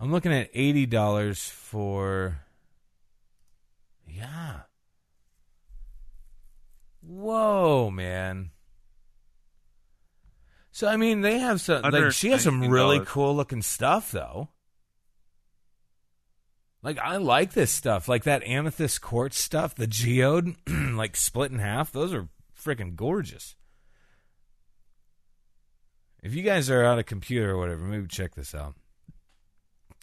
I'm 0.00 0.10
looking 0.12 0.32
at 0.32 0.50
eighty 0.52 0.84
dollars 0.84 1.48
for. 1.48 2.40
Yeah. 4.08 4.60
Whoa, 7.00 7.90
man. 7.90 8.50
So 10.72 10.88
I 10.88 10.96
mean, 10.96 11.20
they 11.20 11.38
have 11.38 11.60
some. 11.60 11.82
Like 11.82 12.12
she 12.12 12.30
has 12.30 12.42
some 12.42 12.68
really 12.68 13.00
cool 13.06 13.34
looking 13.34 13.62
stuff, 13.62 14.10
though. 14.10 14.48
Like 16.86 17.00
I 17.00 17.16
like 17.16 17.52
this 17.52 17.72
stuff, 17.72 18.08
like 18.08 18.22
that 18.22 18.46
amethyst 18.46 19.00
quartz 19.00 19.40
stuff, 19.40 19.74
the 19.74 19.88
geode, 19.88 20.54
like 20.68 21.16
split 21.16 21.50
in 21.50 21.58
half. 21.58 21.90
Those 21.90 22.14
are 22.14 22.28
freaking 22.56 22.94
gorgeous. 22.94 23.56
If 26.22 26.32
you 26.32 26.44
guys 26.44 26.70
are 26.70 26.84
on 26.84 27.00
a 27.00 27.02
computer 27.02 27.50
or 27.50 27.58
whatever, 27.58 27.82
maybe 27.82 28.06
check 28.06 28.36
this 28.36 28.54
out. 28.54 28.76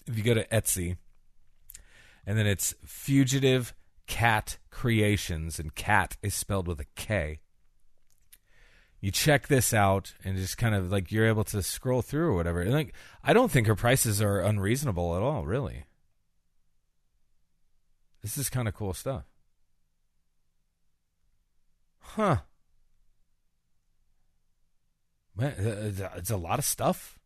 If 0.07 0.17
you 0.17 0.25
go 0.25 0.33
to 0.33 0.45
Etsy, 0.47 0.97
and 2.27 2.37
then 2.37 2.47
it's 2.47 2.75
Fugitive 2.83 3.73
Kat 4.05 4.57
Creations, 4.69 5.59
and 5.59 5.73
cat 5.73 6.17
is 6.21 6.33
spelled 6.33 6.67
with 6.67 6.81
a 6.81 6.87
K. 6.97 7.39
You 8.99 9.09
check 9.09 9.47
this 9.47 9.73
out, 9.73 10.15
and 10.21 10.35
just 10.35 10.57
kind 10.57 10.75
of 10.75 10.91
like 10.91 11.13
you're 11.13 11.27
able 11.27 11.45
to 11.45 11.63
scroll 11.63 12.01
through 12.01 12.27
or 12.27 12.35
whatever. 12.35 12.59
And 12.59 12.73
like, 12.73 12.93
I 13.23 13.31
don't 13.31 13.51
think 13.51 13.67
her 13.67 13.75
prices 13.75 14.21
are 14.21 14.41
unreasonable 14.41 15.15
at 15.15 15.21
all, 15.21 15.45
really. 15.45 15.85
This 18.23 18.37
is 18.37 18.49
kind 18.49 18.67
of 18.67 18.73
cool 18.73 18.93
stuff. 18.93 19.25
Huh. 21.99 22.37
Man, 25.35 25.53
it's 25.57 25.99
a- 25.99 26.11
lot 26.37 26.59
of 26.59 26.65
stuff. 26.65 27.19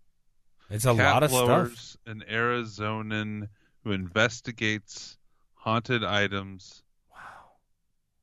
It's 0.70 0.86
a 0.86 0.96
Cat 0.96 1.14
lot 1.14 1.24
of 1.24 1.32
stuff. 1.32 1.98
an 2.06 2.24
Arizonan 2.30 3.50
who 3.84 3.92
investigates 3.92 5.18
haunted 5.54 6.04
items. 6.04 6.84
Wow. 7.12 7.18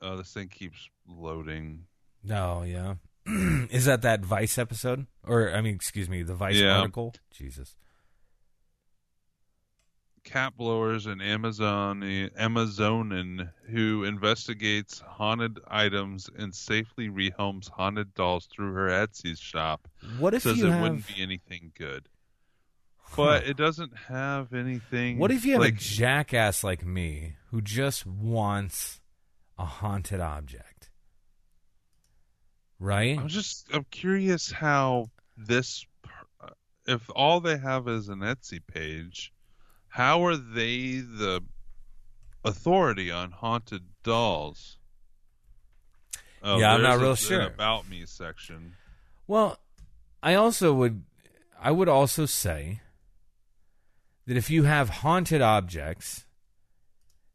Oh, 0.03 0.17
this 0.17 0.33
thing 0.33 0.49
keeps 0.49 0.89
loading. 1.07 1.87
No, 2.23 2.63
yeah. 2.63 2.95
Is 3.27 3.85
that 3.87 4.03
that 4.03 4.25
Vice 4.25 4.59
episode? 4.59 5.07
Or, 5.23 5.55
I 5.55 5.61
mean, 5.61 5.75
excuse 5.75 6.09
me, 6.09 6.23
the 6.23 6.35
Vice 6.35 6.57
Yeah. 6.57 6.79
article? 6.79 7.15
Jesus. 7.31 7.77
Cat 10.25 10.57
blowers 10.57 11.07
an 11.07 11.21
Amazon 11.21 12.01
Amazonan 12.39 13.51
who 13.71 14.05
investigates 14.05 15.01
haunted 15.01 15.61
items 15.69 16.29
and 16.37 16.55
safely 16.55 17.09
rehomes 17.09 17.69
haunted 17.69 18.15
dolls 18.15 18.47
through 18.47 18.73
her 18.73 18.89
Etsy 18.89 19.39
shop. 19.39 19.87
What 20.19 20.35
if 20.35 20.43
says 20.43 20.63
it 20.63 20.71
have- 20.71 20.81
wouldn't 20.81 21.07
be 21.07 21.21
anything 21.23 21.73
good. 21.77 22.09
But 23.17 23.45
it 23.45 23.57
doesn't 23.57 23.97
have 24.09 24.53
anything. 24.55 25.19
What 25.19 25.31
if 25.31 25.45
you 25.45 25.53
have 25.53 25.61
like, 25.61 25.75
a 25.75 25.77
jackass 25.77 26.65
like 26.65 26.85
me 26.85 27.37
who 27.51 27.61
just 27.61 28.05
wants 28.07 29.01
a 29.57 29.65
haunted 29.65 30.21
object? 30.21 30.91
Right? 32.81 33.17
I'm 33.19 33.29
just 33.29 33.69
I'm 33.73 33.85
curious 33.91 34.51
how 34.51 35.11
this 35.37 35.87
uh, 36.41 36.49
if 36.87 37.09
all 37.15 37.41
they 37.41 37.57
have 37.57 37.87
is 37.89 38.09
an 38.09 38.19
Etsy 38.21 38.61
page, 38.67 39.33
how 39.95 40.25
are 40.27 40.37
they 40.37 40.97
the 40.99 41.41
authority 42.45 43.13
on 43.13 43.31
haunted 43.31 43.83
dolls? 44.03 44.77
Oh, 46.43 46.59
Yeah, 46.59 46.75
I'm 46.75 46.83
not 46.83 46.99
real 46.99 47.13
a- 47.13 47.17
sure. 47.17 47.43
About 47.43 47.89
me 47.89 48.05
section. 48.05 48.75
Well, 49.29 49.59
I 50.21 50.35
also 50.35 50.75
would 50.75 51.05
I 51.61 51.71
would 51.71 51.89
also 51.89 52.27
say 52.27 52.81
that 54.27 54.37
if 54.37 54.51
you 54.51 54.65
have 54.65 54.89
haunted 55.05 55.41
objects 55.41 56.27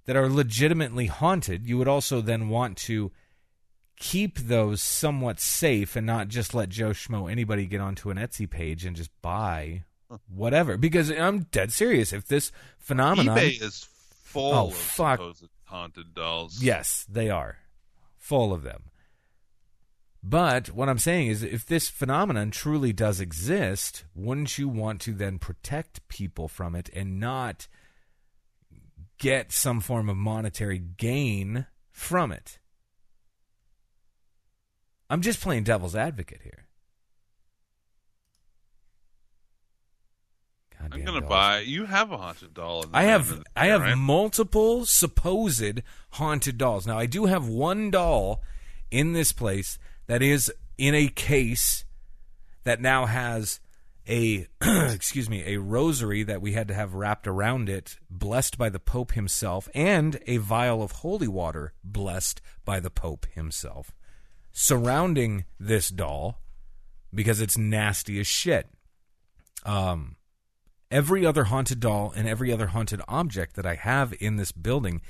that 0.06 0.18
are 0.18 0.28
legitimately 0.30 1.06
haunted, 1.06 1.66
you 1.66 1.78
would 1.78 1.88
also 1.88 2.20
then 2.20 2.50
want 2.50 2.78
to 2.80 3.12
keep 3.96 4.38
those 4.38 4.82
somewhat 4.82 5.40
safe 5.40 5.96
and 5.96 6.06
not 6.06 6.28
just 6.28 6.54
let 6.54 6.68
Joe 6.70 6.90
Schmo 6.92 7.32
anybody 7.32 7.66
get 7.66 7.80
onto 7.80 8.10
an 8.10 8.18
Etsy 8.18 8.50
page 8.50 8.84
and 8.86 8.96
just 8.98 9.12
buy 9.22 9.84
whatever. 10.28 10.78
Because 10.78 11.10
I'm 11.10 11.42
dead 11.52 11.72
serious. 11.72 12.14
If 12.14 12.26
this 12.28 12.52
phenomenon 12.78 13.38
eBay 13.38 13.62
is 13.62 13.88
full 14.24 14.54
Oh, 14.54 14.68
of 14.68 14.76
fuck. 14.76 15.20
haunted 15.66 16.14
dolls. 16.14 16.62
Yes, 16.62 17.06
they 17.10 17.30
are. 17.30 17.58
Full 18.18 18.54
of 18.54 18.64
them. 18.64 18.84
But 20.22 20.68
what 20.72 20.90
I'm 20.90 21.00
saying 21.00 21.28
is, 21.28 21.44
if 21.44 21.66
this 21.66 21.88
phenomenon 21.88 22.52
truly 22.52 22.92
does 22.92 23.22
exist, 23.22 24.04
wouldn't 24.14 24.58
you 24.58 24.68
want 24.68 25.00
to 25.02 25.14
then 25.14 25.40
protect 25.40 26.06
people 26.10 26.48
from 26.50 26.76
it 26.76 26.90
and 26.94 27.20
not 27.20 27.68
get 29.18 29.52
some 29.54 29.80
form 29.80 30.10
of 30.10 30.18
monetary 30.18 30.78
gain 30.80 31.68
from 31.92 32.32
it? 32.34 32.60
I'm 35.10 35.22
just 35.22 35.42
playing 35.42 35.64
devil's 35.64 35.96
advocate 35.96 36.42
here. 36.44 36.66
I'm 40.82 40.90
gonna 41.04 41.20
dolls. 41.20 41.30
buy. 41.30 41.60
You 41.60 41.86
have 41.86 42.12
a 42.12 42.18
haunted 42.18 42.54
doll. 42.54 42.86
I 42.94 43.04
have 43.04 43.28
the- 43.30 43.44
I 43.56 43.68
have 43.68 43.82
right? 43.82 43.96
multiple 43.96 44.86
supposed 44.86 45.82
haunted 46.12 46.58
dolls. 46.58 46.88
Now 46.88 46.98
I 46.98 47.06
do 47.06 47.26
have 47.26 47.48
one 47.48 47.92
doll 47.92 48.42
in 48.90 49.14
this 49.14 49.32
place 49.32 49.78
that 50.08 50.22
is 50.22 50.52
in 50.78 50.96
a 50.96 51.08
case 51.10 51.86
that 52.64 52.82
now 52.82 53.06
has 53.06 53.60
a 54.08 54.48
excuse 54.62 55.30
me 55.30 55.44
a 55.46 55.58
rosary 55.58 56.24
that 56.24 56.42
we 56.42 56.54
had 56.54 56.68
to 56.68 56.74
have 56.74 56.94
wrapped 56.96 57.28
around 57.28 57.70
it 57.70 57.98
blessed 58.10 58.58
by 58.58 58.70
the 58.70 58.80
pope 58.80 59.12
himself 59.12 59.70
and 59.76 60.20
a 60.26 60.38
vial 60.38 60.82
of 60.82 60.92
holy 60.94 61.28
water 61.28 61.74
blessed 61.84 62.42
by 62.66 62.80
the 62.80 62.90
pope 62.90 63.28
himself 63.36 63.92
surrounding 64.52 65.46
this 65.60 65.90
doll 65.90 66.40
because 67.14 67.40
it's 67.40 67.58
nasty 67.58 68.20
as 68.20 68.26
shit 68.26 68.68
um 69.64 70.16
every 70.92 71.26
other 71.26 71.46
haunted 71.46 71.80
doll 71.80 72.12
and 72.16 72.28
every 72.28 72.52
other 72.52 72.68
haunted 72.68 73.02
object 73.08 73.56
that 73.56 73.66
I 73.66 73.76
have 73.76 74.14
in 74.20 74.38
this 74.38 74.52
building 74.52 75.02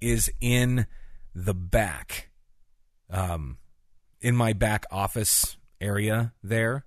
is 0.00 0.30
in 0.40 0.86
the 1.34 1.54
back, 1.54 2.30
um, 3.10 3.58
in 4.20 4.34
my 4.36 4.52
back 4.52 4.84
office 4.90 5.56
area 5.80 6.32
there. 6.42 6.84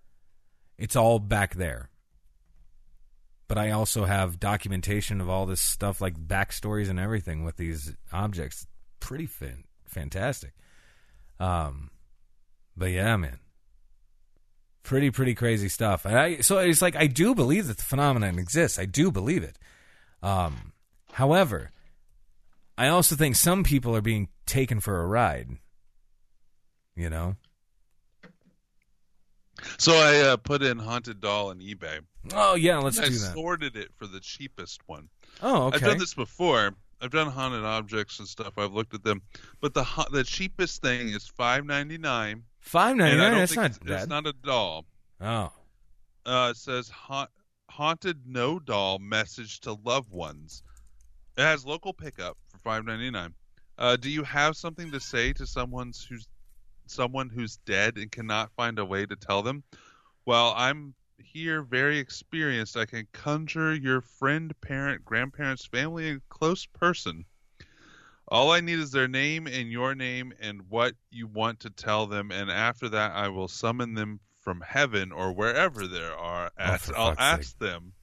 It's 0.77 0.95
all 0.95 1.19
back 1.19 1.55
there. 1.55 1.89
But 3.47 3.57
I 3.57 3.71
also 3.71 4.05
have 4.05 4.39
documentation 4.39 5.21
of 5.21 5.29
all 5.29 5.45
this 5.45 5.61
stuff, 5.61 6.01
like 6.01 6.15
backstories 6.15 6.89
and 6.89 6.99
everything 6.99 7.43
with 7.43 7.57
these 7.57 7.93
objects. 8.11 8.65
Pretty 8.99 9.27
fan- 9.27 9.65
fantastic. 9.85 10.53
Um, 11.39 11.91
but 12.75 12.87
yeah, 12.87 13.15
man 13.17 13.39
pretty 14.85 15.11
pretty 15.11 15.35
crazy 15.35 15.67
stuff. 15.67 16.05
And 16.05 16.17
I, 16.17 16.37
so 16.37 16.59
it's 16.59 16.81
like 16.81 16.95
I 16.95 17.07
do 17.07 17.35
believe 17.35 17.67
that 17.67 17.77
the 17.77 17.83
phenomenon 17.83 18.39
exists. 18.39 18.79
I 18.79 18.85
do 18.85 19.11
believe 19.11 19.43
it. 19.43 19.57
Um, 20.23 20.71
however, 21.11 21.71
I 22.77 22.87
also 22.87 23.15
think 23.15 23.35
some 23.35 23.63
people 23.63 23.95
are 23.95 24.01
being 24.01 24.29
taken 24.45 24.79
for 24.79 25.01
a 25.01 25.05
ride. 25.05 25.49
You 26.95 27.09
know? 27.09 27.35
So 29.77 29.93
I 29.93 30.19
uh, 30.19 30.37
put 30.37 30.61
in 30.61 30.79
haunted 30.79 31.19
doll 31.19 31.49
on 31.49 31.59
eBay. 31.59 31.99
Oh 32.33 32.55
yeah, 32.55 32.77
let's 32.77 32.99
I 32.99 33.05
do 33.05 33.11
that. 33.11 33.33
sorted 33.33 33.75
it 33.75 33.89
for 33.95 34.07
the 34.07 34.19
cheapest 34.19 34.81
one. 34.87 35.09
Oh, 35.41 35.67
okay. 35.67 35.77
I've 35.77 35.83
done 35.83 35.97
this 35.97 36.13
before. 36.13 36.75
I've 37.01 37.11
done 37.11 37.27
haunted 37.27 37.63
objects 37.65 38.19
and 38.19 38.27
stuff. 38.27 38.57
I've 38.57 38.73
looked 38.73 38.93
at 38.93 39.03
them, 39.03 39.21
but 39.59 39.73
the 39.73 39.83
ha- 39.83 40.07
the 40.11 40.23
cheapest 40.23 40.81
thing 40.81 41.09
is 41.09 41.27
five 41.27 41.65
ninety 41.65 41.97
nine. 41.97 42.43
Five 42.65 42.97
ninety 42.97 43.17
nine. 43.17 43.33
That's 43.35 43.55
not 43.55 43.65
it's, 43.67 43.77
bad. 43.77 43.91
It's 44.01 44.07
not 44.07 44.25
a 44.25 44.33
doll. 44.33 44.85
oh, 45.21 45.51
Uh, 46.25 46.47
it 46.51 46.57
says 46.57 46.89
ha- 46.89 47.27
haunted 47.69 48.21
no 48.25 48.57
doll 48.59 48.97
message 48.97 49.59
to 49.61 49.73
loved 49.85 50.11
ones. 50.11 50.63
It 51.37 51.43
has 51.43 51.63
local 51.63 51.93
pickup 51.93 52.37
for 52.49 52.57
five 52.57 52.83
ninety 52.83 53.11
nine. 53.11 53.35
Uh, 53.77 53.97
do 53.97 54.09
you 54.09 54.23
have 54.23 54.57
something 54.57 54.91
to 54.91 54.99
say 54.99 55.31
to 55.33 55.45
someone 55.45 55.91
who's 56.09 56.27
someone 56.87 57.29
who's 57.29 57.57
dead 57.65 57.97
and 57.97 58.11
cannot 58.11 58.51
find 58.57 58.79
a 58.79 58.85
way 58.85 59.05
to 59.05 59.15
tell 59.15 59.43
them? 59.43 59.63
Well, 60.25 60.53
I'm 60.57 60.95
here 61.19 61.61
very 61.61 61.99
experienced. 61.99 62.77
I 62.77 62.85
can 62.85 63.07
conjure 63.13 63.75
your 63.75 64.01
friend, 64.01 64.53
parent, 64.61 65.05
grandparents, 65.05 65.65
family, 65.65 66.09
and 66.09 66.21
close 66.29 66.65
person. 66.65 67.25
All 68.27 68.51
I 68.51 68.59
need 68.59 68.79
is 68.79 68.91
their 68.91 69.07
name 69.07 69.45
and 69.47 69.71
your 69.71 69.93
name 69.93 70.33
and 70.39 70.63
what 70.69 70.95
you 71.11 71.27
want 71.27 71.59
to 71.61 71.69
tell 71.69 72.07
them, 72.07 72.31
and 72.31 72.49
after 72.49 72.89
that, 72.89 73.11
I 73.11 73.29
will 73.29 73.47
summon 73.47 73.93
them 73.93 74.19
from 74.41 74.61
heaven 74.61 75.11
or 75.11 75.31
wherever 75.31 75.87
they 75.87 76.03
are 76.03 76.51
oh, 76.57 76.63
at. 76.63 76.81
for 76.81 76.97
I'll 76.97 77.15
ask 77.17 77.49
sake. 77.51 77.59
them 77.59 77.93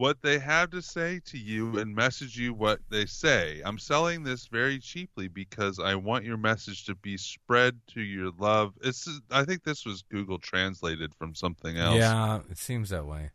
what 0.00 0.22
they 0.22 0.38
have 0.38 0.70
to 0.70 0.80
say 0.80 1.20
to 1.26 1.36
you 1.36 1.78
and 1.78 1.94
message 1.94 2.34
you 2.36 2.54
what 2.54 2.80
they 2.88 3.04
say. 3.04 3.60
I'm 3.64 3.78
selling 3.78 4.22
this 4.22 4.46
very 4.46 4.78
cheaply 4.78 5.28
because 5.28 5.78
I 5.78 5.94
want 5.94 6.24
your 6.24 6.38
message 6.38 6.86
to 6.86 6.94
be 6.94 7.18
spread 7.18 7.78
to 7.88 8.00
your 8.00 8.30
love. 8.38 8.72
It's 8.82 9.06
I 9.30 9.44
think 9.44 9.62
this 9.62 9.84
was 9.84 10.02
Google 10.02 10.38
translated 10.38 11.14
from 11.14 11.34
something 11.34 11.76
else. 11.76 11.96
Yeah, 11.98 12.40
it 12.50 12.56
seems 12.56 12.88
that 12.90 13.04
way. 13.04 13.30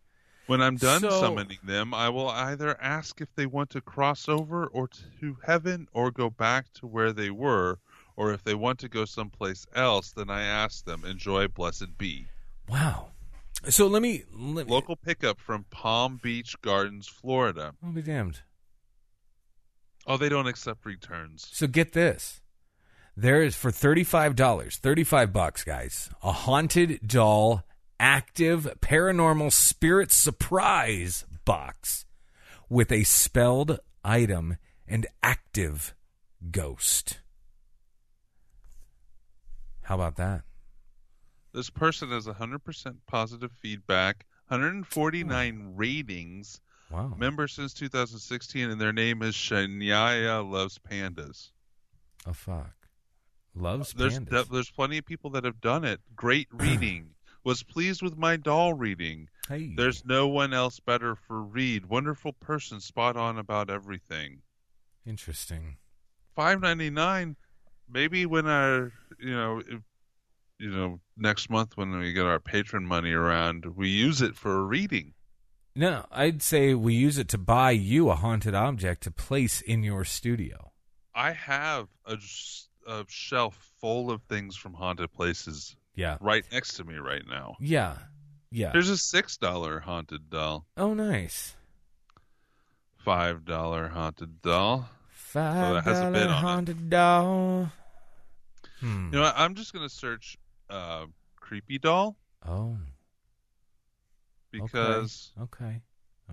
When 0.47 0.61
I'm 0.61 0.75
done 0.77 1.01
So- 1.01 1.09
summoning 1.21 1.57
them, 1.63 1.93
I 1.93 2.09
will 2.09 2.29
either 2.29 2.79
ask 2.81 3.19
if 3.21 3.33
they 3.35 3.45
want 3.47 3.71
to 3.71 3.81
cross 3.81 4.29
over 4.29 4.67
or 4.67 4.87
to 5.19 5.37
heaven 5.45 5.87
or 5.91 6.11
go 6.11 6.29
back 6.29 6.71
to 6.73 6.87
where 6.87 7.11
they 7.11 7.31
were, 7.31 7.79
or 8.15 8.31
if 8.31 8.43
they 8.43 8.53
want 8.53 8.79
to 8.79 8.89
go 8.89 9.05
someplace 9.05 9.65
else, 9.73 10.11
then 10.11 10.29
I 10.29 10.43
ask 10.43 10.85
them, 10.85 11.03
enjoy 11.03 11.47
blessed 11.47 11.97
be. 11.97 12.27
Wow. 12.69 13.07
So 13.69 13.87
let 13.87 14.01
me 14.03 14.23
let 14.31 14.67
me, 14.67 14.71
Local 14.71 14.95
pickup 14.95 15.39
from 15.39 15.65
Palm 15.71 16.19
Beach 16.21 16.55
Gardens, 16.61 17.07
Florida. 17.07 17.73
I'll 17.83 17.91
be 17.91 18.01
damned. 18.03 18.41
Oh, 20.05 20.17
they 20.17 20.29
don't 20.29 20.47
accept 20.47 20.85
returns. 20.85 21.47
So 21.51 21.65
get 21.65 21.93
this. 21.93 22.41
There 23.17 23.41
is 23.41 23.55
for 23.55 23.71
$35, 23.71 24.75
35 24.77 25.33
bucks, 25.33 25.63
guys, 25.63 26.09
a 26.21 26.31
haunted 26.31 26.99
doll 27.07 27.63
active 27.99 28.67
paranormal 28.81 29.51
spirit 29.51 30.11
surprise 30.11 31.25
box 31.45 32.05
with 32.69 32.91
a 32.91 33.03
spelled 33.03 33.79
item 34.03 34.57
and 34.87 35.05
active 35.23 35.93
ghost. 36.51 37.19
How 39.83 39.95
about 39.95 40.15
that? 40.17 40.41
This 41.53 41.69
person 41.69 42.09
has 42.09 42.25
100% 42.27 42.95
positive 43.07 43.51
feedback, 43.61 44.25
149 44.49 45.73
ratings, 45.75 46.59
Wow. 46.91 47.13
member 47.17 47.47
since 47.47 47.73
2016, 47.73 48.69
and 48.69 48.79
their 48.79 48.93
name 48.93 49.21
is 49.23 49.33
Shania 49.35 50.47
Loves 50.47 50.77
Pandas. 50.79 51.49
Oh 52.27 52.33
fuck. 52.33 52.75
Loves 53.55 53.93
There's 53.93 54.19
pandas. 54.19 54.29
th- 54.29 54.47
there's 54.49 54.69
plenty 54.69 54.97
of 54.99 55.05
people 55.05 55.29
that 55.31 55.45
have 55.45 55.61
done 55.61 55.83
it. 55.83 56.01
Great 56.15 56.47
reading. 56.51 57.14
Was 57.45 57.61
pleased 57.63 58.01
with 58.01 58.17
my 58.17 58.35
doll 58.37 58.73
reading. 58.73 59.29
hey. 59.47 59.71
There's 59.77 60.03
no 60.03 60.27
one 60.27 60.51
else 60.51 60.79
better 60.79 61.15
for 61.15 61.41
read. 61.41 61.85
Wonderful 61.85 62.33
person, 62.33 62.81
spot 62.81 63.15
on 63.15 63.37
about 63.37 63.69
everything. 63.69 64.41
interesting. 65.05 65.77
Five 66.35 66.59
ninety 66.59 66.89
nine. 66.89 67.35
Maybe 67.87 68.25
when 68.25 68.47
our 68.47 68.91
you 69.19 69.35
know 69.35 69.59
if, 69.59 69.79
you 70.57 70.71
know 70.71 70.99
next 71.15 71.49
month 71.49 71.77
when 71.77 71.97
we 71.97 72.13
get 72.13 72.25
our 72.25 72.39
Patreon 72.39 72.83
money 72.83 73.11
around, 73.11 73.65
we 73.75 73.89
use 73.89 74.21
it 74.21 74.35
for 74.35 74.57
a 74.57 74.63
reading. 74.63 75.13
No, 75.75 76.05
I'd 76.11 76.41
say 76.41 76.73
we 76.73 76.93
use 76.95 77.17
it 77.17 77.27
to 77.29 77.37
buy 77.37 77.71
you 77.71 78.09
a 78.09 78.15
haunted 78.15 78.55
object 78.55 79.03
to 79.03 79.11
place 79.11 79.61
in 79.61 79.83
your 79.83 80.03
studio. 80.05 80.71
I 81.13 81.31
have 81.31 81.89
a, 82.05 82.17
a 82.87 83.05
shelf 83.07 83.71
full 83.79 84.09
of 84.09 84.21
things 84.23 84.55
from 84.55 84.73
haunted 84.73 85.13
places 85.13 85.75
Yeah. 85.95 86.17
right 86.21 86.43
next 86.51 86.73
to 86.75 86.83
me 86.83 86.95
right 86.95 87.23
now. 87.27 87.55
Yeah. 87.59 87.97
Yeah. 88.51 88.71
There's 88.71 88.89
a 88.89 88.97
six 88.97 89.37
dollar 89.37 89.79
haunted 89.79 90.29
doll, 90.29 90.65
oh, 90.77 90.93
nice. 90.93 91.55
five 92.97 93.45
dollar 93.45 93.87
haunted 93.87 94.41
doll. 94.41 94.89
Five 95.09 95.83
has 95.83 95.99
a 95.99 96.11
bid 96.11 96.19
dollar 96.19 96.33
on 96.33 96.43
haunted 96.43 96.89
doll. 96.89 97.71
Hmm. 98.79 99.05
You 99.05 99.11
know, 99.11 99.21
what? 99.21 99.33
I'm 99.37 99.55
just 99.55 99.73
gonna 99.73 99.89
search 99.89 100.37
uh, 100.69 101.05
creepy 101.39 101.77
doll 101.79 102.15
oh. 102.47 102.77
because 104.51 105.31
Okay. 105.41 105.81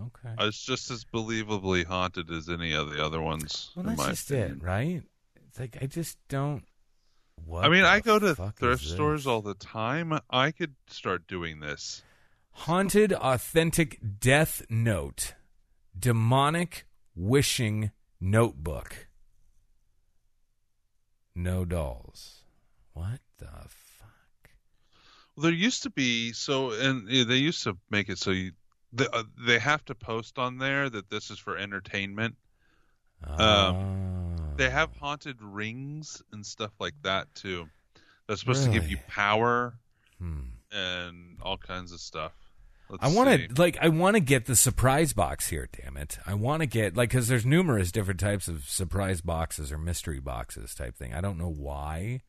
Okay. 0.01 0.35
it's 0.41 0.63
just 0.63 0.91
as 0.91 1.05
believably 1.05 1.85
haunted 1.85 2.31
as 2.31 2.49
any 2.49 2.73
of 2.73 2.91
the 2.91 3.05
other 3.05 3.21
ones. 3.21 3.71
well, 3.75 3.85
that's 3.85 4.07
just 4.07 4.31
opinion. 4.31 4.59
it, 4.59 4.63
right? 4.63 5.03
It's 5.49 5.61
like 5.61 5.77
I 5.83 5.87
just 5.87 6.17
don't. 6.29 6.65
What 7.47 7.65
I 7.65 7.69
mean, 7.69 7.85
I 7.85 8.01
go 8.01 8.19
to 8.19 8.35
thrift 8.35 8.85
stores 8.85 9.27
all 9.27 9.43
the 9.43 9.55
time. 9.55 10.19
I 10.31 10.51
could 10.53 10.75
start 10.89 11.27
doing 11.27 11.61
this. 11.61 12.03
Haunted 12.53 13.13
authentic 13.13 13.99
death 14.21 14.63
note, 14.69 15.35
demonic 15.99 16.87
wishing 17.15 17.91
notebook. 18.21 19.09
No 21.35 21.65
dolls. 21.65 22.45
What 22.93 23.21
the 23.39 23.47
fuck? 23.47 24.51
Well, 25.35 25.45
there 25.45 25.53
used 25.53 25.85
to 25.85 25.91
be 25.91 26.33
so, 26.33 26.73
and 26.73 27.09
they 27.09 27.37
used 27.37 27.65
to 27.65 27.77
make 27.91 28.09
it 28.09 28.19
so 28.19 28.31
you 28.31 28.53
they, 28.93 29.07
uh, 29.13 29.23
they 29.47 29.59
have 29.59 29.85
to 29.87 29.95
post 29.95 30.39
on 30.39 30.59
there 30.59 30.91
that 30.91 31.09
this 31.09 31.31
is 31.31 31.39
for 31.39 31.57
entertainment. 31.57 32.37
Um, 33.27 33.39
Oh. 33.41 34.12
They 34.57 34.71
have 34.71 34.91
haunted 34.97 35.41
rings 35.41 36.23
and 36.33 36.45
stuff 36.45 36.73
like 36.79 36.95
that 37.03 37.35
too. 37.35 37.69
That's 38.29 38.41
supposed 38.41 38.65
to 38.65 38.71
give 38.71 38.89
you 38.89 38.99
power 39.09 39.75
Hmm. 40.19 40.41
and 40.71 41.39
all 41.43 41.57
kinds 41.59 41.93
of 41.93 42.01
stuff. 42.01 42.33
Let's 42.89 43.03
I 43.05 43.09
want 43.09 43.29
to 43.57 43.61
like 43.61 43.79
I 43.81 43.89
want 43.89 44.17
to 44.17 44.21
get 44.21 44.45
the 44.47 44.55
surprise 44.55 45.13
box 45.15 45.49
here. 45.49 45.69
Damn 45.81 45.97
it! 45.97 46.19
I 46.27 46.35
want 46.35 46.61
to 46.61 46.67
get 46.67 46.95
like 46.97 47.09
because 47.09 47.27
there's 47.29 47.47
numerous 47.47 47.91
different 47.91 48.21
types 48.21 48.49
of 48.49 48.65
surprise 48.69 49.21
boxes 49.23 49.73
or 49.73 49.79
mystery 49.79 50.21
boxes 50.21 50.75
type 50.75 50.97
thing. 50.97 51.15
I 51.15 51.21
don't 51.23 51.39
know 51.39 51.51
why. 51.51 52.21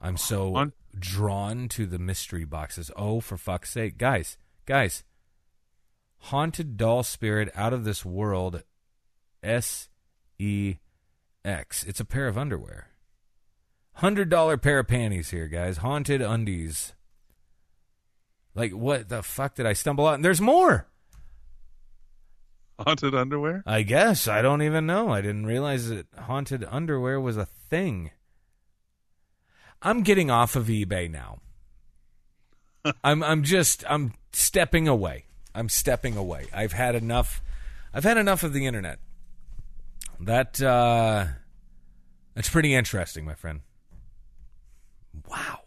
I'm 0.00 0.16
so 0.16 0.54
On- 0.56 0.72
drawn 0.98 1.68
to 1.70 1.86
the 1.86 1.98
mystery 1.98 2.44
boxes. 2.44 2.90
Oh, 2.96 3.20
for 3.20 3.36
fuck's 3.36 3.70
sake, 3.70 3.96
guys, 3.98 4.36
guys! 4.66 5.04
Haunted 6.18 6.76
doll 6.76 7.02
spirit 7.04 7.50
out 7.54 7.72
of 7.72 7.84
this 7.84 8.04
world. 8.04 8.62
S 9.42 9.88
E 10.38 10.76
X. 11.46 11.84
It's 11.84 12.00
a 12.00 12.04
pair 12.04 12.28
of 12.28 12.36
underwear. 12.36 12.88
Hundred 13.94 14.28
dollar 14.28 14.56
pair 14.56 14.80
of 14.80 14.88
panties 14.88 15.30
here, 15.30 15.46
guys. 15.46 15.78
Haunted 15.78 16.20
undies. 16.20 16.92
Like 18.54 18.72
what 18.72 19.08
the 19.08 19.22
fuck 19.22 19.54
did 19.54 19.66
I 19.66 19.72
stumble 19.72 20.06
on? 20.06 20.22
There's 20.22 20.40
more. 20.40 20.88
haunted 22.78 23.14
underwear. 23.14 23.62
I 23.66 23.82
guess 23.82 24.28
I 24.28 24.42
don't 24.42 24.62
even 24.62 24.86
know. 24.86 25.10
I 25.10 25.20
didn't 25.20 25.46
realize 25.46 25.88
that 25.88 26.06
haunted 26.18 26.66
underwear 26.68 27.20
was 27.20 27.36
a 27.36 27.46
thing. 27.46 28.10
I'm 29.82 30.02
getting 30.02 30.30
off 30.30 30.56
of 30.56 30.66
eBay 30.66 31.10
now. 31.10 31.38
I'm 33.04 33.22
I'm 33.22 33.42
just 33.42 33.84
I'm 33.88 34.14
stepping 34.32 34.88
away. 34.88 35.24
I'm 35.54 35.68
stepping 35.68 36.16
away. 36.16 36.46
I've 36.52 36.72
had 36.72 36.94
enough. 36.94 37.42
I've 37.94 38.04
had 38.04 38.18
enough 38.18 38.42
of 38.42 38.52
the 38.52 38.66
internet. 38.66 38.98
That 40.20 40.60
uh 40.62 41.26
that's 42.34 42.48
pretty 42.48 42.74
interesting, 42.74 43.24
my 43.24 43.34
friend. 43.34 43.60
Wow. 45.28 45.60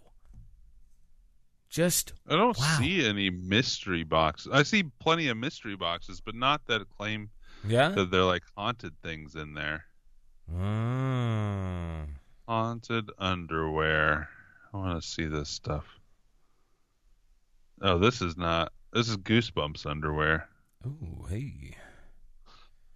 Just 1.70 2.14
I 2.28 2.36
don't 2.36 2.58
Wow. 2.58 2.78
see 2.80 3.06
any 3.06 3.30
mystery 3.30 4.04
boxes. 4.04 4.52
I 4.52 4.64
see 4.64 4.84
plenty 4.84 5.28
of 5.28 5.38
mystery 5.38 5.76
boxes, 5.76 6.22
but 6.22 6.36
not 6.36 6.66
that 6.68 6.88
claim 6.98 7.30
yeah. 7.66 7.90
that 7.90 8.10
they're 8.12 8.24
like 8.24 8.44
haunted 8.58 8.94
things 9.04 9.36
in 9.36 9.54
there. 9.54 9.86
Mm. 10.52 12.08
Haunted 12.48 13.10
underwear. 13.20 14.30
I 14.74 14.78
want 14.78 15.02
to 15.02 15.08
see 15.08 15.26
this 15.26 15.50
stuff. 15.50 15.86
Oh, 17.82 17.98
this 18.00 18.22
is 18.22 18.36
not. 18.36 18.72
This 18.92 19.08
is 19.10 19.18
Goosebumps 19.18 19.86
underwear. 19.86 20.50
Ooh, 20.86 21.26
hey. 21.30 21.76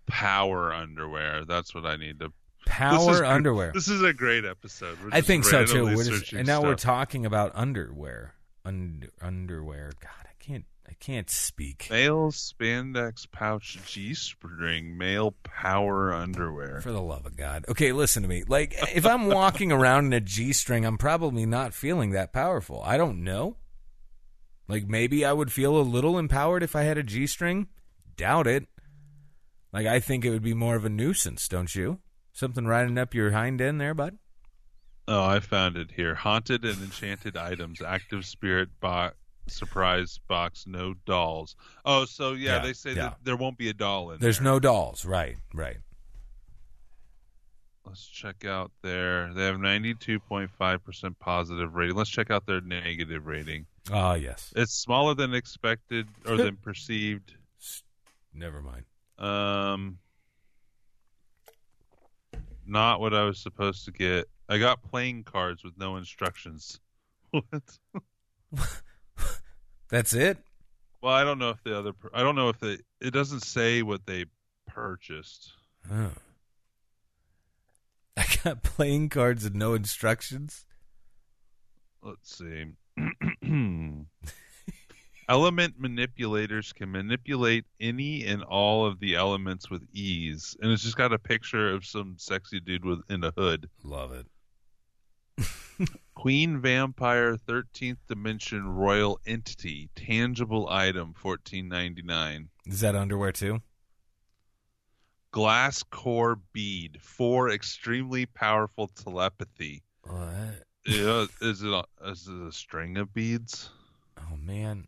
Power 0.08 0.74
underwear. 0.74 1.45
That's 1.45 1.74
what 1.74 1.86
I 1.86 1.95
need 1.95 2.20
to. 2.20 2.32
Power 2.66 3.08
This 3.08 3.16
is 3.16 3.22
underwear. 3.22 3.72
This 3.74 3.88
is 3.89 4.01
a 4.01 4.14
great 4.14 4.45
episode. 4.45 4.97
We're 5.04 5.10
I 5.12 5.22
think 5.22 5.43
so 5.43 5.66
too. 5.66 5.95
Just, 5.95 6.32
and 6.34 6.47
now 6.47 6.62
we're 6.62 6.76
talking 6.76 7.26
about 7.26 7.51
underwear. 7.56 8.36
Under, 8.64 9.10
underwear. 9.22 9.91
God, 9.99 10.26
I 10.26 10.34
can't. 10.39 10.66
I 10.88 10.93
can't 10.99 11.30
speak. 11.30 11.88
male 11.89 12.32
spandex 12.32 13.30
pouch 13.32 13.80
G-string 13.88 14.97
male 14.97 15.34
power 15.43 16.14
underwear. 16.14 16.82
For 16.82 16.91
the 16.91 17.01
love 17.01 17.26
of 17.26 17.36
God. 17.36 17.66
Okay, 17.68 17.91
listen 17.93 18.22
to 18.22 18.30
me. 18.30 18.43
Like, 18.47 18.76
if 18.93 19.06
I'm 19.06 19.28
walking 19.28 19.72
around 19.72 20.08
in 20.08 20.14
a 20.14 20.20
G 20.20 20.54
string, 20.54 20.86
I'm 20.86 20.97
probably 20.97 21.45
not 21.45 21.74
feeling 21.74 22.12
that 22.12 22.32
powerful. 22.34 22.82
I 22.86 22.97
don't 22.97 23.24
know. 23.24 23.58
Like, 24.68 24.88
maybe 24.88 25.26
I 25.26 25.34
would 25.34 25.51
feel 25.51 25.78
a 25.78 25.82
little 25.82 26.18
empowered 26.20 26.64
if 26.64 26.76
I 26.76 26.84
had 26.84 26.97
a 26.97 27.04
G 27.04 27.28
string. 27.28 27.68
Doubt 28.16 28.45
it. 28.45 28.68
Like, 29.74 29.88
I 29.88 29.99
think 29.99 30.24
it 30.24 30.30
would 30.30 30.43
be 30.43 30.53
more 30.53 30.76
of 30.76 30.86
a 30.86 30.89
nuisance, 30.89 31.47
don't 31.47 31.74
you? 31.74 31.99
Something 32.32 32.65
riding 32.65 32.97
up 32.97 33.13
your 33.13 33.32
hind 33.32 33.59
end 33.59 33.82
there, 33.82 33.93
bud? 33.93 34.17
Oh, 35.07 35.24
I 35.24 35.39
found 35.39 35.76
it 35.78 35.91
here. 35.95 36.15
Haunted 36.15 36.63
and 36.63 36.82
enchanted 36.82 37.36
items, 37.36 37.82
active 37.82 38.24
spirit 38.26 38.69
box, 38.80 39.15
surprise 39.47 40.19
box, 40.30 40.65
no 40.67 40.93
dolls. 41.05 41.55
Oh, 41.84 42.05
so 42.05 42.34
yeah, 42.34 42.57
Yeah, 42.57 42.59
they 42.59 42.74
say 42.74 42.91
yeah. 42.91 42.95
that 43.09 43.17
there 43.24 43.36
won't 43.36 43.57
be 43.57 43.67
a 43.69 43.74
doll 43.74 44.11
in 44.11 44.19
There's 44.19 44.38
there. 44.38 44.45
no 44.45 44.59
dolls. 44.59 45.03
Right, 45.05 45.36
right. 45.53 45.78
Let's 47.86 48.07
check 48.07 48.45
out 48.45 48.71
their. 48.82 49.34
They 49.34 49.43
have 49.45 49.57
92.5% 49.57 51.19
positive 51.19 51.74
rating. 51.76 51.95
Let's 51.97 52.09
check 52.09 52.32
out 52.32 52.45
their 52.45 52.61
negative 52.61 53.26
rating. 53.26 53.65
Oh, 53.91 54.13
yes. 54.13 54.53
It's 54.55 54.74
smaller 54.74 55.13
than 55.15 55.34
expected 55.34 56.07
or 56.26 56.38
than 56.38 56.55
perceived. 56.55 57.34
Never 58.34 58.61
mind. 58.61 58.86
Um, 59.18 59.99
not 62.66 62.99
what 62.99 63.14
I 63.14 63.24
was 63.24 63.39
supposed 63.39 63.86
to 63.86 63.91
get. 63.91 64.28
I 64.49 64.57
got 64.57 64.84
playing 64.84 65.24
cards 65.24 65.64
with 65.64 65.78
no 65.78 65.97
instructions. 65.97 66.80
What? 67.32 67.80
That's 69.89 70.14
it? 70.14 70.38
Well, 71.01 71.14
I 71.14 71.24
don't 71.24 71.39
know 71.39 71.49
if 71.49 71.64
the 71.64 71.76
other. 71.76 71.93
Per- 71.93 72.11
I 72.14 72.22
don't 72.22 72.36
know 72.36 72.49
if 72.49 72.59
they. 72.59 72.78
It 73.01 73.11
doesn't 73.11 73.39
say 73.39 73.82
what 73.82 74.05
they 74.05 74.26
purchased. 74.68 75.51
Oh. 75.91 76.11
I 78.18 78.26
got 78.43 78.61
playing 78.61 79.09
cards 79.09 79.45
and 79.45 79.55
no 79.55 79.74
instructions. 79.74 80.66
Let's 82.03 82.38
see. 82.38 82.66
Element 85.30 85.76
manipulators 85.78 86.74
can 86.74 86.91
manipulate 86.91 87.65
any 87.80 88.26
and 88.26 88.43
all 88.43 88.86
of 88.86 88.99
the 88.99 89.15
elements 89.15 89.69
with 89.69 89.84
ease, 89.93 90.55
and 90.61 90.71
it's 90.71 90.84
just 90.84 90.97
got 90.97 91.13
a 91.13 91.19
picture 91.19 91.69
of 91.69 91.86
some 91.86 92.15
sexy 92.17 92.59
dude 92.59 92.86
with 92.86 93.01
in 93.09 93.24
a 93.24 93.32
hood. 93.32 93.69
Love 93.84 94.11
it. 94.11 94.28
Queen 96.15 96.59
Vampire 96.59 97.36
13th 97.36 97.97
Dimension 98.07 98.67
Royal 98.67 99.19
Entity 99.26 99.89
Tangible 99.95 100.69
Item 100.69 101.13
14.99 101.21 102.47
Is 102.65 102.82
that 102.82 102.95
underwear 102.95 103.32
too? 103.32 103.61
Glass 105.32 105.82
Core 105.84 106.39
Bead 106.53 106.99
for 107.01 107.49
extremely 107.49 108.26
powerful 108.26 108.88
telepathy. 108.88 109.82
What? 110.03 110.63
Yeah, 110.86 111.26
is 111.41 111.63
it 111.63 111.71
a, 111.71 111.84
is 112.05 112.28
it 112.28 112.47
a 112.47 112.51
string 112.51 112.97
of 112.97 113.13
beads? 113.13 113.69
Oh 114.19 114.38
man. 114.38 114.86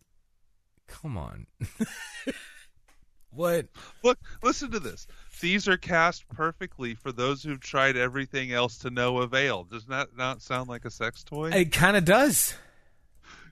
Come 0.87 1.17
on. 1.17 1.47
what? 3.31 3.67
Look, 4.03 4.19
listen 4.43 4.71
to 4.71 4.79
this. 4.79 5.07
These 5.41 5.67
are 5.67 5.77
cast 5.77 6.27
perfectly 6.29 6.95
for 6.95 7.11
those 7.11 7.43
who've 7.43 7.59
tried 7.59 7.97
everything 7.97 8.51
else 8.51 8.77
to 8.79 8.89
no 8.89 9.19
avail. 9.19 9.63
Does 9.63 9.85
that 9.87 10.15
not 10.15 10.41
sound 10.41 10.69
like 10.69 10.85
a 10.85 10.91
sex 10.91 11.23
toy? 11.23 11.49
It 11.51 11.71
kind 11.71 11.97
of 11.97 12.05
does. 12.05 12.53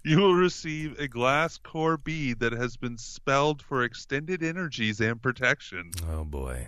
You 0.06 0.18
will 0.18 0.36
receive 0.36 1.00
a 1.00 1.08
glass 1.08 1.58
core 1.58 1.98
bead 1.98 2.40
that 2.40 2.52
has 2.52 2.76
been 2.76 2.98
spelled 2.98 3.62
for 3.62 3.84
extended 3.84 4.44
energies 4.44 5.00
and 5.00 5.22
protection. 5.22 5.92
Oh 6.12 6.26
boy. 6.26 6.68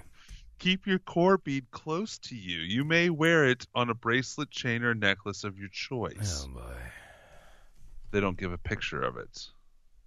Keep 0.57 0.87
your 0.87 0.99
core 0.99 1.37
bead 1.37 1.69
close 1.71 2.17
to 2.19 2.35
you. 2.35 2.59
You 2.59 2.85
may 2.85 3.09
wear 3.09 3.45
it 3.45 3.67
on 3.75 3.89
a 3.89 3.93
bracelet, 3.93 4.51
chain, 4.51 4.83
or 4.83 4.95
necklace 4.95 5.43
of 5.43 5.59
your 5.59 5.67
choice. 5.67 6.45
Oh 6.47 6.53
boy. 6.53 6.77
They 8.11 8.21
don't 8.21 8.37
give 8.37 8.53
a 8.53 8.57
picture 8.57 9.01
of 9.01 9.17
it. 9.17 9.49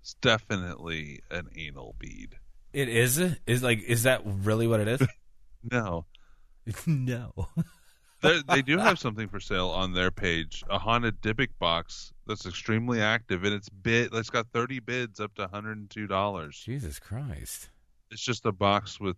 It's 0.09 0.15
definitely 0.23 1.21
an 1.31 1.51
anal 1.55 1.95
bead. 1.99 2.37
It 2.73 2.89
is 2.89 3.19
is 3.47 3.63
like 3.63 3.83
is 3.83 4.05
that 4.05 4.23
really 4.25 4.67
what 4.67 4.81
it 4.81 4.89
is? 4.89 5.07
No, 5.71 6.07
no. 6.87 7.33
They- 8.23 8.41
they 8.49 8.63
do 8.63 8.79
have 8.79 8.99
something 8.99 9.29
for 9.29 9.39
sale 9.39 9.69
on 9.69 9.93
their 9.93 10.11
page. 10.11 10.65
A 10.71 10.79
haunted 10.79 11.21
Dybbuk 11.21 11.51
box 11.59 12.13
that's 12.27 12.47
extremely 12.47 13.03
active, 13.03 13.45
and 13.45 13.53
it's 13.53 13.69
bid. 13.69 14.15
It's 14.15 14.31
got 14.31 14.47
thirty 14.55 14.81
bids 14.81 15.21
up 15.21 15.35
to 15.35 15.43
one 15.43 15.51
hundred 15.51 15.77
and 15.77 15.91
two 15.91 16.07
dollars. 16.07 16.59
Jesus 16.65 16.99
Christ. 16.99 17.69
It's 18.11 18.23
just 18.23 18.47
a 18.47 18.53
box 18.53 18.99
with 18.99 19.17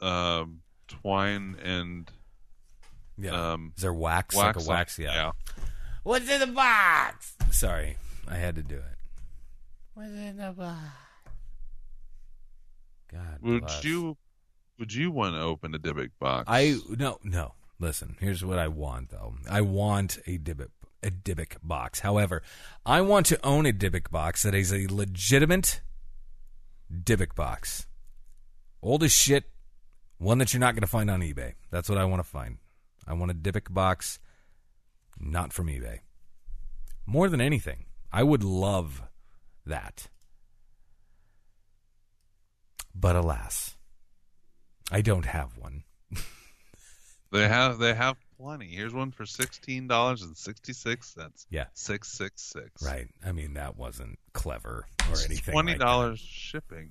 um, 0.00 0.60
twine 0.88 1.56
and 1.62 2.10
Yeah. 3.18 3.52
um, 3.52 3.74
is 3.76 3.82
there 3.82 3.92
wax, 3.92 4.34
wax 4.34 4.56
like 4.56 4.66
a 4.66 4.68
wax? 4.68 4.98
Yeah. 4.98 5.14
yeah. 5.14 5.30
What's 6.04 6.30
in 6.30 6.40
the 6.40 6.46
box? 6.46 7.34
Sorry, 7.50 7.96
I 8.26 8.36
had 8.36 8.54
to 8.56 8.62
do 8.62 8.76
it. 8.76 8.98
What's 9.94 10.10
in 10.10 10.36
the 10.36 10.52
box? 10.52 10.60
Uh, 10.60 11.30
God 13.12 13.38
Would 13.42 13.66
bless. 13.66 13.84
you? 13.84 14.16
Would 14.78 14.94
you 14.94 15.10
want 15.10 15.34
to 15.34 15.40
open 15.40 15.74
a 15.74 15.78
Dybbuk 15.78 16.10
box? 16.18 16.44
I 16.48 16.78
no 16.88 17.18
no. 17.22 17.54
Listen, 17.78 18.16
here's 18.20 18.44
what 18.44 18.58
I 18.58 18.68
want 18.68 19.10
though. 19.10 19.34
I 19.50 19.60
want 19.60 20.18
a 20.26 20.38
Dybbuk 20.38 20.68
a 21.02 21.10
Dybbuk 21.10 21.56
box. 21.62 22.00
However, 22.00 22.42
I 22.86 23.00
want 23.00 23.26
to 23.26 23.44
own 23.44 23.66
a 23.66 23.72
Dybbuk 23.72 24.10
box 24.10 24.42
that 24.44 24.54
is 24.54 24.72
a 24.72 24.86
legitimate 24.88 25.80
Dybbuk 26.92 27.34
box. 27.34 27.86
Old 28.82 29.02
as 29.02 29.12
shit, 29.12 29.44
one 30.18 30.38
that 30.38 30.52
you're 30.52 30.60
not 30.60 30.74
going 30.74 30.82
to 30.82 30.86
find 30.86 31.10
on 31.10 31.20
eBay. 31.20 31.54
That's 31.70 31.88
what 31.88 31.98
I 31.98 32.04
want 32.04 32.22
to 32.22 32.28
find. 32.28 32.58
I 33.06 33.14
want 33.14 33.30
a 33.30 33.34
Dybbuk 33.34 33.72
box 33.72 34.18
not 35.18 35.52
from 35.52 35.66
eBay. 35.66 35.98
More 37.04 37.28
than 37.28 37.40
anything, 37.40 37.86
I 38.12 38.22
would 38.22 38.44
love 38.44 39.02
that. 39.66 40.08
But 42.94 43.16
alas, 43.16 43.76
I 44.90 45.00
don't 45.00 45.26
have 45.26 45.56
one. 45.56 45.84
They 47.32 47.48
have. 47.48 47.78
They 47.78 47.94
have 47.94 48.18
plenty. 48.38 48.66
Here's 48.66 48.92
one 48.92 49.10
for 49.10 49.24
sixteen 49.24 49.88
dollars 49.88 50.20
and 50.20 50.36
sixty 50.36 50.74
six 50.74 51.14
cents. 51.14 51.46
Yeah. 51.48 51.64
Six 51.72 52.12
six 52.12 52.42
six. 52.42 52.82
Right. 52.82 53.08
I 53.24 53.32
mean, 53.32 53.54
that 53.54 53.78
wasn't 53.78 54.18
clever 54.34 54.86
or 55.10 55.16
anything. 55.24 55.52
Twenty 55.52 55.72
like 55.72 55.80
dollars 55.80 56.20
shipping. 56.20 56.90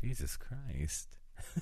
Jesus 0.00 0.38
Christ. 0.38 1.08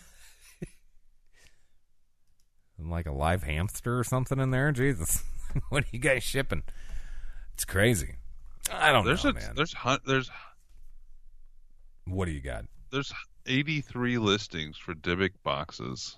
like 2.79 3.07
a 3.07 3.13
live 3.13 3.43
hamster 3.43 3.99
or 3.99 4.05
something 4.05 4.39
in 4.39 4.53
there? 4.53 4.71
Jesus. 4.71 5.25
what 5.69 5.83
are 5.83 5.89
you 5.91 5.99
guys 5.99 6.23
shipping? 6.23 6.63
It's 7.55 7.65
crazy. 7.65 8.15
I 8.71 8.93
don't 8.93 9.05
There's 9.05 9.25
know, 9.25 9.31
a, 9.31 9.35
man. 9.35 9.53
there's 9.57 9.73
hun- 9.73 10.01
there's 10.07 10.31
What 12.07 12.27
do 12.27 12.33
you 12.33 12.41
got? 12.41 12.65
there's 12.91 13.13
83 13.47 14.19
listings 14.19 14.77
for 14.77 14.95
Dybbuk 14.95 15.33
boxes. 15.43 16.17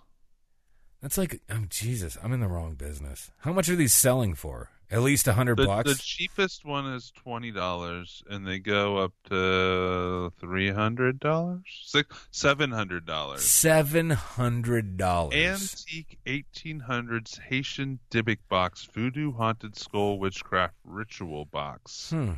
That's 1.01 1.17
like, 1.19 1.41
oh, 1.51 1.65
Jesus, 1.69 2.17
I'm 2.23 2.33
in 2.33 2.41
the 2.41 2.49
wrong 2.49 2.75
business. 2.75 3.31
How 3.39 3.53
much 3.53 3.69
are 3.69 3.77
these 3.77 3.95
selling 3.95 4.35
for? 4.35 4.71
At 4.95 5.03
least 5.03 5.27
a 5.27 5.33
hundred 5.33 5.57
The, 5.57 5.67
bucks? 5.67 5.91
the 5.91 6.01
cheapest 6.01 6.65
one 6.65 6.87
is 6.87 7.11
twenty 7.11 7.51
dollars, 7.51 8.23
and 8.31 8.47
they 8.47 8.61
go 8.61 8.99
up 8.99 9.13
to 9.29 10.33
three 10.39 10.71
hundred 10.71 11.19
dollars, 11.19 11.63
six 11.85 12.29
seven 12.31 12.71
hundred 12.71 13.05
dollars. 13.05 13.43
Seven 13.43 14.11
hundred 14.11 14.97
dollars. 14.97 15.35
Antique 15.35 16.19
1800s 16.27 17.41
Haitian 17.41 17.99
Dybbuk 18.13 18.39
box, 18.49 18.85
voodoo 18.95 19.33
haunted 19.33 19.77
skull 19.77 20.21
witchcraft 20.21 20.75
ritual 20.85 21.45
box. 21.45 22.11
Hmm. 22.11 22.35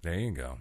There 0.00 0.18
you 0.18 0.30
go. 0.30 0.58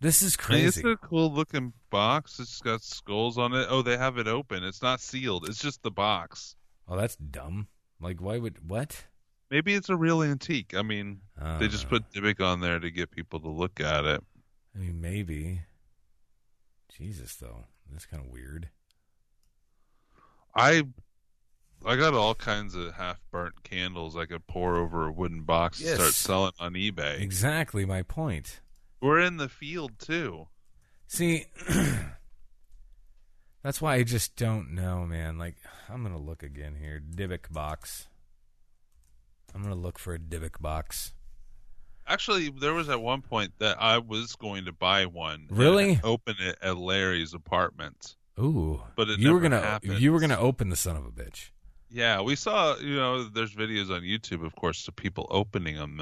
This 0.00 0.20
is 0.20 0.36
crazy. 0.36 0.66
it's 0.66 0.78
a 0.78 0.96
cool 0.96 1.32
looking 1.32 1.72
box. 1.90 2.40
It's 2.40 2.60
got 2.60 2.82
skulls 2.82 3.38
on 3.38 3.52
it. 3.54 3.68
Oh, 3.70 3.82
they 3.82 3.96
have 3.96 4.18
it 4.18 4.26
open. 4.26 4.64
It's 4.64 4.82
not 4.82 5.00
sealed. 5.00 5.48
It's 5.48 5.62
just 5.62 5.82
the 5.84 5.92
box. 5.92 6.56
Oh, 6.88 6.96
that's 6.96 7.14
dumb. 7.16 7.68
Like, 8.00 8.20
why 8.20 8.38
would 8.38 8.68
what? 8.68 9.04
Maybe 9.50 9.74
it's 9.74 9.88
a 9.88 9.96
real 9.96 10.22
antique. 10.22 10.74
I 10.74 10.82
mean, 10.82 11.20
Uh, 11.40 11.58
they 11.58 11.68
just 11.68 11.88
put 11.88 12.10
Dybbuk 12.12 12.40
on 12.40 12.60
there 12.60 12.78
to 12.78 12.90
get 12.90 13.10
people 13.10 13.40
to 13.40 13.48
look 13.48 13.80
at 13.80 14.04
it. 14.04 14.22
I 14.74 14.78
mean, 14.78 15.00
maybe. 15.00 15.62
Jesus, 16.94 17.36
though, 17.36 17.64
that's 17.90 18.06
kind 18.06 18.24
of 18.24 18.30
weird. 18.30 18.70
I 20.54 20.84
I 21.86 21.94
got 21.96 22.12
all 22.14 22.34
kinds 22.34 22.74
of 22.74 22.94
half 22.94 23.20
burnt 23.30 23.62
candles 23.62 24.16
I 24.16 24.26
could 24.26 24.46
pour 24.48 24.76
over 24.76 25.06
a 25.06 25.12
wooden 25.12 25.42
box 25.42 25.80
and 25.80 25.94
start 25.94 26.12
selling 26.14 26.52
on 26.58 26.72
eBay. 26.72 27.20
Exactly 27.20 27.84
my 27.84 28.02
point. 28.02 28.60
We're 29.00 29.20
in 29.20 29.36
the 29.36 29.48
field 29.48 29.98
too. 30.00 30.48
See, 31.06 31.46
that's 33.62 33.80
why 33.80 33.94
I 33.94 34.02
just 34.02 34.34
don't 34.36 34.72
know, 34.74 35.06
man. 35.06 35.38
Like, 35.38 35.56
I'm 35.88 36.02
gonna 36.02 36.18
look 36.18 36.42
again 36.42 36.74
here. 36.74 37.00
Dybbuk 37.00 37.52
box. 37.52 38.08
I'm 39.54 39.62
gonna 39.62 39.74
look 39.74 39.98
for 39.98 40.14
a 40.14 40.18
Dybbuk 40.18 40.60
box. 40.60 41.14
Actually, 42.06 42.48
there 42.50 42.72
was 42.74 42.88
at 42.88 43.00
one 43.02 43.20
point 43.22 43.52
that 43.58 43.76
I 43.80 43.98
was 43.98 44.34
going 44.36 44.64
to 44.64 44.72
buy 44.72 45.04
one. 45.06 45.46
and 45.48 45.58
Really? 45.58 46.00
Open 46.02 46.36
it 46.40 46.56
at 46.62 46.78
Larry's 46.78 47.34
apartment. 47.34 48.16
Ooh, 48.40 48.80
But 48.96 49.10
it 49.10 49.18
you 49.18 49.32
were 49.34 49.40
gonna 49.40 49.60
happened. 49.60 50.00
you 50.00 50.12
were 50.12 50.20
gonna 50.20 50.38
open 50.38 50.70
the 50.70 50.76
son 50.76 50.96
of 50.96 51.04
a 51.04 51.10
bitch. 51.10 51.50
Yeah, 51.90 52.20
we 52.22 52.34
saw. 52.36 52.76
You 52.76 52.96
know, 52.96 53.24
there's 53.24 53.54
videos 53.54 53.90
on 53.94 54.02
YouTube, 54.02 54.44
of 54.44 54.54
course, 54.56 54.86
of 54.88 54.96
people 54.96 55.26
opening 55.30 55.76
them. 55.76 56.00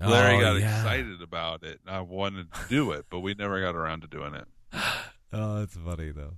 Oh, 0.00 0.08
Larry 0.08 0.36
Oh, 0.36 0.40
got 0.40 0.60
yeah. 0.60 0.78
excited 0.80 1.20
about 1.22 1.62
it. 1.64 1.80
and 1.86 1.94
I 1.94 2.00
wanted 2.00 2.52
to 2.52 2.60
do 2.68 2.92
it, 2.92 3.06
but 3.10 3.20
we 3.20 3.34
never 3.34 3.60
got 3.60 3.74
around 3.74 4.02
to 4.02 4.08
doing 4.08 4.34
it. 4.34 4.46
Oh, 5.34 5.60
that's 5.60 5.74
funny 5.76 6.10
though. 6.10 6.34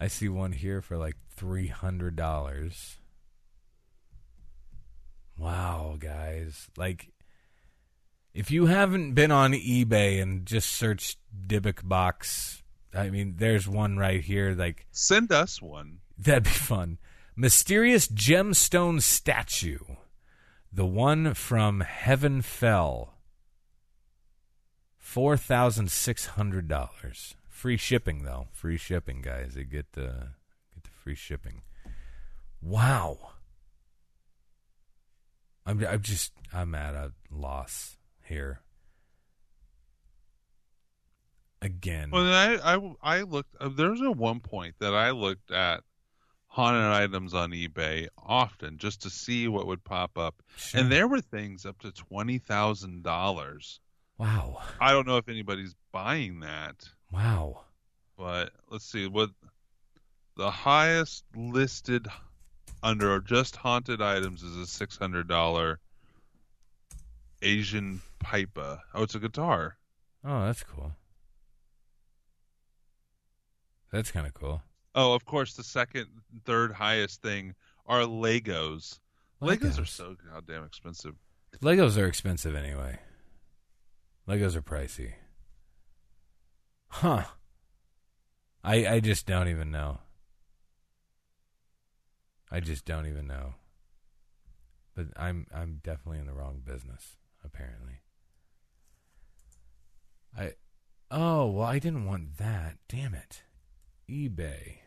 I 0.00 0.06
see 0.08 0.30
one 0.30 0.52
here 0.52 0.80
for 0.80 0.96
like 0.96 1.16
three 1.36 1.66
hundred 1.66 2.16
dollars. 2.16 2.96
Wow, 5.38 5.96
guys. 5.98 6.68
Like 6.76 7.08
if 8.34 8.50
you 8.50 8.66
haven't 8.66 9.14
been 9.14 9.30
on 9.30 9.52
eBay 9.52 10.20
and 10.20 10.44
just 10.46 10.70
searched 10.70 11.18
Dybbuk 11.46 11.86
box, 11.88 12.62
I 12.94 13.10
mean, 13.10 13.34
there's 13.38 13.68
one 13.68 13.96
right 13.96 14.20
here. 14.20 14.54
Like, 14.54 14.86
Send 14.90 15.32
us 15.32 15.60
one. 15.62 15.98
that'd 16.18 16.44
be 16.44 16.50
fun. 16.50 16.98
Mysterious 17.36 18.08
gemstone 18.08 19.00
statue, 19.00 19.78
the 20.72 20.86
one 20.86 21.34
from 21.34 21.80
Heaven 21.80 22.42
Fell. 22.42 23.14
Four 24.96 25.36
thousand 25.36 25.90
six 25.90 26.26
hundred 26.26 26.68
dollars. 26.68 27.34
Free 27.48 27.76
shipping 27.76 28.24
though. 28.24 28.48
Free 28.52 28.76
shipping, 28.76 29.22
guys. 29.22 29.54
They 29.54 29.64
get 29.64 29.92
the 29.92 30.28
get 30.74 30.84
the 30.84 30.90
free 31.02 31.14
shipping. 31.14 31.62
Wow. 32.60 33.30
I'm 35.68 35.84
I'm 35.84 36.00
just 36.00 36.32
I'm 36.52 36.74
at 36.74 36.94
a 36.94 37.12
loss 37.30 37.96
here. 38.24 38.60
Again. 41.60 42.10
Well, 42.12 42.24
then 42.24 42.32
I, 42.62 42.74
I, 42.76 42.92
I 43.02 43.22
looked. 43.22 43.54
Uh, 43.60 43.68
there 43.68 43.90
a 44.00 44.12
one 44.12 44.38
point 44.40 44.76
that 44.78 44.94
I 44.94 45.10
looked 45.10 45.50
at 45.50 45.82
haunted 46.46 46.84
items 46.84 47.34
on 47.34 47.50
eBay 47.50 48.06
often 48.16 48.78
just 48.78 49.02
to 49.02 49.10
see 49.10 49.48
what 49.48 49.66
would 49.66 49.82
pop 49.84 50.16
up, 50.16 50.36
Sure. 50.56 50.80
and 50.80 50.90
there 50.92 51.08
were 51.08 51.20
things 51.20 51.66
up 51.66 51.78
to 51.80 51.90
twenty 51.92 52.38
thousand 52.38 53.02
dollars. 53.02 53.80
wow. 54.18 54.62
I 54.80 54.92
don't 54.92 55.06
know 55.06 55.16
if 55.18 55.28
anybody's 55.28 55.74
buying 55.92 56.40
that, 56.40 56.88
Wow. 57.12 57.64
but 58.16 58.52
let's 58.70 58.84
see 58.90 59.06
what 59.08 59.30
the 60.36 60.50
highest 60.50 61.24
listed 61.36 62.06
under 62.82 63.20
just 63.20 63.56
haunted 63.56 64.00
items 64.00 64.42
is 64.42 64.56
a 64.56 64.66
six 64.66 64.96
hundred 64.96 65.28
dollar 65.28 65.78
Asian 67.42 68.00
pipa. 68.18 68.82
Oh, 68.94 69.02
it's 69.02 69.14
a 69.14 69.20
guitar. 69.20 69.76
Oh, 70.24 70.46
that's 70.46 70.62
cool. 70.62 70.92
That's 73.92 74.10
kind 74.10 74.26
of 74.26 74.34
cool. 74.34 74.62
Oh, 74.94 75.14
of 75.14 75.24
course, 75.24 75.54
the 75.54 75.62
second, 75.64 76.06
third 76.44 76.72
highest 76.72 77.22
thing 77.22 77.54
are 77.86 78.00
Legos. 78.02 78.98
Legos, 79.40 79.80
are 79.80 79.86
so 79.86 80.16
goddamn 80.32 80.64
expensive. 80.64 81.14
Legos 81.62 81.96
are 81.96 82.06
expensive 82.06 82.54
anyway. 82.54 82.98
Legos 84.28 84.56
are 84.56 84.62
pricey. 84.62 85.12
Huh. 86.88 87.24
I 88.64 88.86
I 88.86 89.00
just 89.00 89.26
don't 89.26 89.48
even 89.48 89.70
know. 89.70 90.00
I 92.50 92.60
just 92.60 92.84
don't 92.84 93.06
even 93.06 93.26
know. 93.26 93.54
But 94.94 95.06
I'm 95.16 95.46
I'm 95.54 95.80
definitely 95.82 96.18
in 96.18 96.26
the 96.26 96.32
wrong 96.34 96.62
business, 96.64 97.16
apparently. 97.44 98.00
I 100.36 100.52
Oh, 101.10 101.46
well 101.50 101.66
I 101.66 101.78
didn't 101.78 102.04
want 102.06 102.36
that. 102.38 102.76
Damn 102.88 103.14
it. 103.14 103.42
eBay. 104.08 104.78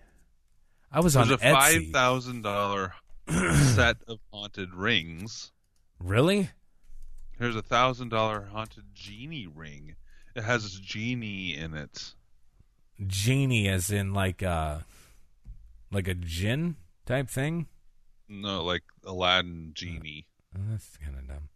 I 0.92 1.00
was 1.00 1.16
on 1.16 1.32
a 1.32 1.38
five 1.38 1.76
Etsy. 1.82 1.92
thousand 1.94 2.42
dollar 2.42 2.94
set 3.30 3.98
of 4.08 4.20
haunted 4.32 4.74
rings. 4.74 5.52
Really? 6.00 6.50
Here's 7.40 7.56
a 7.56 7.62
thousand 7.62 8.10
dollar 8.10 8.50
haunted 8.52 8.84
genie 8.94 9.48
ring. 9.48 9.96
It 10.36 10.44
has 10.44 10.80
genie 10.80 11.56
in 11.56 11.74
it. 11.74 12.14
Genie 13.08 13.68
as 13.68 13.90
in 13.90 14.14
like 14.14 14.44
uh 14.44 14.80
like 15.92 16.08
a 16.08 16.14
djinn 16.14 16.76
type 17.06 17.30
thing? 17.30 17.68
No, 18.30 18.64
like 18.64 18.84
Aladdin 19.06 19.72
genie. 19.74 20.28
Oh, 20.56 20.62
that's 20.70 20.98
kind 20.98 21.18
of 21.18 21.28
dumb. 21.28 21.50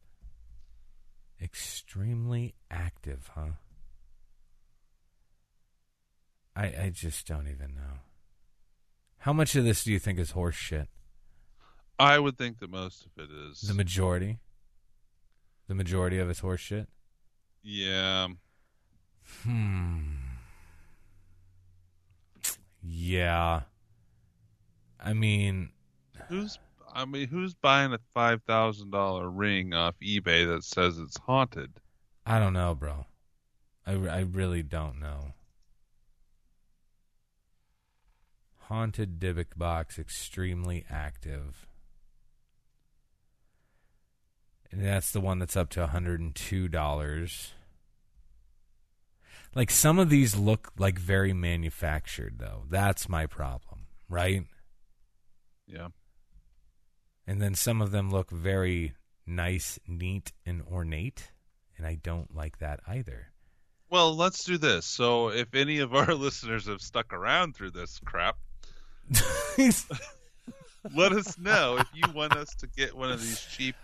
Extremely 1.42 2.56
active, 2.72 3.30
huh? 3.36 3.52
I 6.56 6.66
I 6.66 6.92
just 6.94 7.28
don't 7.28 7.48
even 7.48 7.76
know. 7.76 8.00
How 9.20 9.34
much 9.34 9.56
of 9.56 9.64
this 9.64 9.84
do 9.84 9.92
you 9.92 10.00
think 10.00 10.20
is 10.20 10.32
horse 10.32 10.56
shit? 10.56 10.88
I 11.98 12.20
would 12.20 12.38
think 12.38 12.60
that 12.60 12.70
most 12.70 13.06
of 13.06 13.24
it 13.24 13.30
is. 13.32 13.62
The 13.62 13.74
majority. 13.74 14.40
The 15.68 15.76
majority 15.76 16.20
of 16.20 16.30
it's 16.30 16.40
horse 16.40 16.60
shit. 16.62 16.88
yeah. 17.64 18.28
Hmm. 19.44 20.02
Yeah. 22.84 23.62
I 25.06 25.14
mean, 25.14 25.70
Who's 26.28 26.58
I 26.94 27.06
mean, 27.06 27.28
who's 27.28 27.54
buying 27.54 27.94
a 27.94 28.00
five 28.14 28.42
thousand 28.48 28.90
dollar 28.92 29.30
ring 29.30 29.74
off 29.74 29.96
eBay 30.02 30.48
that 30.48 30.64
says 30.64 30.98
it's 30.98 31.18
haunted? 31.18 31.80
I 32.26 32.40
don't 32.40 32.54
know, 32.54 32.74
bro. 32.74 33.06
I, 33.86 33.92
I 33.94 34.20
really 34.22 34.64
don't 34.64 35.00
know. 35.00 35.34
Haunted 38.62 39.20
Dybbuk 39.20 39.56
box, 39.56 40.00
extremely 40.00 40.86
active. 40.90 41.68
And 44.72 44.84
that's 44.84 45.12
the 45.12 45.22
one 45.22 45.38
that's 45.38 45.56
up 45.56 45.70
to 45.72 45.86
$102. 45.86 47.52
Like 49.54 49.70
some 49.70 50.00
of 50.00 50.10
these 50.10 50.36
look 50.36 50.72
like 50.78 50.98
very 50.98 51.32
manufactured 51.32 52.40
though. 52.40 52.64
That's 52.70 53.08
my 53.08 53.28
problem, 53.28 53.82
right? 54.10 54.46
Yeah. 55.68 55.88
And 57.28 57.42
then 57.42 57.56
some 57.56 57.82
of 57.82 57.92
them 57.92 58.12
look 58.12 58.30
very 58.30 58.94
nice, 59.26 59.80
neat, 59.88 60.32
and 60.46 60.62
ornate, 60.72 61.32
and 61.78 61.86
I 61.86 61.96
don't 61.96 62.36
like 62.36 62.60
that 62.60 62.80
either. 62.88 63.32
Well, 63.90 64.16
let's 64.16 64.44
do 64.44 64.58
this. 64.58 64.86
So, 64.86 65.30
if 65.30 65.54
any 65.56 65.80
of 65.80 65.96
our 65.96 66.14
listeners 66.16 66.68
have 66.68 66.82
stuck 66.82 67.14
around 67.14 67.56
through 67.56 67.72
this 67.72 68.00
crap, 68.04 68.38
let 70.96 71.12
us 71.14 71.38
know 71.38 71.78
if 71.78 71.88
you 71.94 72.12
want 72.14 72.34
us 72.34 72.54
to 72.56 72.68
get 72.68 72.96
one 72.96 73.12
of 73.12 73.22
these 73.22 73.42
cheap 73.42 73.76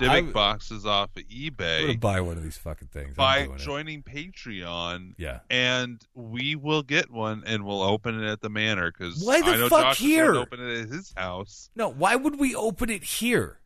Dybbuk 0.00 0.28
I- 0.28 0.32
boxes 0.32 0.86
off 0.86 1.10
of 1.16 1.22
eBay 1.24 1.98
buy 2.00 2.20
one 2.20 2.36
of 2.36 2.42
these 2.42 2.56
fucking 2.56 2.88
things. 2.88 3.14
By 3.16 3.44
doing 3.44 3.56
it. 3.56 3.58
joining 3.60 4.02
Patreon. 4.02 5.14
Yeah. 5.18 5.40
And 5.50 6.02
we 6.14 6.56
will 6.56 6.82
get 6.82 7.10
one, 7.10 7.42
and 7.46 7.64
we'll 7.64 7.82
open 7.82 8.22
it 8.22 8.28
at 8.30 8.40
the 8.40 8.48
manor 8.50 8.90
because 8.90 9.22
Why 9.24 9.40
the 9.40 9.66
I 9.66 9.68
fuck 9.68 9.82
Josh 9.84 9.98
here? 9.98 10.34
open 10.34 10.60
it 10.60 10.82
at 10.82 10.88
his 10.88 11.12
house. 11.16 11.70
No, 11.76 11.88
why 11.88 12.16
would 12.16 12.38
we 12.40 12.54
open 12.54 12.90
it 12.90 13.04
here? 13.04 13.58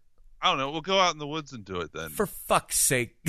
I 0.42 0.48
don't 0.50 0.58
know. 0.58 0.70
We'll 0.70 0.80
go 0.82 0.98
out 0.98 1.12
in 1.14 1.18
the 1.18 1.26
woods 1.26 1.52
and 1.54 1.64
do 1.64 1.80
it 1.80 1.92
then. 1.94 2.10
For 2.10 2.26
fuck's 2.26 2.78
sake. 2.78 3.16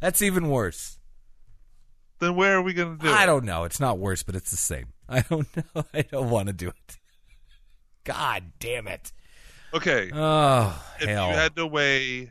That's 0.00 0.22
even 0.22 0.48
worse. 0.50 0.98
then 2.18 2.36
where 2.36 2.56
are 2.56 2.62
we 2.62 2.74
going 2.74 2.98
to 2.98 3.02
do 3.04 3.10
I 3.10 3.24
it? 3.24 3.26
don't 3.26 3.44
know. 3.44 3.64
It's 3.64 3.80
not 3.80 3.98
worse, 3.98 4.22
but 4.22 4.36
it's 4.36 4.50
the 4.50 4.56
same. 4.56 4.86
I 5.08 5.20
don't 5.22 5.48
know. 5.56 5.84
I 5.94 6.02
don't 6.02 6.30
want 6.30 6.48
to 6.48 6.52
do 6.52 6.68
it. 6.68 6.98
God 8.04 8.52
damn 8.60 8.86
it. 8.88 9.12
Okay. 9.74 10.10
Oh, 10.14 10.82
if 11.00 11.08
hell. 11.08 11.28
you 11.28 11.34
had 11.34 11.56
to 11.56 11.66
weigh 11.66 12.30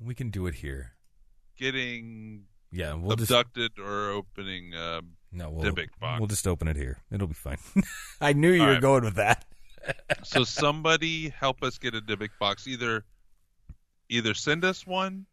we 0.00 0.14
can 0.14 0.30
do 0.30 0.46
it 0.46 0.54
here. 0.54 0.92
getting 1.56 2.44
Yeah, 2.70 2.94
we'll 2.94 3.16
just 3.16 3.30
abducted 3.30 3.78
or 3.78 4.10
opening 4.10 4.74
uh, 4.74 5.00
no, 5.32 5.50
we'll, 5.50 5.64
Dybbuk 5.72 5.88
box. 6.00 6.20
we'll 6.20 6.28
just 6.28 6.46
open 6.46 6.68
it 6.68 6.76
here. 6.76 6.98
It'll 7.10 7.26
be 7.28 7.34
fine. 7.34 7.58
I 8.20 8.32
knew 8.34 8.50
you 8.52 8.60
All 8.60 8.66
were 8.66 8.72
right. 8.74 8.82
going 8.82 9.04
with 9.04 9.14
that. 9.16 9.44
so 10.24 10.44
somebody 10.44 11.28
help 11.30 11.62
us 11.62 11.78
get 11.78 11.94
a 11.94 12.00
Dybbuk 12.00 12.30
box. 12.38 12.66
Either 12.66 13.04
either 14.08 14.34
send 14.34 14.64
us 14.64 14.86
one 14.86 15.26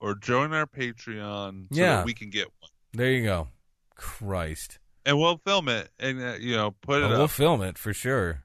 or 0.00 0.14
join 0.14 0.52
our 0.52 0.66
Patreon 0.66 1.68
so 1.72 1.80
Yeah. 1.80 2.04
we 2.04 2.14
can 2.14 2.30
get 2.30 2.46
one. 2.60 2.70
There 2.92 3.10
you 3.12 3.22
go. 3.24 3.48
Christ. 3.94 4.78
And 5.06 5.18
we'll 5.18 5.38
film 5.38 5.68
it 5.68 5.90
and 5.98 6.20
uh, 6.22 6.34
you 6.40 6.56
know 6.56 6.72
put 6.82 7.02
it 7.02 7.04
Oh, 7.04 7.12
up. 7.12 7.18
we'll 7.18 7.28
film 7.28 7.62
it 7.62 7.78
for 7.78 7.92
sure. 7.92 8.44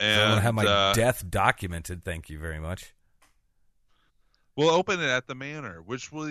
I 0.00 0.04
and 0.04 0.30
want 0.30 0.38
to 0.38 0.42
have 0.42 0.54
my 0.54 0.64
uh, 0.66 0.92
death 0.94 1.28
documented. 1.28 2.04
Thank 2.04 2.28
you 2.28 2.38
very 2.38 2.58
much. 2.58 2.94
we'll 4.56 4.70
open 4.70 5.00
it 5.00 5.08
at 5.08 5.26
the 5.26 5.34
manor, 5.34 5.82
which 5.84 6.10
will 6.12 6.28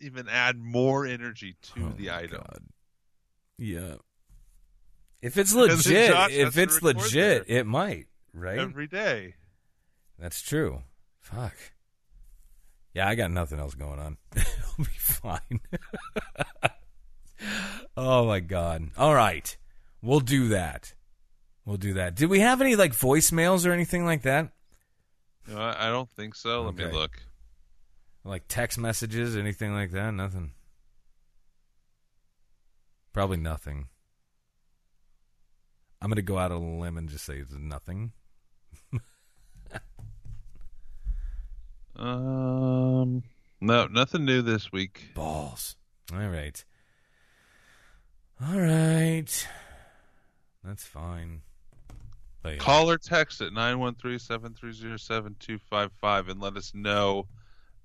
even 0.00 0.28
add 0.28 0.58
more 0.58 1.06
energy 1.06 1.56
to 1.74 1.86
Oh 1.86 1.92
the 1.96 2.10
item. 2.10 2.42
God. 2.46 2.60
Yeah. 3.58 3.94
If 5.22 5.36
it's 5.36 5.54
legit, 5.54 6.14
if 6.30 6.56
it's 6.56 6.82
legit, 6.82 7.44
it 7.48 7.66
might, 7.66 8.06
right? 8.32 8.58
Every 8.58 8.86
day. 8.86 9.34
That's 10.18 10.40
true. 10.42 10.82
Fuck. 11.20 11.54
Yeah, 12.94 13.08
I 13.08 13.14
got 13.14 13.30
nothing 13.30 13.58
else 13.60 13.74
going 13.74 13.98
on. 14.00 14.16
It'll 14.36 14.78
be 14.78 14.84
fine. 14.98 15.60
oh 17.96 18.26
my 18.26 18.40
god. 18.40 18.90
All 18.96 19.14
right. 19.14 19.56
We'll 20.02 20.20
do 20.20 20.48
that. 20.48 20.94
We'll 21.68 21.76
do 21.76 21.92
that. 21.94 22.14
Did 22.14 22.30
we 22.30 22.40
have 22.40 22.62
any 22.62 22.76
like 22.76 22.92
voicemails 22.92 23.66
or 23.66 23.72
anything 23.72 24.06
like 24.06 24.22
that? 24.22 24.48
Know, 25.46 25.58
I 25.58 25.88
I 25.88 25.90
don't 25.90 26.08
think 26.08 26.34
so. 26.34 26.62
Let 26.62 26.68
Okay. 26.80 26.86
me 26.86 26.92
look. 26.98 27.22
Like 28.24 28.44
text 28.48 28.78
messages, 28.78 29.36
anything 29.36 29.74
like 29.74 29.90
that? 29.90 30.12
Nothing. 30.14 30.52
Probably 33.12 33.36
nothing. 33.36 33.88
I'm 36.00 36.08
going 36.08 36.16
to 36.16 36.22
go 36.22 36.38
out 36.38 36.52
on 36.52 36.62
a 36.62 36.78
limb 36.78 36.96
and 36.96 37.06
just 37.06 37.26
say 37.26 37.36
it's 37.36 37.52
nothing. 37.52 38.12
Um, 41.96 43.24
no, 43.60 43.86
nothing 43.88 44.24
new 44.24 44.40
this 44.40 44.70
week. 44.72 45.10
Balls. 45.14 45.76
All 46.12 46.28
right. 46.28 46.64
All 48.40 48.58
right. 48.60 49.48
That's 50.64 50.84
fine. 50.84 51.42
Call 52.56 52.90
or 52.90 52.98
text 52.98 53.40
at 53.40 53.52
913-730-7255 53.52 56.28
and 56.28 56.40
let 56.40 56.56
us 56.56 56.72
know 56.74 57.26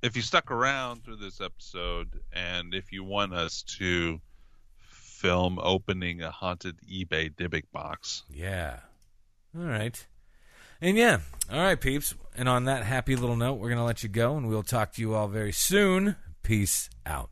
if 0.02 0.16
you 0.16 0.22
stuck 0.22 0.52
around 0.52 1.04
through 1.04 1.18
this 1.18 1.42
episode 1.42 2.20
and 2.32 2.74
if 2.74 2.92
you 2.92 3.04
want 3.04 3.34
us 3.34 3.64
to 3.64 4.22
film 4.90 5.60
opening 5.62 6.22
a 6.22 6.32
haunted 6.32 6.78
eBay 6.90 7.30
Dybbuk 7.34 7.66
box. 7.72 8.24
Yeah. 8.30 8.80
All 9.58 9.66
right. 9.66 10.06
And 10.82 10.98
yeah. 10.98 11.20
All 11.52 11.60
right, 11.60 11.80
peeps. 11.80 12.16
And 12.36 12.50
on 12.50 12.66
that 12.66 12.84
happy 12.84 13.16
little 13.16 13.38
note, 13.38 13.54
we're 13.54 13.70
going 13.70 13.78
to 13.78 13.86
let 13.86 14.04
you 14.04 14.10
go 14.10 14.36
and 14.36 14.50
we'll 14.50 14.64
talk 14.64 14.92
to 14.94 15.02
you 15.02 15.16
all 15.16 15.28
very 15.28 15.54
soon. 15.54 16.18
Peace 16.44 16.90
out. 17.06 17.30